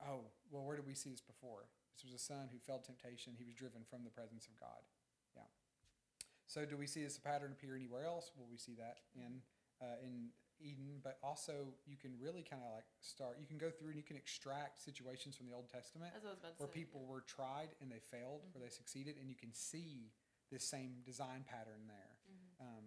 Oh, 0.00 0.30
well, 0.50 0.64
where 0.64 0.76
did 0.76 0.86
we 0.86 0.94
see 0.94 1.10
this 1.10 1.20
before? 1.20 1.68
This 1.94 2.04
was 2.04 2.12
a 2.12 2.18
son 2.18 2.48
who 2.52 2.58
felt 2.58 2.84
temptation. 2.84 3.34
He 3.36 3.44
was 3.44 3.54
driven 3.54 3.84
from 3.84 4.04
the 4.04 4.10
presence 4.10 4.46
of 4.46 4.56
God. 4.56 4.84
Yeah. 5.36 5.46
So, 6.46 6.66
do 6.66 6.76
we 6.76 6.86
see 6.86 7.04
this 7.04 7.18
pattern 7.18 7.52
appear 7.52 7.76
anywhere 7.76 8.04
else? 8.04 8.32
Well, 8.36 8.48
we 8.50 8.58
see 8.58 8.74
that 8.74 9.00
in 9.14 9.42
uh, 9.80 9.96
in 10.02 10.32
Eden, 10.62 11.00
but 11.02 11.18
also 11.22 11.74
you 11.86 11.96
can 11.96 12.12
really 12.20 12.44
kind 12.44 12.62
of 12.62 12.70
like 12.72 12.86
start. 13.00 13.36
You 13.40 13.46
can 13.48 13.58
go 13.58 13.70
through 13.70 13.88
and 13.90 13.98
you 13.98 14.04
can 14.06 14.16
extract 14.16 14.80
situations 14.80 15.34
from 15.36 15.46
the 15.48 15.52
Old 15.56 15.68
Testament 15.68 16.12
That's 16.12 16.24
what 16.24 16.30
I 16.30 16.34
was 16.36 16.42
about 16.44 16.54
to 16.56 16.60
where 16.62 16.72
say. 16.72 16.80
people 16.84 17.04
were 17.08 17.20
tried 17.26 17.74
and 17.80 17.90
they 17.90 18.00
failed, 18.00 18.44
Mm-hmm. 18.44 18.52
where 18.58 18.62
they 18.68 18.72
succeeded, 18.72 19.16
and 19.20 19.28
you 19.28 19.36
can 19.36 19.52
see 19.52 20.12
this 20.52 20.64
same 20.64 21.02
design 21.06 21.44
pattern 21.48 21.86
there. 21.86 22.14
Mhm. 22.28 22.66
Um, 22.66 22.84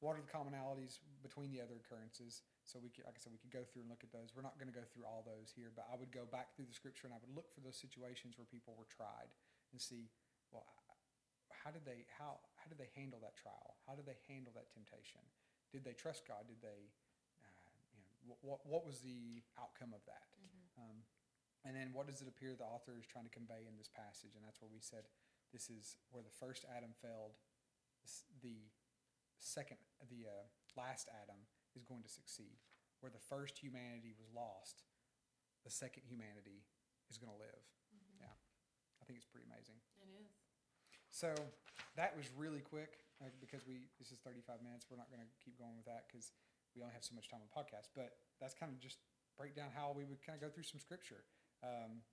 what 0.00 0.16
are 0.16 0.22
the 0.22 0.28
commonalities 0.28 0.98
between 1.22 1.50
the 1.52 1.60
other 1.60 1.76
occurrences? 1.80 2.42
So 2.64 2.78
we 2.78 2.90
could, 2.90 3.04
like 3.06 3.16
I 3.16 3.20
said, 3.20 3.32
we 3.32 3.38
could 3.38 3.52
go 3.54 3.64
through 3.64 3.82
and 3.86 3.90
look 3.90 4.02
at 4.04 4.12
those. 4.12 4.34
We're 4.34 4.42
not 4.44 4.58
going 4.58 4.68
to 4.68 4.74
go 4.74 4.84
through 4.84 5.04
all 5.06 5.22
those 5.24 5.52
here, 5.54 5.70
but 5.74 5.86
I 5.88 5.96
would 5.96 6.10
go 6.12 6.26
back 6.26 6.52
through 6.56 6.66
the 6.66 6.74
scripture 6.76 7.06
and 7.06 7.14
I 7.14 7.20
would 7.22 7.32
look 7.32 7.48
for 7.54 7.60
those 7.60 7.76
situations 7.78 8.36
where 8.36 8.44
people 8.44 8.74
were 8.76 8.88
tried 8.90 9.30
and 9.72 9.80
see, 9.80 10.10
well, 10.50 10.66
how 11.50 11.70
did 11.70 11.84
they 11.84 12.04
how 12.18 12.38
how 12.54 12.66
did 12.68 12.78
they 12.78 12.90
handle 12.94 13.18
that 13.22 13.36
trial? 13.36 13.76
How 13.86 13.94
did 13.94 14.06
they 14.06 14.18
handle 14.28 14.52
that 14.54 14.70
temptation? 14.70 15.20
Did 15.72 15.84
they 15.84 15.92
trust 15.92 16.26
God? 16.26 16.46
Did 16.46 16.62
they, 16.62 16.90
uh, 17.42 17.66
you 17.92 17.98
know, 17.98 18.10
what, 18.26 18.38
what 18.42 18.60
what 18.66 18.82
was 18.86 19.00
the 19.00 19.42
outcome 19.58 19.92
of 19.92 20.02
that? 20.06 20.26
Um, 20.78 21.02
and 21.66 21.74
then 21.74 21.90
what 21.90 22.06
does 22.06 22.22
it 22.22 22.28
appear 22.28 22.54
the 22.54 22.68
author 22.68 22.94
is 22.94 23.08
trying 23.08 23.26
to 23.26 23.34
convey 23.34 23.66
in 23.66 23.74
this 23.74 23.90
passage? 23.90 24.38
And 24.38 24.44
that's 24.46 24.62
where 24.62 24.70
we 24.70 24.78
said 24.78 25.10
this 25.50 25.66
is 25.66 25.98
where 26.14 26.22
the 26.22 26.30
first 26.30 26.62
Adam 26.70 26.94
failed, 27.02 27.34
the 28.38 28.70
second, 29.38 29.78
the 30.06 30.30
uh, 30.30 30.46
last 30.78 31.10
Adam 31.10 31.42
is 31.74 31.82
going 31.82 32.02
to 32.06 32.12
succeed. 32.12 32.62
Where 33.00 33.12
the 33.12 33.22
first 33.22 33.58
humanity 33.58 34.16
was 34.16 34.30
lost, 34.32 34.86
the 35.66 35.70
second 35.70 36.06
humanity 36.08 36.64
is 37.10 37.18
going 37.18 37.30
to 37.30 37.38
live. 37.38 37.62
Yeah, 38.18 38.32
I 39.00 39.04
think 39.04 39.18
it's 39.18 39.28
pretty 39.28 39.46
amazing. 39.50 39.76
It 40.00 40.08
is. 40.22 40.32
So 41.10 41.34
that 41.96 42.16
was 42.16 42.30
really 42.36 42.60
quick 42.60 43.05
because 43.40 43.64
we 43.66 43.88
this 43.98 44.12
is 44.12 44.18
35 44.20 44.60
minutes. 44.62 44.86
We're 44.90 45.00
not 45.00 45.08
going 45.08 45.24
to 45.24 45.30
keep 45.40 45.56
going 45.56 45.76
with 45.76 45.88
that 45.88 46.08
because 46.08 46.32
we 46.76 46.82
only 46.84 46.92
have 46.92 47.04
so 47.04 47.16
much 47.16 47.28
time 47.32 47.40
on 47.40 47.48
podcast. 47.48 47.92
But 47.96 48.20
that's 48.40 48.52
kind 48.52 48.70
of 48.72 48.78
just 48.80 49.00
break 49.40 49.56
down 49.56 49.72
how 49.72 49.92
we 49.96 50.04
would 50.04 50.20
kind 50.24 50.36
of 50.36 50.42
go 50.44 50.52
through 50.52 50.68
some 50.68 50.80
scripture. 50.80 51.24
Um, 51.64 52.04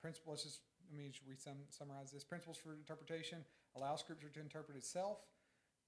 principle. 0.00 0.32
Let's 0.32 0.44
just 0.44 0.64
let 0.88 0.96
me 0.96 1.08
just 1.08 1.24
re 1.28 1.36
summarize 1.36 2.10
this. 2.10 2.24
Principles 2.24 2.56
for 2.56 2.72
interpretation 2.72 3.44
allow 3.76 3.96
scripture 3.96 4.28
to 4.32 4.40
interpret 4.40 4.76
itself. 4.76 5.18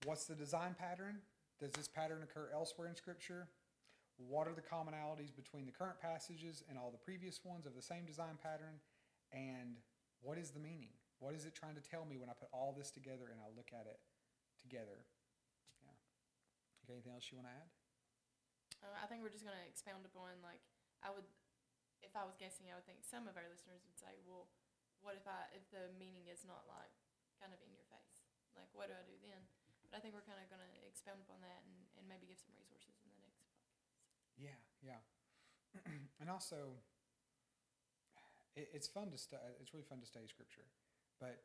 What's 0.05 0.25
the 0.25 0.35
design 0.35 0.77
pattern? 0.79 1.21
Does 1.59 1.73
this 1.73 1.89
pattern 1.89 2.23
occur 2.23 2.49
elsewhere 2.53 2.89
in 2.89 2.97
scripture? 2.97 3.49
What 4.17 4.49
are 4.49 4.55
the 4.55 4.65
commonalities 4.65 5.35
between 5.35 5.65
the 5.65 5.73
current 5.73 6.01
passages 6.01 6.63
and 6.69 6.79
all 6.79 6.91
the 6.91 6.99
previous 6.99 7.41
ones 7.45 7.67
of 7.67 7.75
the 7.75 7.83
same 7.83 8.05
design 8.05 8.37
pattern? 8.43 8.81
And 9.33 9.77
what 10.21 10.37
is 10.37 10.51
the 10.51 10.61
meaning? 10.61 10.93
What 11.21 11.37
is 11.37 11.45
it 11.45 11.53
trying 11.53 11.77
to 11.77 11.85
tell 11.85 12.09
me 12.09 12.17
when 12.17 12.33
I 12.33 12.37
put 12.37 12.49
all 12.49 12.73
this 12.73 12.89
together 12.89 13.29
and 13.29 13.39
I 13.45 13.53
look 13.53 13.77
at 13.77 13.85
it 13.85 14.01
together? 14.57 15.05
Yeah. 15.85 15.93
You 16.81 16.89
got 16.89 16.97
anything 16.97 17.13
else 17.13 17.29
you 17.29 17.37
want 17.37 17.53
to 17.53 17.57
add? 17.61 17.69
Uh, 18.81 18.97
I 18.97 19.05
think 19.05 19.21
we're 19.21 19.33
just 19.33 19.45
gonna 19.45 19.61
expound 19.69 20.09
upon 20.09 20.41
like 20.41 20.65
I 21.05 21.13
would, 21.13 21.29
if 22.01 22.17
I 22.17 22.25
was 22.25 22.41
guessing, 22.41 22.73
I 22.73 22.81
would 22.81 22.89
think 22.89 23.05
some 23.05 23.29
of 23.29 23.37
our 23.37 23.45
listeners 23.53 23.85
would 23.85 24.01
say, 24.01 24.17
well, 24.25 24.49
what 25.05 25.17
if 25.17 25.29
I 25.29 25.49
if 25.53 25.69
the 25.69 25.93
meaning 26.01 26.33
is 26.33 26.49
not 26.49 26.65
like 26.65 26.93
kind 27.37 27.53
of 27.53 27.61
in 27.61 27.69
your 27.73 27.85
face? 27.93 28.25
Like, 28.57 28.73
what 28.73 28.89
do 28.89 28.97
I 28.97 29.05
do 29.05 29.17
then? 29.21 29.45
But 29.85 30.01
I 30.01 30.01
think 30.01 30.17
we're 30.17 30.25
kind 30.25 30.41
of 30.41 30.49
gonna 30.49 30.73
expound 30.89 31.21
upon 31.21 31.45
that 31.45 31.61
and, 31.69 31.77
and 32.01 32.05
maybe 32.09 32.25
give 32.25 32.41
some 32.41 32.57
resources 32.57 32.97
in 33.05 33.13
the 33.13 33.21
next 33.21 33.37
podcast. 33.45 33.77
Yeah, 34.41 34.61
yeah. 34.81 35.01
and 36.21 36.33
also, 36.33 36.81
it, 38.57 38.73
it's 38.73 38.89
fun 38.89 39.13
to 39.13 39.21
stu- 39.21 39.41
It's 39.61 39.77
really 39.77 39.85
fun 39.85 40.01
to 40.01 40.09
study 40.09 40.29
scripture, 40.33 40.65
but 41.21 41.45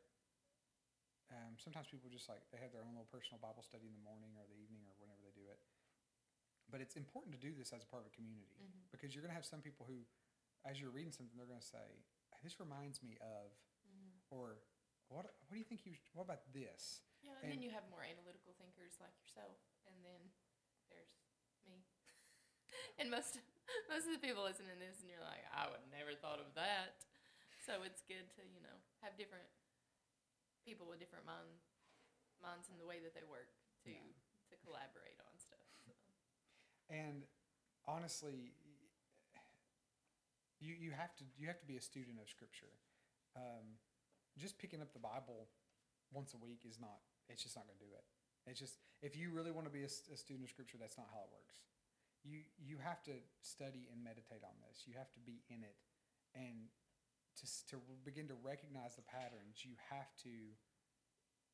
um, 1.30 1.54
sometimes 1.60 1.86
people 1.90 2.08
just 2.08 2.26
like 2.30 2.42
they 2.50 2.58
have 2.58 2.72
their 2.72 2.82
own 2.82 2.94
little 2.96 3.10
personal 3.10 3.38
Bible 3.42 3.62
study 3.62 3.86
in 3.86 3.94
the 3.94 4.04
morning 4.06 4.32
or 4.38 4.46
the 4.48 4.56
evening 4.58 4.86
or 4.88 4.94
whenever 4.98 5.20
they 5.22 5.34
do 5.34 5.46
it. 5.50 5.58
But 6.70 6.82
it's 6.82 6.98
important 6.98 7.30
to 7.36 7.40
do 7.40 7.54
this 7.54 7.70
as 7.70 7.82
a 7.84 7.88
part 7.90 8.02
of 8.02 8.10
a 8.10 8.14
community 8.14 8.58
Mhm. 8.58 8.90
because 8.90 9.14
you're 9.14 9.22
going 9.22 9.30
to 9.30 9.38
have 9.38 9.46
some 9.46 9.62
people 9.62 9.86
who, 9.86 10.02
as 10.66 10.80
you're 10.80 10.90
reading 10.90 11.12
something, 11.14 11.36
they're 11.38 11.46
going 11.46 11.62
to 11.62 11.72
say, 11.78 12.02
"This 12.42 12.58
reminds 12.58 13.02
me 13.02 13.18
of," 13.22 13.54
Mm-hmm. 13.86 14.34
or 14.34 14.62
"What? 15.08 15.26
What 15.46 15.52
do 15.54 15.58
you 15.58 15.64
think? 15.68 15.86
You? 15.86 15.94
What 16.14 16.24
about 16.26 16.42
this?" 16.52 17.02
Yeah, 17.22 17.38
and, 17.42 17.52
then 17.52 17.62
you 17.62 17.70
have 17.70 17.86
more 17.90 18.02
analytical 18.02 18.54
thinkers 18.54 18.98
like 18.98 19.14
yourself, 19.18 19.58
and 19.86 20.04
then 20.04 20.32
there's 20.90 21.10
me. 21.66 21.86
and 22.98 23.10
most 23.10 23.38
most 23.88 24.06
of 24.06 24.12
the 24.12 24.18
people 24.22 24.42
listening 24.42 24.70
to 24.74 24.78
this, 24.78 25.00
and 25.00 25.10
you're 25.10 25.22
like, 25.22 25.42
I 25.54 25.70
would 25.70 25.86
never 25.90 26.14
thought 26.14 26.38
of 26.40 26.54
that. 26.54 27.04
So 27.62 27.82
it's 27.82 28.02
good 28.02 28.30
to 28.38 28.42
you 28.46 28.60
know 28.60 28.78
have 29.02 29.16
different 29.16 29.46
people 30.66 30.90
with 30.90 30.98
different 30.98 31.22
mind 31.24 31.46
minds 32.42 32.66
in 32.68 32.76
the 32.76 32.84
way 32.84 32.98
that 33.00 33.14
they 33.14 33.24
work 33.24 33.54
to 33.86 33.94
Yeah. 33.94 34.02
to 34.50 34.56
collaborate 34.66 35.16
on 35.22 35.32
stuff. 35.38 35.64
So. 35.86 35.94
And 36.90 37.26
honestly, 37.86 38.52
you 40.58 40.74
you 40.74 40.90
have 40.90 41.14
to 41.16 41.24
you 41.38 41.46
have 41.46 41.60
to 41.60 41.66
be 41.66 41.76
a 41.76 41.80
student 41.80 42.18
of 42.20 42.28
Scripture. 42.28 42.74
Um, 43.36 43.78
just 44.36 44.58
picking 44.58 44.82
up 44.82 44.92
the 44.92 44.98
Bible 44.98 45.48
once 46.12 46.34
a 46.34 46.38
week 46.38 46.64
is 46.64 46.78
not. 46.80 47.00
It's 47.28 47.42
just 47.42 47.56
not 47.56 47.66
going 47.66 47.78
to 47.78 47.84
do 47.84 47.92
it. 47.94 48.04
It's 48.46 48.60
just 48.60 48.78
if 49.02 49.16
you 49.16 49.30
really 49.30 49.50
want 49.50 49.66
to 49.66 49.72
be 49.72 49.82
a 49.84 49.88
student 49.88 50.44
of 50.44 50.50
Scripture, 50.50 50.78
that's 50.78 50.96
not 50.98 51.08
how 51.12 51.20
it 51.24 51.30
works. 51.32 51.62
You 52.24 52.42
you 52.58 52.78
have 52.78 53.02
to 53.04 53.14
study 53.40 53.88
and 53.92 54.02
meditate 54.02 54.42
on 54.42 54.56
this. 54.68 54.84
You 54.86 54.94
have 54.98 55.12
to 55.14 55.20
be 55.20 55.42
in 55.48 55.62
it, 55.62 55.76
and 56.34 56.68
to 57.40 57.44
to 57.70 57.76
begin 58.04 58.28
to 58.28 58.36
recognize 58.42 58.96
the 58.96 59.04
patterns, 59.04 59.64
you 59.64 59.76
have 59.90 60.10
to 60.24 60.56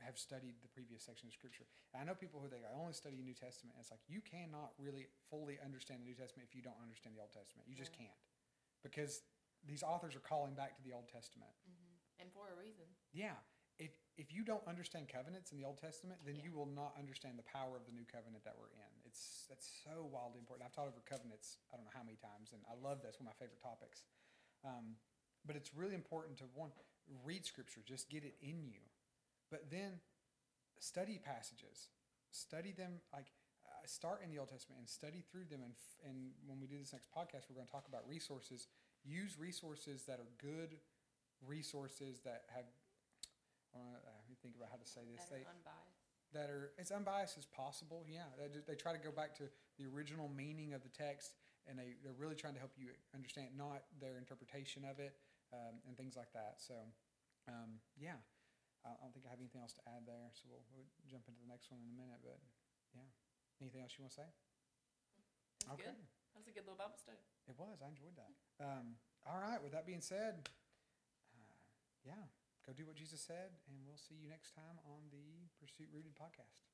have 0.00 0.18
studied 0.18 0.58
the 0.62 0.72
previous 0.72 1.06
section 1.06 1.30
of 1.30 1.34
Scripture. 1.34 1.66
And 1.94 2.02
I 2.02 2.04
know 2.04 2.18
people 2.18 2.42
who 2.42 2.50
they 2.50 2.58
I 2.58 2.74
only 2.74 2.92
study 2.92 3.14
the 3.14 3.22
New 3.22 3.38
Testament. 3.38 3.78
And 3.78 3.82
it's 3.86 3.92
like 3.94 4.02
you 4.10 4.18
cannot 4.18 4.74
really 4.74 5.06
fully 5.30 5.62
understand 5.62 6.02
the 6.02 6.08
New 6.10 6.18
Testament 6.18 6.50
if 6.50 6.54
you 6.58 6.62
don't 6.62 6.78
understand 6.82 7.14
the 7.14 7.22
Old 7.22 7.30
Testament. 7.30 7.70
You 7.70 7.78
just 7.78 7.94
can't, 7.94 8.18
because 8.82 9.22
these 9.62 9.86
authors 9.86 10.18
are 10.18 10.24
calling 10.24 10.58
back 10.58 10.74
to 10.74 10.82
the 10.82 10.90
Old 10.90 11.06
Testament. 11.06 11.54
Mm-hmm. 11.62 12.26
And 12.26 12.28
for 12.34 12.50
a 12.50 12.56
reason. 12.58 12.86
Yeah, 13.14 13.38
if 13.78 13.94
if 14.18 14.34
you 14.34 14.42
don't 14.42 14.64
understand 14.66 15.06
covenants 15.06 15.54
in 15.54 15.58
the 15.58 15.64
Old 15.64 15.78
Testament, 15.78 16.18
then 16.26 16.36
Yeah. 16.36 16.50
you 16.50 16.52
will 16.52 16.68
not 16.70 16.98
understand 16.98 17.38
the 17.38 17.46
power 17.46 17.78
of 17.78 17.86
the 17.86 17.94
new 17.94 18.04
covenant 18.04 18.42
that 18.44 18.58
we're 18.58 18.74
in. 18.74 18.92
It's 19.06 19.46
that's 19.48 19.66
so 19.86 20.06
wildly 20.10 20.42
important. 20.42 20.66
I've 20.66 20.74
taught 20.74 20.90
over 20.90 21.02
covenants 21.06 21.58
I 21.70 21.78
don't 21.78 21.86
know 21.86 21.94
how 21.94 22.02
many 22.02 22.18
times, 22.18 22.50
and 22.50 22.62
I 22.66 22.74
love 22.74 23.02
that's 23.02 23.18
one 23.22 23.30
of 23.30 23.34
my 23.34 23.38
favorite 23.38 23.62
topics. 23.62 24.02
Um, 24.66 24.98
but 25.46 25.56
it's 25.56 25.74
really 25.74 25.94
important 25.94 26.38
to 26.38 26.44
one 26.54 26.70
read 27.24 27.44
Scripture, 27.44 27.80
just 27.84 28.08
get 28.10 28.24
it 28.24 28.34
in 28.40 28.62
you, 28.64 28.80
but 29.50 29.70
then 29.70 30.00
study 30.78 31.20
passages, 31.22 31.88
study 32.30 32.72
them 32.72 33.00
like. 33.12 33.26
Uh, 33.64 33.86
start 33.86 34.20
in 34.22 34.30
the 34.30 34.38
Old 34.38 34.50
Testament 34.50 34.78
and 34.80 34.88
study 34.88 35.22
through 35.30 35.46
them, 35.48 35.62
and 35.62 35.72
f- 35.72 35.98
and 36.04 36.34
when 36.46 36.60
we 36.60 36.66
do 36.66 36.76
this 36.78 36.92
next 36.92 37.08
podcast, 37.14 37.48
we're 37.48 37.54
going 37.54 37.66
to 37.66 37.72
talk 37.72 37.86
about 37.88 38.02
resources. 38.08 38.66
Use 39.04 39.38
resources 39.38 40.04
that 40.04 40.18
are 40.18 40.28
good 40.42 40.76
resources 41.46 42.20
that 42.24 42.44
have. 42.54 42.64
I 43.74 43.78
uh, 43.78 44.18
let 44.20 44.28
me 44.28 44.36
think 44.42 44.54
about 44.56 44.68
how 44.70 44.76
to 44.76 44.84
say 44.86 45.00
this. 45.08 45.24
That 45.26 45.30
They 45.30 45.44
unbiased. 45.48 46.34
that 46.34 46.48
are 46.50 46.72
as 46.78 46.90
unbiased 46.90 47.38
as 47.38 47.46
possible. 47.46 48.04
Yeah, 48.06 48.28
they, 48.38 48.52
just, 48.52 48.66
they 48.66 48.74
try 48.74 48.92
to 48.92 49.00
go 49.00 49.10
back 49.10 49.34
to 49.38 49.44
the 49.78 49.86
original 49.88 50.28
meaning 50.28 50.74
of 50.74 50.82
the 50.82 50.90
text, 50.92 51.32
and 51.66 51.78
they 51.78 51.94
they're 52.04 52.18
really 52.18 52.36
trying 52.36 52.54
to 52.54 52.60
help 52.60 52.72
you 52.76 52.88
understand, 53.14 53.48
not 53.56 53.82
their 54.00 54.18
interpretation 54.18 54.84
of 54.84 54.98
it, 55.00 55.16
um, 55.52 55.80
and 55.86 55.94
things 55.94 56.16
like 56.16 56.32
that. 56.32 56.58
So, 56.58 56.74
um, 57.46 57.78
yeah, 57.94 58.18
I 58.82 58.98
don't 58.98 59.14
think 59.14 59.28
I 59.28 59.30
have 59.30 59.38
anything 59.38 59.62
else 59.62 59.76
to 59.78 59.84
add 59.86 60.08
there. 60.08 60.32
So 60.34 60.50
we'll, 60.50 60.66
we'll 60.74 60.90
jump 61.06 61.28
into 61.30 61.38
the 61.38 61.46
next 61.46 61.70
one 61.70 61.84
in 61.84 61.88
a 61.92 61.96
minute. 61.96 62.18
But 62.24 62.40
yeah, 62.96 63.06
anything 63.62 63.84
else 63.84 63.94
you 63.94 64.02
want 64.02 64.16
to 64.16 64.20
say? 64.26 64.30
That's 65.68 65.78
good. 65.78 65.94
That 66.34 66.38
was 66.42 66.48
a 66.48 66.54
good 66.56 66.66
little 66.66 66.80
Bible 66.80 66.98
study. 66.98 67.22
It 67.46 67.54
was. 67.54 67.78
I 67.84 67.92
enjoyed 67.92 68.16
that. 68.18 68.32
Um, 68.58 68.98
all 69.28 69.38
right. 69.38 69.60
With 69.62 69.76
that 69.76 69.86
being 69.86 70.02
said, 70.02 70.48
uh, 71.36 71.60
yeah, 72.02 72.26
go 72.66 72.72
do 72.72 72.88
what 72.88 72.96
Jesus 72.98 73.20
said, 73.22 73.54
and 73.68 73.76
we'll 73.86 74.00
see 74.00 74.16
you 74.18 74.26
next 74.26 74.56
time 74.56 74.80
on 74.88 75.06
the 75.12 75.46
Pursuit 75.60 75.92
Rooted 75.92 76.16
podcast. 76.18 76.71